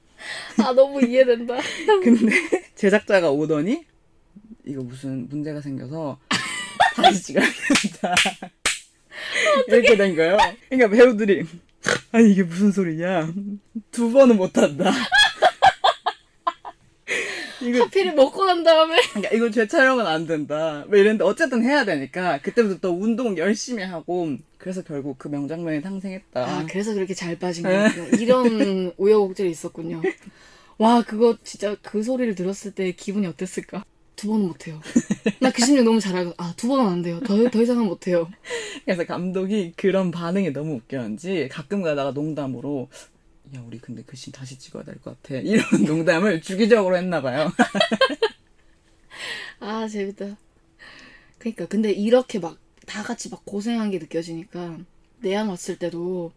아 0.63 0.73
너무 0.73 1.03
이해된다. 1.03 1.55
근데 2.03 2.35
제작자가 2.75 3.31
오더니 3.31 3.85
이거 4.65 4.83
무슨 4.83 5.27
문제가 5.29 5.61
생겨서 5.61 6.19
다시 6.95 7.23
찍어야 7.23 7.45
된다. 7.45 8.15
이렇게 9.67 9.97
된 9.97 10.15
거예요. 10.15 10.37
그러니까 10.69 10.89
배우들이 10.95 11.45
아니 12.11 12.31
이게 12.31 12.43
무슨 12.43 12.71
소리냐 12.71 13.33
두 13.91 14.11
번은 14.11 14.37
못한다. 14.37 14.91
이거 17.61 17.83
하필이 17.83 18.11
먹고 18.13 18.45
난 18.45 18.63
다음에 18.63 18.97
그러니까 19.13 19.35
이거 19.35 19.49
재촬영은 19.51 20.05
안 20.05 20.25
된다. 20.27 20.85
뭐 20.87 20.97
이랬는데 20.97 21.23
어쨌든 21.23 21.63
해야 21.63 21.85
되니까 21.85 22.39
그때부터 22.41 22.79
또 22.81 22.91
운동 22.93 23.37
열심히 23.37 23.83
하고 23.83 24.35
그래서 24.57 24.81
결국 24.83 25.17
그 25.17 25.27
명장면이 25.27 25.81
탄생했다. 25.81 26.41
아 26.45 26.65
그래서 26.69 26.93
그렇게 26.93 27.13
잘 27.13 27.37
빠진 27.37 27.63
거구나. 27.63 27.89
이런 28.19 28.91
우여곡절이 28.97 29.49
있었군요. 29.49 30.01
와 30.77 31.01
그거 31.01 31.37
진짜 31.43 31.75
그 31.81 32.03
소리를 32.03 32.35
들었을 32.35 32.71
때 32.71 32.91
기분이 32.93 33.27
어땠을까? 33.27 33.83
두 34.15 34.27
번은 34.27 34.47
못해요. 34.47 34.81
나 35.39 35.49
그 35.51 35.63
심리 35.63 35.81
너무 35.81 35.99
잘 36.01 36.15
알고 36.15 36.33
아 36.37 36.53
두 36.57 36.67
번은 36.67 36.85
안 36.91 37.01
돼요. 37.01 37.19
더, 37.21 37.49
더 37.49 37.61
이상은 37.61 37.85
못해요. 37.85 38.29
그래서 38.83 39.05
감독이 39.05 39.73
그런 39.77 40.11
반응이 40.11 40.51
너무 40.51 40.75
웃겼는지 40.75 41.47
가끔 41.51 41.81
가다가 41.81 42.11
농담으로 42.11 42.89
야 43.55 43.63
우리 43.65 43.79
근데 43.79 44.03
그씬 44.03 44.31
다시 44.31 44.59
찍어야 44.59 44.83
될 44.83 44.99
것 45.01 45.21
같아 45.23 45.35
이런 45.39 45.65
농담을 45.85 46.41
주기적으로 46.41 46.97
했나 46.97 47.21
봐요. 47.21 47.51
아 49.59 49.87
재밌다. 49.87 50.37
그러니까 51.39 51.65
근데 51.67 51.91
이렇게 51.91 52.39
막 52.39 52.57
다 52.89 53.03
같이 53.03 53.29
막 53.29 53.45
고생한 53.45 53.91
게 53.91 53.99
느껴지니까 53.99 54.79
내한 55.19 55.47
왔을 55.47 55.77
때도 55.77 56.31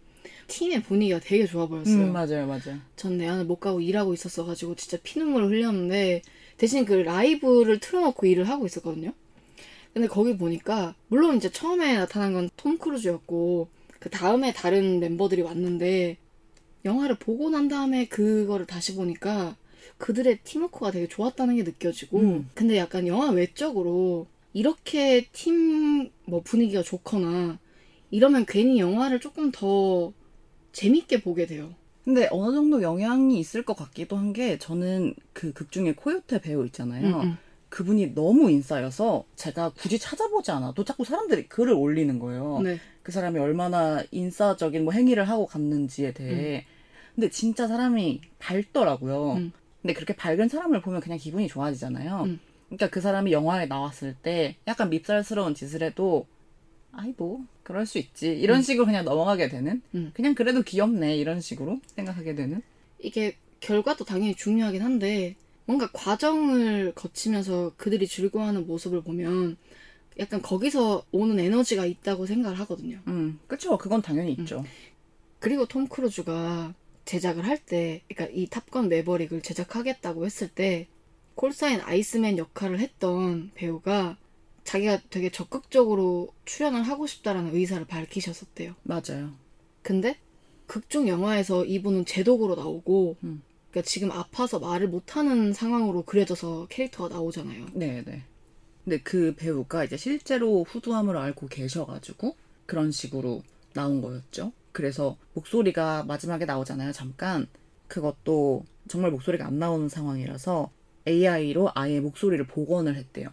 팀의 0.48 0.82
분위기가 0.82 1.18
되게 1.18 1.46
좋아 1.46 1.66
보였어요. 1.66 1.96
음 1.96 2.12
맞아요 2.12 2.46
맞아요. 2.46 2.78
전 2.94 3.16
내한을 3.16 3.46
못 3.46 3.56
가고 3.56 3.80
일하고 3.80 4.12
있었어가지고 4.12 4.74
진짜 4.74 4.98
피눈물을 5.02 5.48
흘렸는데 5.48 6.20
대신 6.58 6.84
그 6.84 6.92
라이브를 6.92 7.80
틀어놓고 7.80 8.26
일을 8.26 8.50
하고 8.50 8.66
있었거든요. 8.66 9.14
근데 9.94 10.08
거기 10.08 10.36
보니까 10.36 10.94
물론 11.08 11.38
이제 11.38 11.50
처음에 11.50 11.96
나타난 11.96 12.34
건 12.34 12.50
톰 12.58 12.76
크루즈였고 12.76 13.68
그 13.98 14.10
다음에 14.10 14.52
다른 14.52 15.00
멤버들이 15.00 15.40
왔는데 15.40 16.18
영화를 16.85 17.16
보고 17.16 17.51
난 17.51 17.68
다음에 17.68 18.07
그거를 18.07 18.66
다시 18.66 18.95
보니까 18.95 19.57
그들의 19.99 20.41
팀워크가 20.45 20.91
되게 20.91 21.07
좋았다는 21.09 21.57
게 21.57 21.62
느껴지고 21.62 22.18
음. 22.18 22.49
근데 22.55 22.76
약간 22.78 23.07
영화 23.07 23.30
외적으로 23.30 24.26
이렇게 24.53 25.26
팀 25.33 26.11
뭐 26.24 26.41
분위기가 26.43 26.83
좋거나 26.83 27.59
이러면 28.11 28.45
괜히 28.47 28.78
영화를 28.78 29.20
조금 29.20 29.51
더 29.53 30.12
재밌게 30.72 31.22
보게 31.22 31.47
돼요. 31.47 31.74
근데 32.05 32.28
어느 32.30 32.55
정도 32.55 32.83
영향이 32.83 33.39
있을 33.39 33.64
것 33.64 33.76
같기도 33.76 34.16
한 34.16 34.33
게 34.33 34.59
저는 34.59 35.14
그 35.33 35.53
극 35.53 35.70
중에 35.72 35.93
코요테 35.95 36.41
배우 36.41 36.64
있잖아요. 36.66 37.07
음, 37.07 37.20
음. 37.20 37.39
그분이 37.68 38.14
너무 38.14 38.51
인싸여서 38.51 39.24
제가 39.37 39.70
굳이 39.70 39.99
찾아보지 39.99 40.51
않아도 40.51 40.85
자꾸 40.85 41.05
사람들이 41.05 41.49
글을 41.49 41.72
올리는 41.72 42.18
거예요. 42.18 42.61
네. 42.62 42.78
그 43.03 43.12
사람이 43.12 43.39
얼마나 43.39 44.03
인싸적인 44.11 44.85
뭐 44.85 44.93
행위를 44.93 45.28
하고 45.28 45.47
갔는지에 45.47 46.12
대해. 46.12 46.66
근데 47.14 47.28
진짜 47.30 47.66
사람이 47.68 48.20
밝더라고요. 48.38 49.34
음. 49.34 49.52
근데 49.80 49.94
그렇게 49.94 50.14
밝은 50.14 50.48
사람을 50.48 50.80
보면 50.80 51.00
그냥 51.00 51.18
기분이 51.18 51.48
좋아지잖아요. 51.48 52.22
음. 52.22 52.40
그러니까 52.68 52.88
그 52.88 53.00
사람이 53.00 53.32
영화에 53.32 53.66
나왔을 53.66 54.14
때 54.14 54.56
약간 54.66 54.88
밉살스러운 54.88 55.54
짓을 55.54 55.82
해도 55.82 56.26
아이 56.92 57.12
뭐 57.16 57.44
그럴 57.62 57.86
수 57.86 57.98
있지 57.98 58.32
이런 58.32 58.62
식으로 58.62 58.86
그냥 58.86 59.04
넘어가게 59.04 59.48
되는 59.48 59.82
음. 59.94 60.10
그냥 60.14 60.34
그래도 60.34 60.62
귀엽네 60.62 61.16
이런 61.16 61.40
식으로 61.40 61.80
생각하게 61.86 62.34
되는 62.34 62.62
이게 62.98 63.36
결과도 63.60 64.04
당연히 64.04 64.34
중요하긴 64.34 64.82
한데 64.82 65.36
뭔가 65.64 65.90
과정을 65.92 66.92
거치면서 66.94 67.72
그들이 67.76 68.06
즐거워하는 68.06 68.66
모습을 68.66 69.02
보면 69.02 69.56
약간 70.18 70.42
거기서 70.42 71.04
오는 71.12 71.38
에너지가 71.38 71.86
있다고 71.86 72.26
생각을 72.26 72.58
하거든요. 72.60 73.00
음 73.06 73.38
그쵸 73.46 73.78
그건 73.78 74.02
당연히 74.02 74.32
있죠 74.32 74.64
그리고 75.38 75.66
톰 75.66 75.88
크루즈가 75.88 76.74
제작을 77.05 77.46
할 77.46 77.59
때, 77.59 78.03
그러니까 78.09 78.34
이 78.36 78.46
탑건 78.48 78.88
매버릭을 78.88 79.42
제작하겠다고 79.42 80.24
했을 80.26 80.48
때 80.48 80.88
콜사인 81.34 81.80
아이스맨 81.80 82.38
역할을 82.38 82.78
했던 82.80 83.50
배우가 83.55 84.18
자기가 84.64 85.00
되게 85.11 85.30
적극적으로 85.30 86.32
출연을 86.44 86.82
하고 86.82 87.07
싶다라는 87.07 87.55
의사를 87.55 87.84
밝히셨었대요. 87.86 88.74
맞아요 88.84 89.32
근데 89.82 90.16
극중 90.66 91.09
영화에서 91.09 91.64
이분은 91.64 92.05
제독으로 92.07 92.55
나오고 92.55 93.16
음. 93.24 93.42
그러니까 93.70 93.88
지금 93.88 94.11
아파서 94.12 94.59
말을 94.61 94.88
못하는 94.88 95.53
상황으로 95.53 96.03
그려져서 96.05 96.66
캐릭터가 96.68 97.09
나오잖아요. 97.14 97.66
네 97.74 98.03
네 98.07 98.22
근데 98.84 98.98
그 99.00 99.34
배우가 99.36 99.84
이제 99.84 99.96
실제로 99.96 100.64
후두함을 100.64 101.16
앓고 101.16 101.46
계셔가지고 101.48 102.36
그런 102.66 102.90
식으로 102.90 103.42
나온 103.74 104.00
거였죠 104.03 104.53
그래서 104.73 105.16
목소리가 105.35 106.05
마지막에 106.05 106.45
나오잖아요 106.45 106.93
잠깐 106.93 107.47
그것도 107.89 108.64
정말 108.89 109.11
목소리가 109.11 109.47
안 109.47 109.59
나오는 109.59 109.89
상황이라서 109.89 110.70
AI로 111.07 111.70
아예 111.75 112.01
목소리를 112.01 112.45
복원을 112.47 112.97
했대요 112.97 113.31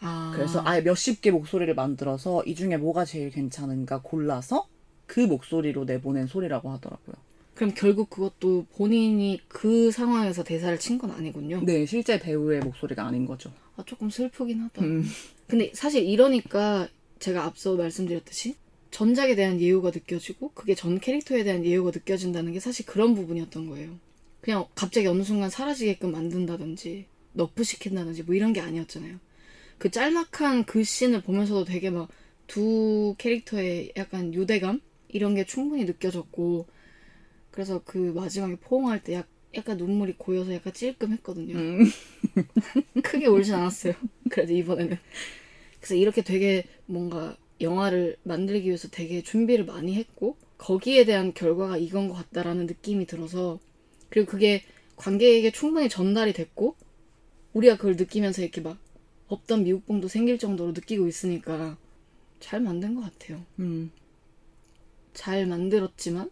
아, 0.00 0.32
그래서 0.34 0.62
아예 0.64 0.80
몇십 0.80 1.20
개 1.20 1.30
목소리를 1.30 1.74
만들어서 1.74 2.42
이 2.44 2.54
중에 2.54 2.76
뭐가 2.78 3.04
제일 3.04 3.30
괜찮은가 3.30 4.00
골라서 4.02 4.66
그 5.06 5.20
목소리로 5.20 5.84
내보낸 5.84 6.26
소리라고 6.26 6.70
하더라고요. 6.70 7.16
그럼 7.54 7.74
결국 7.76 8.08
그것도 8.08 8.64
본인이 8.72 9.40
그 9.48 9.90
상황에서 9.90 10.42
대사를 10.42 10.78
친 10.78 10.96
건 10.96 11.10
아니군요. 11.10 11.60
네, 11.66 11.84
실제 11.84 12.18
배우의 12.18 12.60
목소리가 12.60 13.04
아닌 13.04 13.26
거죠. 13.26 13.52
아, 13.76 13.82
조금 13.84 14.08
슬프긴 14.08 14.60
하다. 14.62 14.82
음. 14.82 15.04
근데 15.46 15.70
사실 15.74 16.04
이러니까 16.06 16.88
제가 17.18 17.44
앞서 17.44 17.74
말씀드렸듯이 17.76 18.56
전작에 18.90 19.34
대한 19.34 19.60
예우가 19.60 19.90
느껴지고 19.90 20.52
그게 20.52 20.74
전 20.74 20.98
캐릭터에 20.98 21.44
대한 21.44 21.64
예우가 21.64 21.92
느껴진다는 21.94 22.52
게 22.52 22.60
사실 22.60 22.86
그런 22.86 23.14
부분이었던 23.14 23.68
거예요. 23.68 23.98
그냥 24.40 24.66
갑자기 24.74 25.06
어느 25.06 25.22
순간 25.22 25.50
사라지게끔 25.50 26.12
만든다든지 26.12 27.06
너프 27.34 27.62
시킨다든지 27.62 28.24
뭐 28.24 28.34
이런 28.34 28.52
게 28.52 28.60
아니었잖아요. 28.60 29.18
그 29.78 29.90
짤막한 29.90 30.64
그 30.64 30.82
씬을 30.82 31.22
보면서도 31.22 31.64
되게 31.64 31.90
막 31.90 32.08
두 32.50 33.14
캐릭터의 33.16 33.92
약간 33.96 34.34
유대감 34.34 34.80
이런 35.06 35.36
게 35.36 35.44
충분히 35.44 35.84
느껴졌고 35.84 36.66
그래서 37.52 37.80
그 37.84 37.96
마지막에 37.96 38.56
포옹할 38.56 39.04
때 39.04 39.14
약, 39.14 39.28
약간 39.54 39.76
눈물이 39.76 40.14
고여서 40.18 40.52
약간 40.54 40.72
찔끔했거든요. 40.72 41.54
음. 41.54 41.84
크게 43.04 43.26
울진 43.26 43.54
않았어요. 43.54 43.94
그래도 44.30 44.52
이번에는. 44.52 44.98
그래서 45.78 45.94
이렇게 45.94 46.22
되게 46.22 46.64
뭔가 46.86 47.36
영화를 47.60 48.16
만들기 48.22 48.66
위해서 48.66 48.88
되게 48.88 49.22
준비를 49.22 49.64
많이 49.64 49.94
했고 49.94 50.36
거기에 50.58 51.04
대한 51.04 51.32
결과가 51.34 51.76
이건 51.76 52.08
것 52.08 52.14
같다라는 52.14 52.66
느낌이 52.66 53.06
들어서 53.06 53.58
그리고 54.08 54.30
그게 54.30 54.62
관객에게 54.96 55.50
충분히 55.50 55.88
전달이 55.88 56.32
됐고 56.32 56.76
우리가 57.54 57.76
그걸 57.76 57.96
느끼면서 57.96 58.42
이렇게 58.42 58.60
막 58.60 58.78
없던 59.28 59.64
미국봉도 59.64 60.08
생길 60.08 60.38
정도로 60.38 60.72
느끼고 60.72 61.08
있으니까 61.08 61.78
잘 62.40 62.60
만든 62.60 62.94
것 62.94 63.02
같아요. 63.02 63.44
음. 63.58 63.90
잘 65.14 65.46
만들었지만 65.46 66.30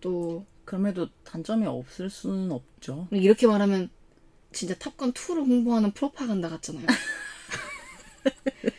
또 0.00 0.44
그럼에도 0.64 1.08
단점이 1.24 1.66
없을 1.66 2.10
수는 2.10 2.52
없죠. 2.52 3.08
이렇게 3.10 3.46
말하면 3.46 3.90
진짜 4.52 4.74
탑건 4.74 5.12
2를 5.12 5.46
홍보하는 5.46 5.92
프로파간다 5.92 6.48
같잖아요. 6.48 6.86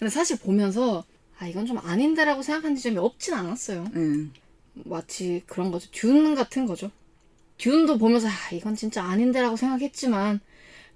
근데 0.00 0.10
사실 0.10 0.38
보면서 0.40 1.04
아 1.38 1.48
이건 1.48 1.66
좀 1.66 1.78
아닌데라고 1.78 2.42
생각한 2.42 2.76
지점이 2.76 2.98
없진 2.98 3.34
않았어요. 3.34 3.86
음. 3.96 4.32
마치 4.74 5.42
그런 5.46 5.72
거죠. 5.72 5.90
듄 5.92 6.34
같은 6.36 6.66
거죠. 6.66 6.92
듄도 7.58 7.98
보면서 7.98 8.28
아 8.28 8.32
이건 8.54 8.76
진짜 8.76 9.04
아닌데라고 9.04 9.56
생각했지만 9.56 10.40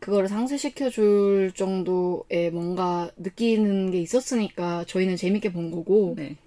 그거를 0.01 0.29
상쇄시켜 0.29 0.91
줄 0.91 1.53
정도의 1.55 2.53
뭔가 2.53 3.11
느끼는 3.19 3.93
게 3.93 4.01
있었으니까 4.01 4.85
저희는 4.87 5.17
재밌게 5.17 5.53
본 5.53 5.73
거고 5.73 6.15
네. 6.17 6.39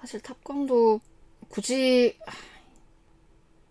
사실 0.00 0.20
탑건도 0.20 1.00
굳이 1.50 2.16
아, 2.26 2.32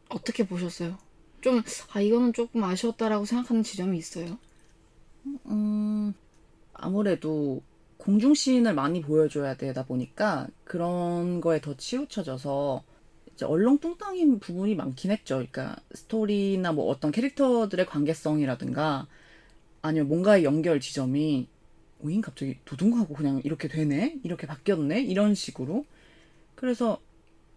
어떻게 0.10 0.46
보셨어요? 0.46 0.98
좀 1.42 1.62
아 1.94 2.02
이거는 2.02 2.34
조금 2.34 2.64
아쉬웠다라고 2.64 3.26
생각하는 3.26 3.64
지점이 3.64 3.98
있어요. 3.98 4.38
음, 5.48 6.14
아무래도 6.74 7.62
공중씬을 8.04 8.74
많이 8.74 9.01
보여줘야 9.01 9.56
되다 9.56 9.86
보니까 9.86 10.47
그런 10.66 11.39
거에 11.39 11.62
더 11.62 11.76
치우쳐져서 11.76 12.84
이제 13.34 13.45
얼렁뚱땅인 13.45 14.39
부분이 14.39 14.76
많긴 14.76 15.12
했죠. 15.12 15.36
그러니까 15.36 15.78
스토리나 15.93 16.74
뭐 16.74 16.89
어떤 16.89 17.12
캐릭터들의 17.12 17.86
관계성이라든가 17.86 19.08
아니면 19.82 20.08
뭔가의 20.10 20.43
연결 20.43 20.80
지점이 20.80 21.47
오잉 22.01 22.22
갑자기 22.22 22.58
두둥하고 22.66 23.14
그냥 23.14 23.41
이렇게 23.45 23.70
되네? 23.70 24.20
이렇게 24.24 24.47
바뀌었네? 24.47 25.01
이런 25.01 25.34
식으로. 25.34 25.86
그래서 26.56 26.99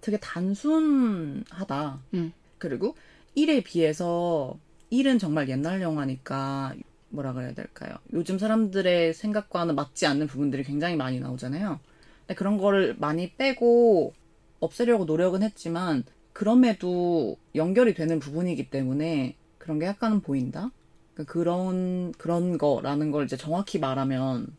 되게 0.01 0.17
단순하다. 0.19 2.01
음. 2.15 2.33
그리고 2.59 2.95
1에 3.37 3.65
비해서 3.65 4.57
1은 4.93 5.19
정말 5.19 5.49
옛날 5.49 5.83
영화니까 5.83 6.75
뭐라 7.17 7.33
그래야 7.33 7.53
될까요? 7.53 7.97
요즘 8.13 8.39
사람들의 8.39 9.15
생각과는 9.15 9.75
맞지 9.75 10.07
않는 10.07 10.27
부분들이 10.27 10.63
굉장히 10.63 10.97
많이 10.97 11.19
나오잖아요. 11.19 11.81
근데 12.21 12.35
그런 12.35 12.59
거를 12.59 12.95
많이 12.99 13.33
빼고 13.33 14.15
없애려고 14.61 15.05
노력은 15.05 15.43
했지만 15.43 16.05
그럼에도 16.33 17.39
연결이 17.55 17.95
되는 17.95 18.19
부분이기 18.19 18.71
때문에 18.71 19.37
그런 19.59 19.79
게 19.79 19.87
약간은 19.87 20.21
보인다. 20.21 20.71
그러니까 21.15 21.33
그런 21.33 22.13
그런 22.13 22.59
거라는 22.59 23.11
걸 23.11 23.25
이제 23.25 23.37
정확히 23.37 23.79
말하면 23.79 24.55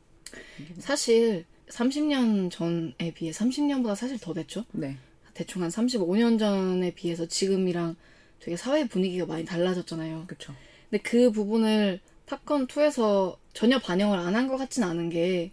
사실 0.79 1.45
30년 1.69 2.49
전에 2.49 3.13
비해 3.13 3.31
30년보다 3.31 3.95
사실 3.95 4.17
더 4.19 4.33
됐죠. 4.33 4.65
네, 4.71 4.97
대충 5.33 5.61
한 5.61 5.69
35년 5.69 6.39
전에 6.39 6.93
비해서 6.95 7.27
지금이랑 7.27 7.95
되게 8.39 8.57
사회 8.57 8.87
분위기가 8.87 9.27
많이 9.27 9.45
달라졌잖아요. 9.45 10.23
그렇죠. 10.25 10.53
근데 10.89 11.03
그 11.03 11.31
부분을 11.31 11.99
탑건 12.27 12.67
2에서 12.67 13.37
전혀 13.53 13.79
반영을 13.79 14.17
안 14.19 14.35
한 14.35 14.47
것 14.47 14.57
같진 14.57 14.83
않은 14.83 15.09
게 15.09 15.51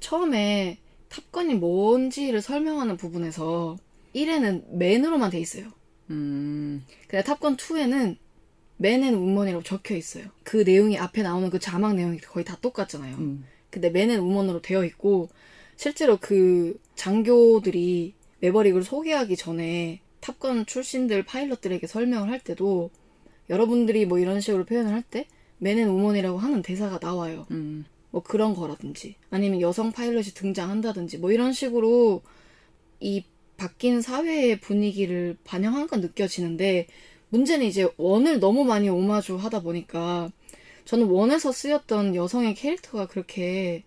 처음에 0.00 0.78
탑건이 1.08 1.54
뭔지를 1.56 2.40
설명하는 2.40 2.96
부분에서 2.96 3.76
1에는 4.14 4.68
맨으로만 4.76 5.30
돼 5.30 5.38
있어요. 5.40 5.66
음, 6.10 6.84
근데 7.08 7.22
탑건 7.22 7.56
2에는 7.56 8.16
맨앤 8.76 9.14
우먼이라고 9.14 9.62
적혀 9.64 9.96
있어요. 9.96 10.26
그 10.42 10.58
내용이 10.58 10.98
앞에 10.98 11.22
나오는 11.22 11.48
그 11.50 11.58
자막 11.58 11.94
내용이 11.94 12.18
거의 12.18 12.44
다 12.44 12.56
똑같잖아요. 12.60 13.16
음, 13.16 13.44
근데 13.70 13.90
맨앤 13.90 14.18
우먼으로 14.20 14.62
되어 14.62 14.84
있고 14.84 15.28
실제로 15.76 16.16
그 16.20 16.78
장교들이 16.94 18.14
매버릭을 18.40 18.82
소개하기 18.84 19.36
전에 19.36 20.00
탑건 20.20 20.66
출신들 20.66 21.24
파일럿들에게 21.24 21.86
설명을 21.86 22.30
할 22.30 22.40
때도 22.40 22.90
여러분들이 23.50 24.06
뭐 24.06 24.18
이런 24.18 24.40
식으로 24.40 24.64
표현을 24.64 24.92
할 24.92 25.02
때 25.02 25.26
맨앤 25.64 25.88
우먼이라고 25.88 26.36
하는 26.36 26.60
대사가 26.60 26.98
나와요. 27.00 27.46
음, 27.50 27.86
뭐 28.10 28.22
그런 28.22 28.54
거라든지 28.54 29.16
아니면 29.30 29.62
여성 29.62 29.92
파일럿이 29.92 30.34
등장한다든지 30.34 31.16
뭐 31.18 31.32
이런 31.32 31.54
식으로 31.54 32.20
이 33.00 33.24
바뀐 33.56 34.02
사회의 34.02 34.60
분위기를 34.60 35.38
반영한 35.44 35.86
건 35.86 36.02
느껴지는데 36.02 36.86
문제는 37.30 37.64
이제 37.64 37.88
원을 37.96 38.40
너무 38.40 38.64
많이 38.64 38.90
오마주 38.90 39.36
하다 39.36 39.60
보니까 39.60 40.30
저는 40.84 41.06
원에서 41.06 41.50
쓰였던 41.50 42.14
여성의 42.14 42.54
캐릭터가 42.56 43.06
그렇게 43.06 43.84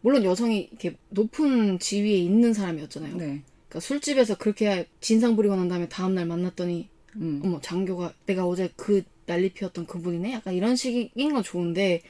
물론 0.00 0.24
여성이 0.24 0.68
이렇게 0.70 0.96
높은 1.10 1.78
지위에 1.78 2.16
있는 2.16 2.54
사람이었잖아요. 2.54 3.16
네, 3.16 3.42
그러니까 3.68 3.80
술집에서 3.80 4.38
그렇게 4.38 4.86
진상 5.00 5.36
부리고 5.36 5.56
난 5.56 5.68
다음에 5.68 5.90
다음날 5.90 6.24
만났더니 6.24 6.88
음, 7.16 7.42
어머 7.44 7.60
장교가 7.60 8.14
내가 8.24 8.46
어제 8.46 8.70
그 8.76 9.02
난리 9.28 9.50
피웠던 9.50 9.86
그분이네 9.86 10.32
약간 10.32 10.54
이런 10.54 10.74
식인 10.74 11.32
건 11.32 11.42
좋은데 11.44 12.02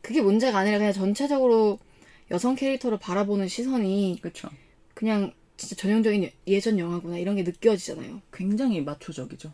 그게 0.00 0.20
문제가 0.20 0.58
아니라 0.58 0.78
그냥 0.78 0.92
전체적으로 0.92 1.78
여성 2.32 2.56
캐릭터를 2.56 2.98
바라보는 2.98 3.46
시선이 3.46 4.18
그렇죠. 4.20 4.48
그냥 4.94 5.32
진짜 5.56 5.76
전형적인 5.76 6.28
예전 6.48 6.78
영화구나 6.78 7.18
이런 7.18 7.36
게 7.36 7.42
느껴지잖아요. 7.42 8.20
굉장히 8.32 8.80
마초적이죠. 8.80 9.52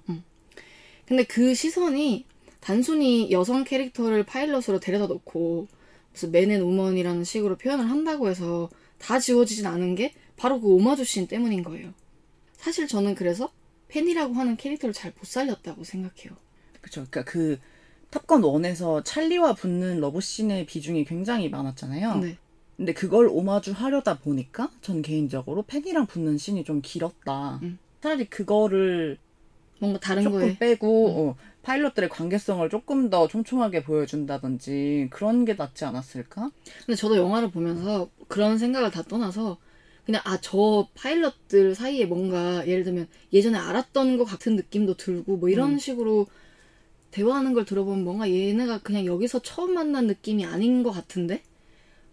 근데 1.05 1.25
그 1.25 1.55
시선이 1.55 2.25
단순히 2.61 3.31
여성 3.31 3.65
캐릭터를 3.65 4.25
파일럿으로 4.25 4.81
데려다 4.81 5.07
놓고 5.07 5.69
무슨 6.13 6.31
man 6.31 6.46
and 6.46 6.61
woman이라는 6.63 7.25
식으로 7.25 7.57
표현을 7.57 7.91
한다고 7.91 8.29
해서 8.29 8.71
다 8.99 9.19
지워지진 9.19 9.67
않은 9.67 9.95
게 9.95 10.15
바로 10.37 10.61
그 10.61 10.69
오마주 10.69 11.05
씬 11.05 11.27
때문인 11.27 11.63
거예요. 11.63 11.93
사실 12.57 12.89
저는 12.89 13.15
그래서 13.15 13.53
페니라고 13.89 14.35
하는 14.35 14.57
캐릭터를 14.57 14.93
잘 14.93 15.13
못 15.19 15.27
살렸다고 15.27 15.85
생각해요. 15.85 16.37
그렇죠. 16.89 17.07
그러니까 17.11 17.31
그 17.31 17.59
탑건 18.11 18.43
1에서 18.43 19.05
찰리와 19.05 19.55
붙는 19.55 20.01
러브씬의 20.01 20.67
비중이 20.67 21.05
굉장히 21.05 21.49
많았잖아요. 21.49 22.17
네. 22.17 22.39
근데 22.77 22.93
그걸 22.93 23.29
오마주 23.29 23.73
하려다 23.73 24.19
보니까 24.19 24.71
전 24.81 25.03
개인적으로 25.03 25.63
페니랑 25.63 26.07
붙는 26.07 26.39
씬이 26.39 26.65
좀 26.65 26.81
길었다. 26.81 27.59
음. 27.63 27.79
차라리 28.01 28.27
그거를 28.27 29.19
뭔가 29.81 29.99
다른 29.99 30.23
조금 30.23 30.39
거에 30.41 30.59
빼고 30.59 31.09
어, 31.09 31.37
파일럿들의 31.63 32.09
관계성을 32.09 32.69
조금 32.71 33.11
더 33.11 33.29
촘촘하게 33.29 33.83
보여준다든지 33.83 35.09
그런 35.11 35.45
게 35.45 35.55
낫지 35.55 35.85
않았을까? 35.85 36.51
근데 36.87 36.97
저도 36.97 37.17
영화를 37.17 37.51
보면서 37.51 38.09
그런 38.29 38.59
생각을 38.59 38.91
다 38.91 39.03
떠나서 39.03 39.59
그냥 40.07 40.23
아 40.25 40.39
저 40.41 40.89
파일럿들 40.95 41.75
사이에 41.75 42.07
뭔가 42.07 42.67
예를 42.67 42.85
들면 42.85 43.09
예전에 43.33 43.59
알았던 43.59 44.17
것 44.17 44.25
같은 44.25 44.57
느낌도 44.57 44.97
들고 44.97 45.37
뭐 45.37 45.49
이런 45.49 45.73
음. 45.73 45.79
식으로 45.79 46.27
대화하는 47.11 47.55
걸 47.55 47.65
들어보면 47.65 48.05
뭔가 48.05 48.31
얘네가 48.31 48.79
그냥 48.81 49.07
여기서 49.07 49.41
처음 49.41 49.75
만난 49.75 50.07
느낌이 50.07 50.45
아닌 50.45 50.83
것 50.83 50.91
같은데 50.93 51.43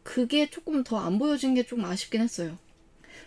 그게 0.04 0.50
조금 0.50 0.84
더 0.84 0.98
안 0.98 1.18
보여진 1.20 1.54
게 1.56 1.64
좀 1.64 1.84
아쉽긴 1.86 2.22
했어요. 2.22 2.58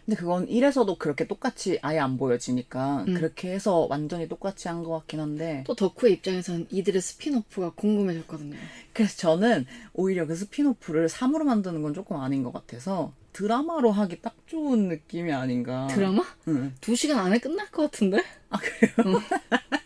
근데 0.04 0.16
그건 0.18 0.46
1에서도 0.46 0.98
그렇게 0.98 1.26
똑같이 1.26 1.78
아예 1.82 1.98
안 1.98 2.16
보여지니까 2.16 3.04
음. 3.08 3.14
그렇게 3.14 3.50
해서 3.52 3.86
완전히 3.90 4.26
똑같이 4.28 4.68
한 4.68 4.82
것 4.82 4.90
같긴 4.90 5.20
한데 5.20 5.64
또 5.66 5.74
덕후의 5.74 6.14
입장에선 6.14 6.66
이들의 6.70 7.00
스핀오프가 7.02 7.70
궁금해졌거든요. 7.74 8.56
그래서 8.94 9.16
저는 9.18 9.66
오히려 9.92 10.26
그 10.26 10.34
스핀오프를 10.34 11.08
3으로 11.08 11.42
만드는 11.44 11.82
건 11.82 11.92
조금 11.94 12.16
아닌 12.16 12.42
것 12.42 12.52
같아서 12.52 13.12
드라마로 13.34 13.90
하기 13.90 14.22
딱 14.22 14.34
좋은 14.46 14.88
느낌이 14.88 15.30
아닌가. 15.32 15.86
드라마? 15.88 16.24
응. 16.48 16.74
두 16.80 16.96
시간 16.96 17.18
안에 17.18 17.38
끝날 17.38 17.70
것 17.70 17.82
같은데? 17.90 18.22
아 18.50 18.58
그래요? 18.58 18.94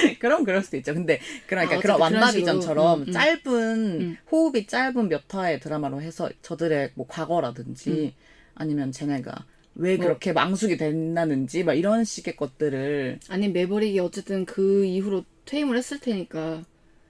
그럼 0.18 0.44
그럴 0.44 0.62
수도 0.62 0.76
있죠. 0.76 0.94
근데 0.94 1.20
그러니까 1.46 1.76
아, 1.76 1.78
그런 1.80 2.30
식으로. 2.30 2.94
음, 2.94 3.02
음. 3.08 3.12
짧은 3.12 4.00
음. 4.00 4.16
호흡이 4.30 4.66
짧은 4.66 5.08
몇 5.08 5.22
화의 5.34 5.60
드라마로 5.60 6.00
해서 6.02 6.30
저들의 6.42 6.92
뭐 6.94 7.06
과거라든지 7.08 8.14
아니면 8.54 8.92
쟤네가 8.92 9.44
왜 9.76 9.94
음. 9.94 9.96
뭐. 9.98 10.06
그렇게 10.06 10.32
망숙이 10.32 10.76
됐나는지 10.76 11.64
막 11.64 11.74
이런 11.74 12.04
식의 12.04 12.36
것들을 12.36 13.20
아니 13.28 13.48
매버릭이 13.48 13.98
어쨌든 14.00 14.44
그 14.44 14.84
이후로 14.84 15.24
퇴임을 15.44 15.76
했을 15.76 15.98
테니까 16.00 16.64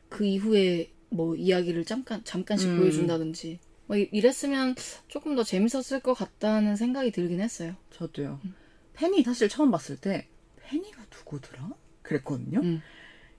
그 0.08 0.24
이후에 0.24 0.90
뭐 1.08 1.34
이야기를 1.36 1.84
잠깐 1.84 2.22
잠깐씩 2.24 2.68
음. 2.68 2.78
보여준다든지 2.80 3.58
뭐 3.86 3.96
이- 3.96 4.08
이랬으면 4.12 4.76
조금 5.08 5.34
더 5.34 5.42
재밌었을 5.42 6.00
것 6.00 6.14
같다는 6.14 6.76
생각이 6.76 7.10
들긴 7.10 7.40
했어요. 7.40 7.74
저도요. 7.92 8.40
음. 8.44 8.54
페니 8.94 9.22
사실 9.24 9.48
처음 9.48 9.70
봤을 9.70 9.96
때 9.96 10.26
페니가 10.62 11.02
누구더라? 11.16 11.70
그랬거든요. 12.10 12.60
음. 12.60 12.82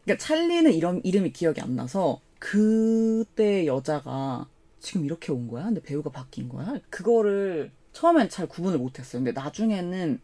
그러니까 0.03 0.25
찰리는 0.25 0.71
이런 0.73 1.01
이름이 1.03 1.33
기억이 1.33 1.61
안 1.61 1.75
나서 1.75 2.21
그때 2.39 3.67
여자가 3.67 4.47
지금 4.79 5.05
이렇게 5.05 5.31
온 5.31 5.47
거야? 5.47 5.65
근데 5.65 5.81
배우가 5.81 6.09
바뀐 6.09 6.49
거야? 6.49 6.79
그거를 6.89 7.71
처음엔 7.93 8.29
잘 8.29 8.47
구분을 8.47 8.79
못했어요. 8.79 9.23
근데 9.23 9.39
나중에는 9.39 10.19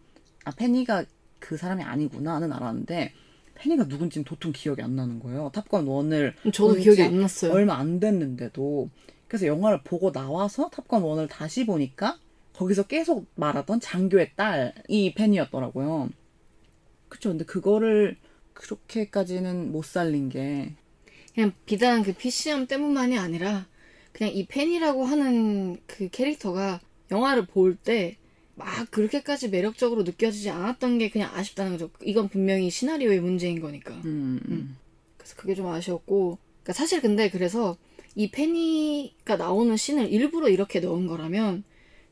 아 0.46 0.52
페니가 0.52 1.06
그 1.40 1.58
사람이 1.58 1.84
아니구나는 1.84 2.52
알았는데 2.52 3.14
페니가 3.56 3.84
누군지는 3.86 4.24
도통 4.24 4.52
기억이 4.54 4.82
안 4.82 4.96
나는 4.96 5.20
거예요. 5.20 5.52
탑건 5.54 5.86
1을 5.86 6.34
저도 6.54 6.70
본지 6.70 6.84
기억이 6.84 7.04
안 7.04 7.20
났어요. 7.20 7.52
얼마 7.52 7.76
안 7.76 8.00
됐는데도 8.00 8.90
그래서 9.28 9.46
영화를 9.46 9.82
보고 9.84 10.12
나와서 10.12 10.70
탑건 10.70 11.04
1을 11.04 11.30
다시 11.30 11.66
보니까 11.66 12.18
거기서 12.54 12.84
계속 12.84 13.28
말하던 13.36 13.80
장교의 13.80 14.32
딸이 14.36 15.14
팬이었더라고요. 15.14 16.10
그쵸. 17.10 17.30
근데 17.30 17.46
그거를 17.46 18.18
그렇게까지는 18.58 19.72
못 19.72 19.86
살린 19.86 20.30
게 20.30 20.74
그냥 21.34 21.54
비단 21.66 22.04
그 22.04 22.14
PCM 22.14 22.68
때문만이 22.68 23.18
아니라 23.18 23.68
그냥 24.12 24.34
이 24.34 24.46
팬이라고 24.48 25.06
하는 25.06 25.78
그 25.88 26.10
캐릭터가 26.10 26.82
영화를 27.12 27.46
볼 27.46 27.78
때 27.78 28.18
막 28.58 28.90
그렇게까지 28.90 29.50
매력적으로 29.50 30.02
느껴지지 30.02 30.50
않았던 30.50 30.98
게 30.98 31.10
그냥 31.12 31.32
아쉽다는 31.34 31.74
거죠. 31.74 31.92
이건 32.04 32.28
분명히 32.28 32.72
시나리오의 32.72 33.20
문제인 33.20 33.62
거니까. 33.62 33.94
음, 34.04 34.40
음. 34.50 34.78
그래서 35.16 35.36
그게 35.36 35.54
좀 35.54 35.68
아쉬웠고. 35.68 36.40
그러니까 36.64 36.74
사실 36.74 37.00
근데 37.00 37.30
그래서 37.30 37.78
이 38.16 38.32
페니가 38.32 39.38
나오는 39.38 39.78
씬을 39.78 40.12
일부러 40.12 40.50
이렇게 40.50 40.80
넣은 40.80 41.06
거라면 41.06 41.64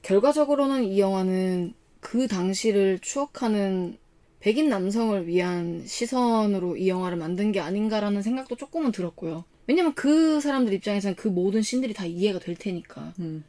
결과적으로는 0.03 0.83
이 0.83 0.99
영화는 0.99 1.73
그 1.99 2.27
당시를 2.27 2.99
추억하는 2.99 3.97
백인 4.45 4.69
남성을 4.69 5.25
위한 5.25 5.81
시선으로 5.87 6.77
이 6.77 6.87
영화를 6.87 7.17
만든 7.17 7.51
게 7.51 7.59
아닌가라는 7.59 8.21
생각도 8.21 8.55
조금은 8.55 8.91
들었고요. 8.91 9.43
왜냐면 9.65 9.95
그 9.95 10.39
사람들 10.39 10.71
입장에서는 10.71 11.15
그 11.15 11.27
모든 11.27 11.63
씬들이 11.63 11.95
다 11.95 12.05
이해가 12.05 12.37
될 12.37 12.55
테니까. 12.55 13.15
음. 13.17 13.43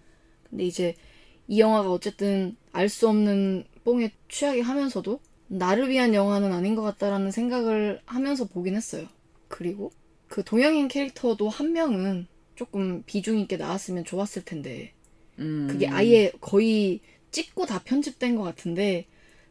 근데 0.48 0.64
이제 0.64 0.94
이 1.48 1.60
영화가 1.60 1.92
어쨌든 1.92 2.56
알 2.72 2.88
수 2.88 3.10
없는 3.10 3.64
뽕에 3.84 4.10
취하게 4.30 4.62
하면서도 4.62 5.20
나를 5.48 5.90
위한 5.90 6.14
영화는 6.14 6.50
아닌 6.50 6.74
것 6.74 6.80
같다라는 6.80 7.30
생각을 7.30 8.00
하면서 8.06 8.46
보긴 8.46 8.74
했어요. 8.74 9.06
그리고 9.48 9.92
그 10.28 10.42
동양인 10.44 10.88
캐릭터도 10.88 11.50
한 11.50 11.74
명은 11.74 12.26
조금 12.54 13.02
비중 13.04 13.38
있게 13.40 13.58
나왔으면 13.58 14.06
좋았을 14.06 14.46
텐데 14.46 14.94
음. 15.40 15.68
그게 15.70 15.88
아예 15.88 16.32
거의 16.40 17.00
찍고 17.32 17.66
다 17.66 17.82
편집된 17.84 18.34
것 18.34 18.44
같은데 18.44 19.04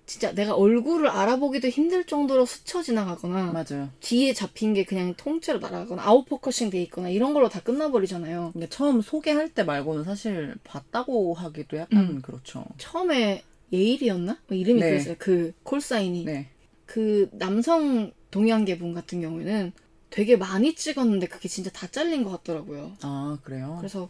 진짜 0.06 0.34
내가 0.34 0.54
얼굴을 0.56 1.10
알아보기도 1.10 1.68
힘들 1.68 2.06
정도로 2.06 2.46
스쳐 2.46 2.84
지나가거나 2.84 3.52
맞아요. 3.52 3.90
뒤에 4.02 4.34
잡힌 4.34 4.74
게 4.74 4.86
그냥 4.86 5.16
통째로 5.16 5.60
날아가거나 5.60 6.04
아웃포커싱 6.04 6.70
돼 6.70 6.82
있거나 6.84 7.10
이런 7.10 7.34
걸로 7.34 7.50
다 7.50 7.60
끝나버리잖아요. 7.60 8.52
근데 8.54 8.68
처음 8.70 9.02
소개할 9.02 9.50
때 9.50 9.64
말고는 9.64 10.04
사실 10.04 10.56
봤다고 10.64 11.34
하기도 11.34 11.78
약간 11.78 12.00
음. 12.00 12.22
그렇죠. 12.22 12.66
처음에 12.78 13.44
예일이었나? 13.74 14.38
뭐 14.48 14.58
이름이 14.58 14.80
네. 14.80 14.90
그랬어요. 14.90 15.16
그 15.18 15.54
콜사인이. 15.64 16.26
네. 16.26 16.50
그 16.86 17.30
남성 17.34 18.12
동양계 18.30 18.78
분 18.78 18.94
같은 18.94 19.22
경우에는 19.22 19.72
되게 20.12 20.38
많이 20.38 20.76
찍었는데 20.76 21.28
그게 21.28 21.50
진짜 21.50 21.72
다 21.72 21.88
잘린 21.88 22.24
것 22.24 22.30
같더라고요. 22.30 22.94
아 23.02 23.40
그래요. 23.44 23.78
그래서 23.80 24.08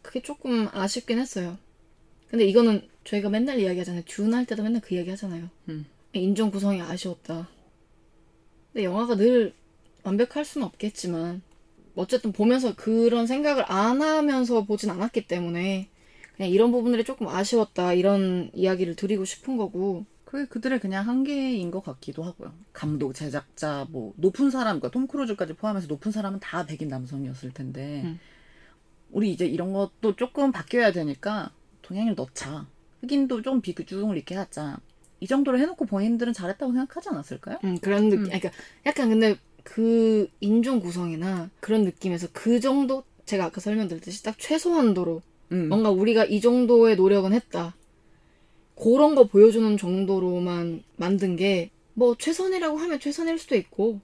그게 0.00 0.22
조금 0.22 0.68
아쉽긴 0.72 1.18
했어요. 1.18 1.58
근데 2.28 2.44
이거는 2.44 2.88
저희가 3.04 3.28
맨날 3.28 3.60
이야기하잖아요. 3.60 4.02
준할 4.04 4.46
때도 4.46 4.62
맨날 4.62 4.80
그 4.80 4.94
이야기 4.94 5.10
하잖아요. 5.10 5.48
음. 5.68 5.86
인종 6.12 6.50
구성이 6.50 6.80
아쉬웠다. 6.80 7.48
근데 8.72 8.84
영화가 8.84 9.16
늘 9.16 9.54
완벽할 10.02 10.44
수는 10.44 10.66
없겠지만 10.66 11.42
어쨌든 11.94 12.32
보면서 12.32 12.74
그런 12.74 13.26
생각을 13.26 13.64
안 13.70 14.02
하면서 14.02 14.64
보진 14.64 14.90
않았기 14.90 15.26
때문에 15.26 15.88
그냥 16.36 16.50
이런 16.50 16.70
부분들이 16.70 17.04
조금 17.04 17.28
아쉬웠다 17.28 17.94
이런 17.94 18.50
이야기를 18.54 18.94
드리고 18.96 19.24
싶은 19.24 19.56
거고 19.56 20.04
그게 20.24 20.44
그들의 20.46 20.80
그냥 20.80 21.06
한계인 21.06 21.70
것 21.70 21.82
같기도 21.82 22.22
하고요. 22.22 22.52
감독, 22.72 23.14
제작자, 23.14 23.86
뭐 23.90 24.12
높은 24.16 24.50
사람, 24.50 24.80
그러니까 24.80 24.90
톰 24.90 25.06
크루즈까지 25.06 25.54
포함해서 25.54 25.86
높은 25.86 26.12
사람은 26.12 26.40
다 26.40 26.66
백인 26.66 26.88
남성이었을 26.88 27.52
텐데 27.52 28.02
음. 28.04 28.18
우리 29.10 29.32
이제 29.32 29.46
이런 29.46 29.72
것도 29.72 30.16
조금 30.16 30.52
바뀌어야 30.52 30.92
되니까 30.92 31.52
동양인을 31.86 32.14
넣자. 32.14 32.66
흑인도 33.00 33.42
좀 33.42 33.60
비중을 33.60 34.16
있게 34.18 34.34
하자. 34.34 34.78
이 35.20 35.26
정도로 35.26 35.58
해놓고 35.58 35.86
본인들은 35.86 36.32
잘했다고 36.32 36.72
생각하지 36.72 37.08
않았을까요? 37.10 37.58
음, 37.64 37.78
그런 37.78 38.08
느낌. 38.08 38.24
그러니까 38.24 38.50
약간 38.84 39.08
근데 39.08 39.36
그 39.62 40.28
인종 40.40 40.80
구성이나 40.80 41.50
그런 41.60 41.84
느낌에서 41.84 42.28
그 42.32 42.60
정도 42.60 43.04
제가 43.24 43.46
아까 43.46 43.60
설명드렸듯이 43.60 44.22
딱 44.22 44.38
최소한도로 44.38 45.22
음. 45.52 45.68
뭔가 45.68 45.90
우리가 45.90 46.24
이 46.24 46.40
정도의 46.40 46.96
노력은 46.96 47.32
했다. 47.32 47.74
그런 48.78 49.14
거 49.14 49.24
보여주는 49.24 49.76
정도로만 49.76 50.82
만든 50.96 51.36
게 51.36 51.70
뭐 51.98 52.14
최선이라고 52.14 52.76
하면 52.76 53.00
최선일 53.00 53.38
수도 53.38 53.56
있고 53.56 54.00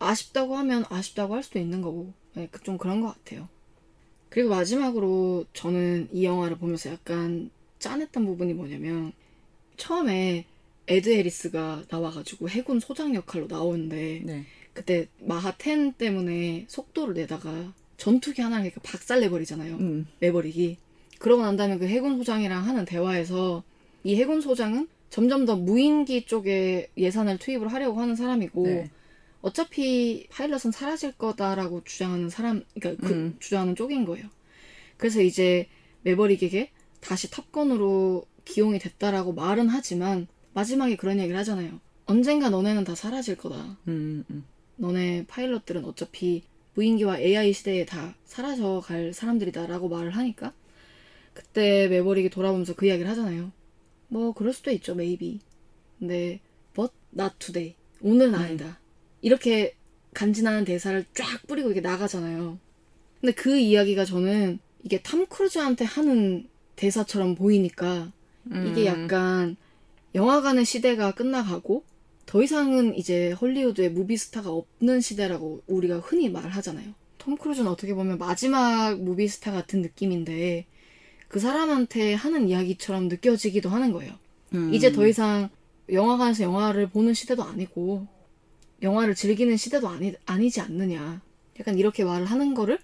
아쉽다고 0.00 0.56
하면 0.56 0.84
아쉽다고 0.88 1.34
할 1.36 1.44
수도 1.44 1.60
있는 1.60 1.80
거고 1.80 2.12
네, 2.34 2.48
그- 2.50 2.60
좀 2.64 2.76
그런 2.76 3.00
것 3.00 3.14
같아요. 3.14 3.48
그리고 4.36 4.50
마지막으로 4.50 5.46
저는 5.54 6.10
이 6.12 6.26
영화를 6.26 6.58
보면서 6.58 6.90
약간 6.90 7.48
짠했던 7.78 8.26
부분이 8.26 8.52
뭐냐면 8.52 9.14
처음에 9.78 10.44
에드 10.88 11.08
해리스가 11.08 11.84
나와가지고 11.88 12.50
해군 12.50 12.78
소장 12.78 13.14
역할로 13.14 13.46
나오는데 13.48 14.20
네. 14.26 14.44
그때 14.74 15.08
마하 15.20 15.54
10 15.58 15.96
때문에 15.96 16.66
속도를 16.68 17.14
내다가 17.14 17.72
전투기 17.96 18.42
하나를 18.42 18.66
이렇게 18.66 18.78
박살 18.82 19.20
내버리잖아요. 19.20 19.76
음. 19.76 20.06
매버릭이. 20.18 20.76
그러고 21.18 21.40
난 21.40 21.56
다음에 21.56 21.78
그 21.78 21.86
해군 21.86 22.18
소장이랑 22.18 22.62
하는 22.62 22.84
대화에서 22.84 23.64
이 24.04 24.16
해군 24.16 24.42
소장은 24.42 24.86
점점 25.08 25.46
더 25.46 25.56
무인기 25.56 26.26
쪽에 26.26 26.90
예산을 26.98 27.38
투입을 27.38 27.72
하려고 27.72 28.02
하는 28.02 28.14
사람이고 28.14 28.66
네. 28.66 28.90
어차피 29.40 30.26
파일럿은 30.30 30.72
사라질 30.72 31.12
거다라고 31.12 31.84
주장하는 31.84 32.30
사람, 32.30 32.64
그러니까 32.74 33.06
그 33.06 33.12
음. 33.12 33.36
주장하는 33.38 33.76
쪽인 33.76 34.04
거예요. 34.04 34.28
그래서 34.96 35.20
이제 35.20 35.68
매버릭에게 36.02 36.70
다시 37.00 37.30
탑건으로 37.30 38.26
기용이 38.44 38.78
됐다라고 38.78 39.32
말은 39.32 39.68
하지만 39.68 40.26
마지막에 40.54 40.96
그런 40.96 41.18
얘기를 41.18 41.38
하잖아요. 41.38 41.80
언젠가 42.06 42.48
너네는 42.48 42.84
다 42.84 42.94
사라질 42.94 43.36
거다. 43.36 43.78
음, 43.88 44.24
음. 44.30 44.44
너네 44.76 45.26
파일럿들은 45.26 45.84
어차피 45.84 46.44
무인기와 46.74 47.18
AI 47.18 47.52
시대에 47.52 47.84
다 47.84 48.14
사라져 48.24 48.80
갈 48.84 49.12
사람들이다라고 49.12 49.88
말을 49.88 50.10
하니까 50.10 50.52
그때 51.32 51.88
매버릭이 51.88 52.30
돌아보면서 52.30 52.74
그 52.74 52.86
이야기를 52.86 53.10
하잖아요. 53.10 53.52
뭐 54.08 54.32
그럴 54.32 54.52
수도 54.52 54.70
있죠, 54.70 54.92
maybe. 54.92 55.40
근데 55.98 56.40
but 56.74 56.92
not 57.14 57.34
today. 57.38 57.74
오늘은 58.00 58.34
아니다. 58.34 58.78
이렇게 59.26 59.74
간지나는 60.14 60.64
대사를 60.64 61.04
쫙 61.12 61.44
뿌리고 61.48 61.70
이렇게 61.70 61.80
나가잖아요. 61.80 62.60
근데 63.20 63.32
그 63.32 63.58
이야기가 63.58 64.04
저는 64.04 64.60
이게 64.84 65.02
탐 65.02 65.26
크루즈한테 65.26 65.84
하는 65.84 66.46
대사처럼 66.76 67.34
보이니까 67.34 68.12
이게 68.46 68.82
음. 68.82 68.86
약간 68.86 69.56
영화관의 70.14 70.64
시대가 70.64 71.10
끝나가고 71.10 71.82
더 72.24 72.40
이상은 72.40 72.96
이제 72.96 73.32
헐리우드에 73.32 73.88
무비스타가 73.88 74.48
없는 74.48 75.00
시대라고 75.00 75.64
우리가 75.66 75.98
흔히 75.98 76.28
말하잖아요. 76.28 76.94
톰 77.18 77.36
크루즈는 77.36 77.68
어떻게 77.68 77.94
보면 77.94 78.18
마지막 78.18 78.96
무비스타 79.00 79.50
같은 79.50 79.82
느낌인데 79.82 80.66
그 81.26 81.40
사람한테 81.40 82.14
하는 82.14 82.48
이야기처럼 82.48 83.08
느껴지기도 83.08 83.70
하는 83.70 83.90
거예요. 83.90 84.12
음. 84.54 84.72
이제 84.72 84.92
더 84.92 85.04
이상 85.04 85.48
영화관에서 85.90 86.44
영화를 86.44 86.90
보는 86.90 87.12
시대도 87.12 87.42
아니고 87.42 88.06
영화를 88.82 89.14
즐기는 89.14 89.56
시대도 89.56 89.88
아니, 89.88 90.14
아니지 90.26 90.60
않느냐. 90.60 91.20
약간 91.58 91.78
이렇게 91.78 92.04
말을 92.04 92.26
하는 92.26 92.54
거를 92.54 92.78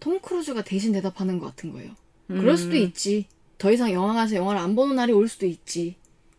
톰 0.00 0.20
크루즈가 0.20 0.62
대신 0.62 0.92
대답하는 0.92 1.38
것 1.38 1.46
같은 1.46 1.72
거예요. 1.72 1.92
그럴 2.28 2.56
수도 2.56 2.76
음. 2.76 2.82
있지. 2.82 3.26
더 3.58 3.70
이상 3.70 3.92
영화관에서 3.92 4.36
영화를 4.36 4.60
안 4.60 4.74
보는 4.74 4.96
날이 4.96 5.12
올 5.12 5.28
수도 5.28 5.46
있지. 5.46 5.96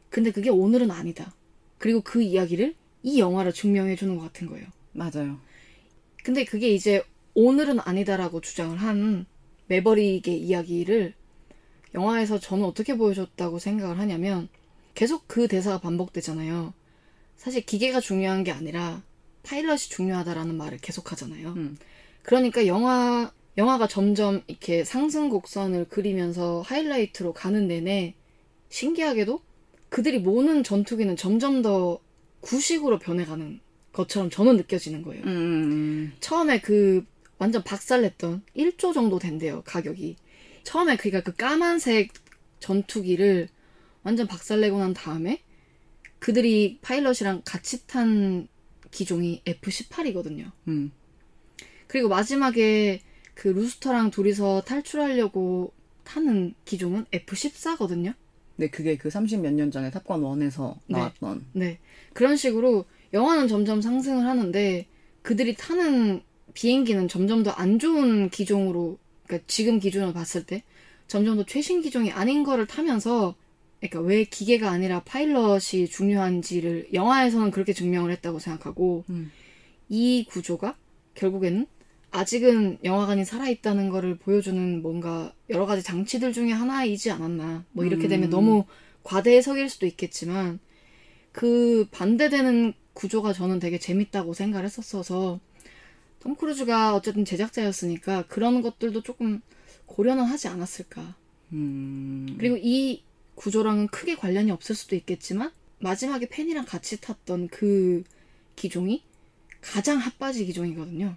근데 0.09 0.31
그게 0.31 0.49
오늘은 0.49 0.91
아니다. 0.91 1.33
그리고 1.77 2.01
그 2.01 2.21
이야기를 2.21 2.75
이 3.03 3.19
영화로 3.19 3.51
증명해 3.51 3.95
주는 3.95 4.15
것 4.17 4.23
같은 4.23 4.47
거예요. 4.47 4.67
맞아요. 4.91 5.39
근데 6.23 6.45
그게 6.45 6.69
이제 6.69 7.03
오늘은 7.33 7.79
아니다라고 7.79 8.41
주장을 8.41 8.77
한 8.77 9.25
매버릭의 9.67 10.39
이야기를 10.39 11.13
영화에서 11.95 12.39
저는 12.39 12.65
어떻게 12.65 12.97
보여줬다고 12.97 13.59
생각을 13.59 13.99
하냐면 13.99 14.49
계속 14.93 15.27
그 15.27 15.47
대사가 15.47 15.79
반복되잖아요. 15.79 16.73
사실 17.43 17.65
기계가 17.65 17.99
중요한 17.99 18.45
게 18.45 18.51
아니라 18.51 19.03
파일럿이 19.43 19.79
중요하다라는 19.89 20.55
말을 20.55 20.77
계속 20.77 21.11
하잖아요. 21.11 21.49
음. 21.57 21.77
그러니까 22.21 22.65
영화 22.67 23.33
영화가 23.57 23.87
점점 23.89 24.41
이렇게 24.47 24.85
상승 24.85 25.27
곡선을 25.27 25.89
그리면서 25.89 26.61
하이라이트로 26.61 27.33
가는 27.33 27.67
내내 27.67 28.15
신기하게도 28.69 29.41
그들이 29.89 30.19
모는 30.19 30.63
전투기는 30.63 31.17
점점 31.17 31.61
더 31.61 31.99
구식으로 32.39 32.97
변해가는 32.97 33.59
것처럼 33.91 34.29
저는 34.29 34.55
느껴지는 34.55 35.01
거예요. 35.01 35.23
음, 35.25 35.27
음. 35.27 36.13
처음에 36.21 36.61
그 36.61 37.05
완전 37.39 37.61
박살냈던 37.61 38.43
1조 38.55 38.93
정도 38.93 39.19
된대요 39.19 39.63
가격이 39.65 40.15
처음에 40.63 40.95
그니까 40.95 41.19
그 41.19 41.35
까만색 41.35 42.13
전투기를 42.61 43.49
완전 44.03 44.27
박살내고 44.27 44.79
난 44.79 44.93
다음에 44.93 45.42
그들이 46.23 46.79
파일럿이랑 46.81 47.41
같이 47.43 47.85
탄 47.85 48.47
기종이 48.91 49.41
F-18이거든요 49.45 50.51
음. 50.69 50.89
그리고 51.87 52.07
마지막에 52.07 53.01
그 53.33 53.49
루스터랑 53.49 54.09
둘이서 54.09 54.61
탈출하려고 54.61 55.73
타는 56.05 56.53
기종은 56.63 57.07
F-14거든요 57.11 58.13
네, 58.55 58.69
그게 58.69 58.95
그 58.95 59.09
30 59.09 59.41
몇 59.41 59.51
년 59.51 59.69
전에 59.69 59.91
탑건 59.91 60.21
1에서 60.21 60.77
네. 60.87 60.97
나왔던. 60.97 61.45
네. 61.51 61.79
그런 62.13 62.37
식으로 62.37 62.85
영화는 63.11 63.49
점점 63.49 63.81
상승을 63.81 64.25
하는데 64.25 64.87
그들이 65.23 65.55
타는 65.55 66.21
비행기는 66.53 67.09
점점 67.09 67.43
더 67.43 67.51
안 67.51 67.79
좋은 67.79 68.29
기종으로 68.29 68.97
그러니까 69.27 69.45
지금 69.47 69.77
기준으로 69.77 70.13
봤을 70.13 70.45
때 70.45 70.63
점점 71.07 71.35
더 71.35 71.45
최신 71.45 71.81
기종이 71.81 72.13
아닌 72.13 72.45
거를 72.45 72.65
타면서 72.65 73.35
그러니까 73.89 73.99
왜 73.99 74.23
기계가 74.23 74.71
아니라 74.71 75.01
파일럿이 75.01 75.87
중요한지를 75.89 76.89
영화에서는 76.93 77.51
그렇게 77.51 77.73
증명을 77.73 78.11
했다고 78.11 78.39
생각하고 78.39 79.03
음. 79.09 79.29
이 79.89 80.25
구조가 80.29 80.77
결국에는 81.15 81.67
아직은 82.11 82.77
영화관이 82.85 83.25
살아있다는 83.25 83.89
거를 83.89 84.15
보여주는 84.17 84.81
뭔가 84.81 85.33
여러 85.49 85.65
가지 85.65 85.83
장치들 85.83 86.31
중에 86.31 86.53
하나이지 86.53 87.11
않았나. 87.11 87.65
뭐 87.71 87.83
이렇게 87.83 88.07
되면 88.07 88.29
음. 88.29 88.29
너무 88.29 88.65
과대해석일 89.03 89.69
수도 89.69 89.85
있겠지만 89.85 90.59
그 91.33 91.85
반대되는 91.91 92.73
구조가 92.93 93.33
저는 93.33 93.59
되게 93.59 93.79
재밌다고 93.79 94.33
생각을 94.33 94.63
했었어서 94.65 95.41
톰 96.21 96.35
크루즈가 96.35 96.95
어쨌든 96.95 97.25
제작자였으니까 97.25 98.27
그런 98.27 98.61
것들도 98.61 99.01
조금 99.01 99.41
고려는 99.87 100.23
하지 100.23 100.47
않았을까. 100.47 101.15
음. 101.51 102.35
그리고 102.37 102.55
이 102.57 103.03
구조랑은 103.35 103.87
크게 103.87 104.15
관련이 104.15 104.51
없을 104.51 104.75
수도 104.75 104.95
있겠지만 104.95 105.51
마지막에 105.79 106.27
팬이랑 106.27 106.65
같이 106.65 107.01
탔던 107.01 107.49
그 107.49 108.03
기종이 108.55 109.03
가장 109.61 109.97
핫바지 109.97 110.45
기종이거든요. 110.45 111.15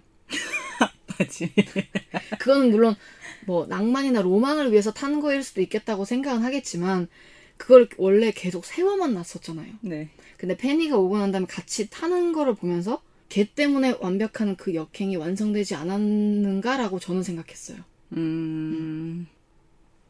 맞지. 1.19 1.53
그거는 2.39 2.71
물론 2.71 2.95
뭐 3.45 3.65
낭만이나 3.65 4.21
로망을 4.21 4.71
위해서 4.71 4.91
타는 4.91 5.21
거일 5.21 5.43
수도 5.43 5.61
있겠다고 5.61 6.05
생각은 6.05 6.43
하겠지만 6.43 7.07
그걸 7.57 7.89
원래 7.97 8.31
계속 8.31 8.65
세워만 8.65 9.13
놨었잖아요. 9.13 9.73
네. 9.81 10.09
근데 10.37 10.55
페니가 10.55 10.97
오고 10.97 11.17
난 11.17 11.31
다음에 11.31 11.47
같이 11.47 11.89
타는 11.89 12.33
거를 12.33 12.53
보면서 12.53 13.01
걔 13.29 13.45
때문에 13.45 13.97
완벽한 13.99 14.55
그 14.55 14.73
역행이 14.75 15.15
완성되지 15.15 15.75
않았는가라고 15.75 16.99
저는 16.99 17.23
생각했어요. 17.23 17.77
음. 18.13 19.27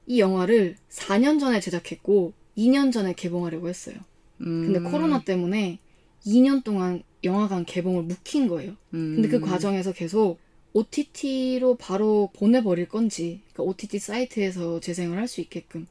이 0.07 0.19
영화를 0.19 0.75
4년 0.89 1.39
전에 1.39 1.59
제작했고 1.59 2.33
2년 2.57 2.91
전에 2.91 3.13
개봉하려고 3.13 3.69
했어요. 3.69 3.95
근데 4.37 4.79
음. 4.79 4.91
코로나 4.91 5.23
때문에 5.23 5.79
2년 6.25 6.63
동안 6.63 7.03
영화관 7.23 7.65
개봉을 7.65 8.03
묵힌 8.03 8.47
거예요. 8.47 8.73
근데 9.15 9.27
그 9.27 9.37
음. 9.37 9.41
과정에서 9.41 9.91
계속 9.93 10.39
OTT로 10.73 11.75
바로 11.75 12.29
보내버릴 12.33 12.87
건지, 12.87 13.41
그러니까 13.53 13.63
OTT 13.63 13.99
사이트에서 13.99 14.79
재생을 14.79 15.17
할 15.17 15.27
수 15.27 15.41
있게끔. 15.41 15.87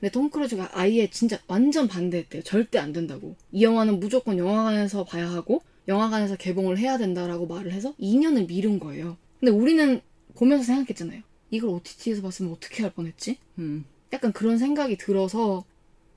근데 0.00 0.10
톰 0.10 0.30
크루즈가 0.30 0.70
아예 0.72 1.08
진짜 1.10 1.38
완전 1.46 1.86
반대했대요. 1.86 2.42
절대 2.42 2.78
안 2.78 2.92
된다고. 2.92 3.36
이 3.52 3.62
영화는 3.62 4.00
무조건 4.00 4.38
영화관에서 4.38 5.04
봐야 5.04 5.30
하고, 5.30 5.62
영화관에서 5.86 6.36
개봉을 6.36 6.78
해야 6.78 6.98
된다라고 6.98 7.46
말을 7.46 7.72
해서 7.72 7.94
2년을 8.00 8.48
미룬 8.48 8.78
거예요. 8.80 9.16
근데 9.38 9.52
우리는 9.52 10.00
보면서 10.34 10.64
생각했잖아요. 10.64 11.20
이걸 11.52 11.70
OTT에서 11.70 12.22
봤으면 12.22 12.50
어떻게 12.50 12.82
할 12.82 12.92
뻔했지? 12.92 13.38
음. 13.58 13.84
약간 14.12 14.32
그런 14.32 14.58
생각이 14.58 14.96
들어서 14.96 15.64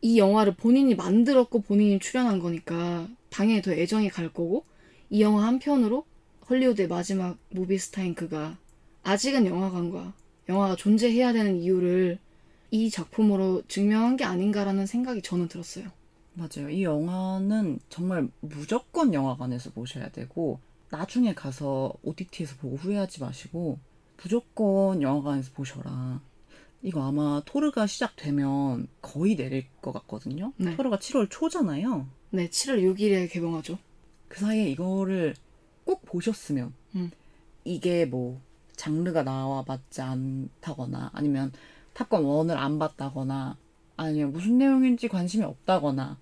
이 0.02 0.18
영화를 0.18 0.56
본인이 0.56 0.96
만들었고 0.96 1.62
본인이 1.62 2.00
출연한 2.00 2.40
거니까 2.40 3.08
당연히 3.30 3.62
더 3.62 3.74
애정이 3.74 4.10
갈 4.10 4.32
거고 4.32 4.64
이 5.10 5.22
영화 5.22 5.46
한편으로 5.46 6.06
헐리우드의 6.50 6.88
마지막 6.88 7.38
무비스타잉크가 7.50 8.58
아직은 9.04 9.46
영화관과 9.46 10.14
영화가 10.48 10.78
존재해야 10.78 11.34
되는 11.34 11.58
이유를 11.58 12.18
이 12.72 12.90
작품으로 12.90 13.64
증명한 13.68 14.16
게 14.16 14.24
아닌가라는 14.24 14.86
생각이 14.86 15.22
저는 15.22 15.50
들었어요. 15.50 15.90
맞아요. 16.34 16.70
이 16.70 16.84
영화는 16.84 17.80
정말 17.90 18.30
무조건 18.40 19.14
영화관에서 19.14 19.72
보셔야 19.72 20.10
되고 20.10 20.60
나중에 20.92 21.34
가서 21.34 21.94
OTT에서 22.04 22.56
보고 22.58 22.78
후회하지 22.78 23.22
마시고 23.22 23.80
무조건 24.22 25.02
영화관에서 25.02 25.52
보셔라. 25.54 26.22
이거 26.82 27.04
아마 27.04 27.42
토르가 27.46 27.88
시작되면 27.88 28.88
거의 29.02 29.36
내릴 29.36 29.66
것 29.82 29.92
같거든요. 29.94 30.54
네. 30.58 30.76
토르가 30.76 30.98
7월 30.98 31.28
초잖아요. 31.30 32.08
네, 32.32 32.50
7월 32.50 32.82
6일에 32.82 33.32
개봉하죠. 33.32 33.78
그 34.28 34.40
사이에 34.42 34.70
이거를 34.70 35.36
꼭 35.84 36.04
보셨으면 36.06 36.74
음. 36.96 37.12
이게 37.64 38.06
뭐 38.06 38.40
장르가 38.76 39.24
나와 39.24 39.64
맞지 39.68 40.02
않다거나 40.02 41.12
아니면 41.14 41.52
탑건 41.94 42.24
1을 42.24 42.52
안 42.58 42.78
봤다거나 42.78 43.58
아니면 43.98 44.32
무슨 44.34 44.58
내용인지 44.58 45.08
관심이 45.08 45.44
없다거나 45.44 46.18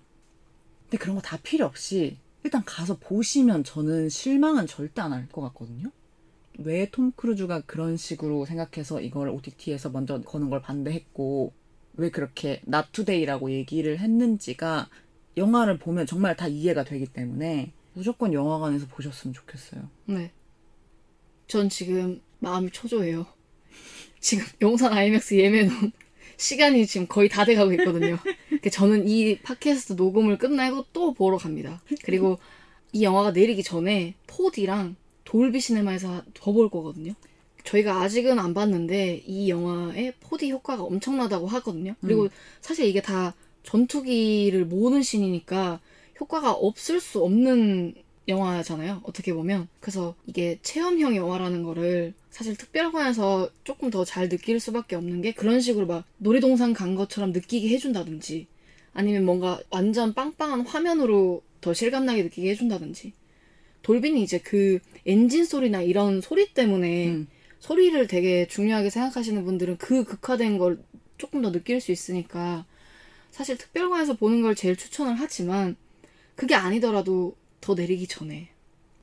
근데 0.84 0.98
그런 0.98 1.16
거 1.16 1.22
다 1.22 1.36
필요 1.42 1.66
없이 1.66 2.18
일단 2.44 2.62
가서 2.64 2.98
보시면 2.98 3.64
저는 3.64 4.08
실망은 4.08 4.66
절대 4.66 5.02
안 5.02 5.12
할 5.12 5.28
것 5.28 5.40
같거든요. 5.42 5.90
왜 6.58 6.86
톰 6.90 7.12
크루즈가 7.12 7.62
그런 7.62 7.96
식으로 7.96 8.44
생각해서 8.44 9.00
이걸 9.00 9.28
OTT에서 9.28 9.90
먼저 9.90 10.20
거는 10.20 10.50
걸 10.50 10.60
반대했고 10.62 11.52
왜 11.94 12.10
그렇게 12.10 12.60
today라고 12.92 13.50
얘기를 13.50 13.98
했는지가 13.98 14.88
영화를 15.36 15.78
보면 15.78 16.06
정말 16.06 16.36
다 16.36 16.46
이해가 16.48 16.84
되기 16.84 17.06
때문에 17.06 17.72
무조건 17.92 18.32
영화관에서 18.32 18.86
보셨으면 18.86 19.34
좋겠어요. 19.34 19.88
네. 20.06 20.32
전 21.46 21.68
지금 21.68 22.20
마음이 22.40 22.70
초조해요. 22.70 23.26
지금 24.20 24.44
용산 24.62 24.92
아이맥스 24.92 25.34
예매는 25.34 25.92
시간이 26.36 26.86
지금 26.86 27.06
거의 27.06 27.28
다 27.28 27.44
돼가고 27.44 27.72
있거든요. 27.74 28.18
그러니까 28.46 28.70
저는 28.70 29.08
이 29.08 29.38
팟캐스트 29.38 29.94
녹음을 29.94 30.38
끝내고 30.38 30.86
또 30.92 31.14
보러 31.14 31.36
갑니다. 31.36 31.82
그리고 32.04 32.38
이 32.92 33.02
영화가 33.02 33.32
내리기 33.32 33.62
전에 33.62 34.14
4D랑 34.26 34.96
돌비 35.34 35.58
시네마에서 35.60 36.22
더 36.32 36.52
볼 36.52 36.68
거거든요. 36.70 37.12
저희가 37.64 38.02
아직은 38.02 38.38
안 38.38 38.54
봤는데 38.54 39.24
이 39.26 39.48
영화의 39.50 40.12
4D 40.20 40.50
효과가 40.50 40.84
엄청나다고 40.84 41.48
하거든요. 41.48 41.96
그리고 42.00 42.28
사실 42.60 42.86
이게 42.86 43.02
다 43.02 43.34
전투기를 43.64 44.64
모으는 44.66 45.02
씬이니까 45.02 45.80
효과가 46.20 46.52
없을 46.52 47.00
수 47.00 47.20
없는 47.24 47.94
영화잖아요. 48.28 49.00
어떻게 49.02 49.34
보면. 49.34 49.66
그래서 49.80 50.14
이게 50.26 50.60
체험형 50.62 51.16
영화라는 51.16 51.64
거를 51.64 52.14
사실 52.30 52.54
특별관에서 52.56 53.50
조금 53.64 53.90
더 53.90 54.04
잘 54.04 54.28
느낄 54.28 54.60
수밖에 54.60 54.94
없는 54.94 55.20
게 55.20 55.32
그런 55.32 55.60
식으로 55.60 55.86
막 55.86 56.04
놀이동산 56.18 56.74
간 56.74 56.94
것처럼 56.94 57.32
느끼게 57.32 57.68
해준다든지 57.70 58.46
아니면 58.92 59.24
뭔가 59.24 59.58
완전 59.70 60.14
빵빵한 60.14 60.60
화면으로 60.60 61.42
더 61.60 61.74
실감나게 61.74 62.22
느끼게 62.22 62.50
해준다든지 62.50 63.12
돌비는 63.84 64.18
이제 64.18 64.38
그 64.38 64.80
엔진 65.06 65.44
소리나 65.44 65.82
이런 65.82 66.20
소리 66.20 66.52
때문에 66.52 67.08
음. 67.08 67.28
소리를 67.60 68.06
되게 68.08 68.46
중요하게 68.48 68.90
생각하시는 68.90 69.44
분들은 69.44 69.76
그 69.78 70.04
극화된 70.04 70.58
걸 70.58 70.82
조금 71.18 71.40
더 71.42 71.52
느낄 71.52 71.80
수 71.80 71.92
있으니까 71.92 72.66
사실 73.30 73.56
특별관에서 73.56 74.14
보는 74.16 74.42
걸 74.42 74.54
제일 74.54 74.76
추천을 74.76 75.14
하지만 75.14 75.76
그게 76.34 76.54
아니더라도 76.54 77.36
더 77.60 77.74
내리기 77.74 78.06
전에 78.08 78.48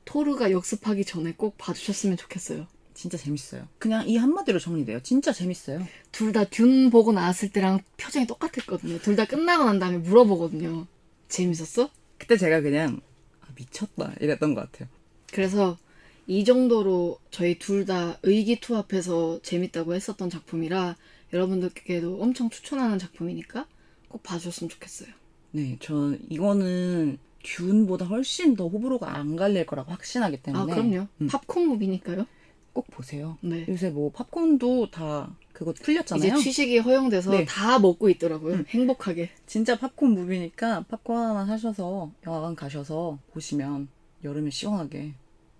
토르가 0.04 0.50
역습하기 0.50 1.04
전에 1.04 1.32
꼭 1.36 1.56
봐주셨으면 1.58 2.16
좋겠어요. 2.16 2.66
진짜 2.94 3.16
재밌어요. 3.16 3.66
그냥 3.78 4.06
이 4.08 4.16
한마디로 4.16 4.58
정리돼요. 4.58 5.00
진짜 5.02 5.32
재밌어요. 5.32 5.86
둘 6.12 6.32
다 6.32 6.44
듄 6.44 6.90
보고 6.90 7.12
나왔을 7.12 7.48
때랑 7.50 7.80
표정이 7.96 8.26
똑같았거든요. 8.26 8.98
둘 9.00 9.16
다 9.16 9.24
끝나고 9.24 9.64
난 9.64 9.78
다음에 9.78 9.96
물어보거든요. 9.98 10.86
재밌었어? 11.28 11.90
그때 12.18 12.36
제가 12.36 12.60
그냥 12.60 13.00
아, 13.00 13.11
미쳤다 13.56 14.14
이랬던 14.20 14.54
것 14.54 14.70
같아요. 14.72 14.88
그래서 15.32 15.78
이 16.26 16.44
정도로 16.44 17.18
저희 17.30 17.58
둘 17.58 17.84
다 17.86 18.18
의기투합해서 18.22 19.40
재밌다고 19.42 19.94
했었던 19.94 20.30
작품이라 20.30 20.96
여러분들께도 21.32 22.22
엄청 22.22 22.50
추천하는 22.50 22.98
작품이니까 22.98 23.66
꼭 24.08 24.22
봐주셨으면 24.22 24.68
좋겠어요. 24.70 25.12
네, 25.50 25.76
저 25.80 26.16
이거는 26.30 27.18
듀운보다 27.42 28.06
훨씬 28.06 28.54
더 28.56 28.68
호불호가 28.68 29.14
안 29.16 29.36
갈릴 29.36 29.66
거라고 29.66 29.90
확신하기 29.92 30.38
아 30.52 30.66
때문에 30.66 30.72
그럼요. 30.72 31.08
음, 31.20 31.26
팝콘 31.26 31.66
무비니까요. 31.68 32.26
꼭 32.72 32.86
보세요. 32.90 33.38
네. 33.42 33.68
요새 33.68 33.90
뭐 33.90 34.10
팝콘도 34.12 34.90
다 34.90 35.36
그거 35.64 35.72
풀렸잖아요. 35.80 36.32
이제 36.34 36.42
취식이 36.42 36.78
허용돼서 36.78 37.30
네. 37.30 37.44
다 37.44 37.78
먹고 37.78 38.08
있더라고요. 38.10 38.54
음. 38.54 38.64
행복하게. 38.68 39.30
진짜 39.46 39.78
팝콘 39.78 40.10
무비니까 40.10 40.84
팝콘 40.88 41.16
하나 41.16 41.46
사셔서 41.46 42.10
영화관 42.26 42.56
가셔서 42.56 43.18
보시면 43.32 43.88
여름에 44.24 44.50
시원하게 44.50 45.14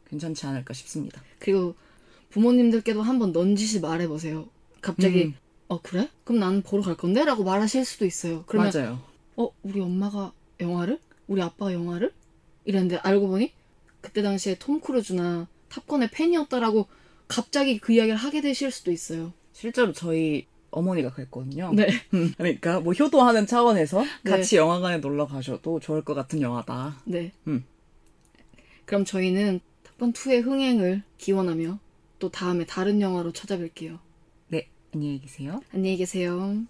괜찮지 0.08 0.44
않을까 0.46 0.74
싶습니다. 0.74 1.22
그리고 1.38 1.74
부모님들께도 2.30 3.00
한번 3.02 3.32
넌지시 3.32 3.80
말해보세요. 3.80 4.48
갑자기 4.80 5.26
음, 5.26 5.34
어 5.68 5.80
그래? 5.80 6.08
그럼 6.24 6.40
나는 6.40 6.62
보러 6.62 6.82
갈 6.82 6.96
건데? 6.96 7.24
라고 7.24 7.44
말하실 7.44 7.84
수도 7.84 8.04
있어요. 8.04 8.42
그러면 8.46 8.72
맞아요. 8.74 9.00
어 9.36 9.50
우리 9.62 9.80
엄마가 9.80 10.32
영화를? 10.60 10.98
우리 11.28 11.40
아빠가 11.40 11.72
영화를? 11.72 12.12
이랬는데 12.64 12.96
알고 12.96 13.28
보니 13.28 13.52
그때 14.00 14.22
당시에 14.22 14.56
톰 14.58 14.80
크루즈나 14.80 15.46
탑건의 15.68 16.10
팬이었다라고 16.10 16.88
갑자기 17.28 17.78
그 17.78 17.92
이야기를 17.92 18.16
하게 18.16 18.40
되실 18.40 18.70
수도 18.70 18.90
있어요. 18.90 19.32
실제로 19.52 19.92
저희 19.92 20.46
어머니가 20.70 21.10
그랬거든요. 21.10 21.72
네. 21.74 21.88
음, 22.14 22.32
그러니까 22.36 22.80
뭐 22.80 22.92
효도하는 22.92 23.46
차원에서 23.46 24.02
네. 24.22 24.30
같이 24.30 24.56
영화관에 24.56 24.98
놀러 24.98 25.26
가셔도 25.26 25.78
좋을 25.80 26.02
것 26.02 26.14
같은 26.14 26.40
영화다. 26.40 27.02
네. 27.04 27.32
음. 27.46 27.64
그럼 28.84 29.04
저희는 29.04 29.60
탑건 29.84 30.12
2의 30.12 30.42
흥행을 30.42 31.02
기원하며 31.18 31.78
또 32.18 32.30
다음에 32.30 32.64
다른 32.64 33.00
영화로 33.00 33.32
찾아뵐게요. 33.32 33.98
네, 34.48 34.68
안녕히 34.94 35.20
계세요. 35.20 35.60
안녕히 35.72 35.96
계세요. 35.96 36.64